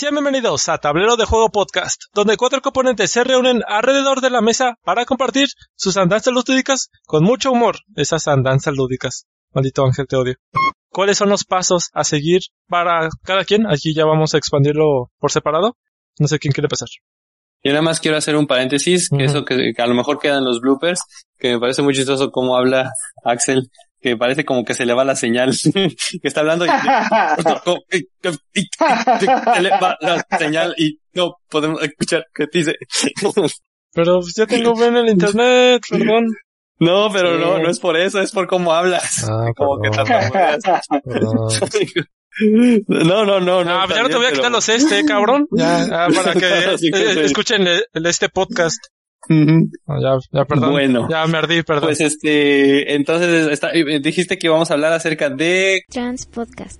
Sean 0.00 0.14
bienvenidos 0.14 0.66
a 0.70 0.78
Tablero 0.78 1.16
de 1.18 1.26
Juego 1.26 1.50
Podcast, 1.50 2.04
donde 2.14 2.38
cuatro 2.38 2.62
componentes 2.62 3.10
se 3.10 3.22
reúnen 3.22 3.60
alrededor 3.68 4.22
de 4.22 4.30
la 4.30 4.40
mesa 4.40 4.78
para 4.82 5.04
compartir 5.04 5.48
sus 5.76 5.98
andanzas 5.98 6.32
lúdicas 6.32 6.88
con 7.04 7.22
mucho 7.22 7.52
humor. 7.52 7.76
Esas 7.96 8.26
andanzas 8.26 8.74
lúdicas. 8.74 9.26
Maldito 9.52 9.84
ángel, 9.84 10.06
te 10.06 10.16
odio. 10.16 10.36
¿Cuáles 10.88 11.18
son 11.18 11.28
los 11.28 11.44
pasos 11.44 11.90
a 11.92 12.04
seguir 12.04 12.40
para 12.66 13.10
cada 13.24 13.44
quien? 13.44 13.66
Aquí 13.66 13.92
ya 13.94 14.06
vamos 14.06 14.32
a 14.32 14.38
expandirlo 14.38 15.10
por 15.18 15.32
separado. 15.32 15.76
No 16.18 16.28
sé 16.28 16.38
quién 16.38 16.52
quiere 16.52 16.64
empezar. 16.64 16.88
Yo 17.62 17.72
nada 17.72 17.82
más 17.82 18.00
quiero 18.00 18.16
hacer 18.16 18.36
un 18.36 18.46
paréntesis, 18.46 19.10
que 19.10 19.24
eso 19.24 19.44
que, 19.44 19.74
que 19.76 19.82
a 19.82 19.86
lo 19.86 19.94
mejor 19.94 20.18
quedan 20.18 20.46
los 20.46 20.62
bloopers, 20.62 21.02
que 21.38 21.52
me 21.52 21.60
parece 21.60 21.82
muy 21.82 21.92
chistoso 21.92 22.30
cómo 22.30 22.56
habla 22.56 22.90
Axel, 23.22 23.68
que 24.00 24.16
parece 24.16 24.44
como 24.44 24.64
que 24.64 24.74
se 24.74 24.86
le 24.86 24.94
va 24.94 25.04
la 25.04 25.16
señal, 25.16 25.52
que 25.72 25.90
está 26.22 26.40
hablando 26.40 26.64
y, 26.66 26.68
se 28.20 29.60
le 29.62 29.70
va 29.70 29.96
la 30.00 30.26
señal 30.38 30.74
y 30.78 30.98
no 31.14 31.36
podemos 31.48 31.82
escuchar 31.82 32.26
qué 32.34 32.46
dice. 32.52 32.76
Pero 33.92 34.20
pues, 34.20 34.34
ya 34.36 34.46
tengo 34.46 34.74
bien 34.74 34.96
el 34.96 35.08
internet, 35.08 35.82
perdón. 35.88 36.26
No, 36.78 37.10
pero 37.12 37.36
Sí. 37.36 37.44
no, 37.44 37.58
no 37.58 37.68
es 37.70 37.78
por 37.78 37.96
eso, 37.96 38.20
es 38.22 38.30
por 38.32 38.46
cómo 38.46 38.72
hablas. 38.72 39.26
Ah, 39.28 39.48
como 39.56 39.78
que. 39.82 39.90
No, 42.88 43.24
no, 43.26 43.40
no, 43.40 43.64
no. 43.64 43.80
Ah, 43.80 43.86
ya 43.88 44.02
no 44.02 44.08
te 44.08 44.16
voy 44.16 44.26
a 44.26 44.30
quitar 44.30 44.44
pero- 44.44 44.50
los 44.50 44.68
este, 44.68 45.04
cabrón. 45.04 45.46
Ya, 45.50 45.82
ah, 45.92 46.08
para 46.14 46.32
que 46.32 46.38
Sí, 46.78 46.90
que 46.90 46.98
eh, 47.12 47.24
escuchen 47.24 47.66
el- 47.66 47.84
el- 47.92 48.06
este 48.06 48.28
podcast. 48.28 48.78
Ya, 49.28 50.18
ya, 50.32 50.44
perdón. 50.44 50.72
Bueno. 50.72 51.08
Ya 51.08 51.26
me 51.26 51.38
ardí, 51.38 51.62
perdón. 51.62 51.84
Pues 51.84 52.00
este, 52.00 52.94
entonces 52.94 53.46
está- 53.48 53.70
dijiste 53.72 54.38
que 54.38 54.48
íbamos 54.48 54.70
a 54.70 54.74
hablar 54.74 54.92
acerca 54.92 55.30
de 55.30 55.82
Trans 55.88 56.26
Podcast. 56.26 56.79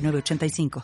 906985. 0.00 0.70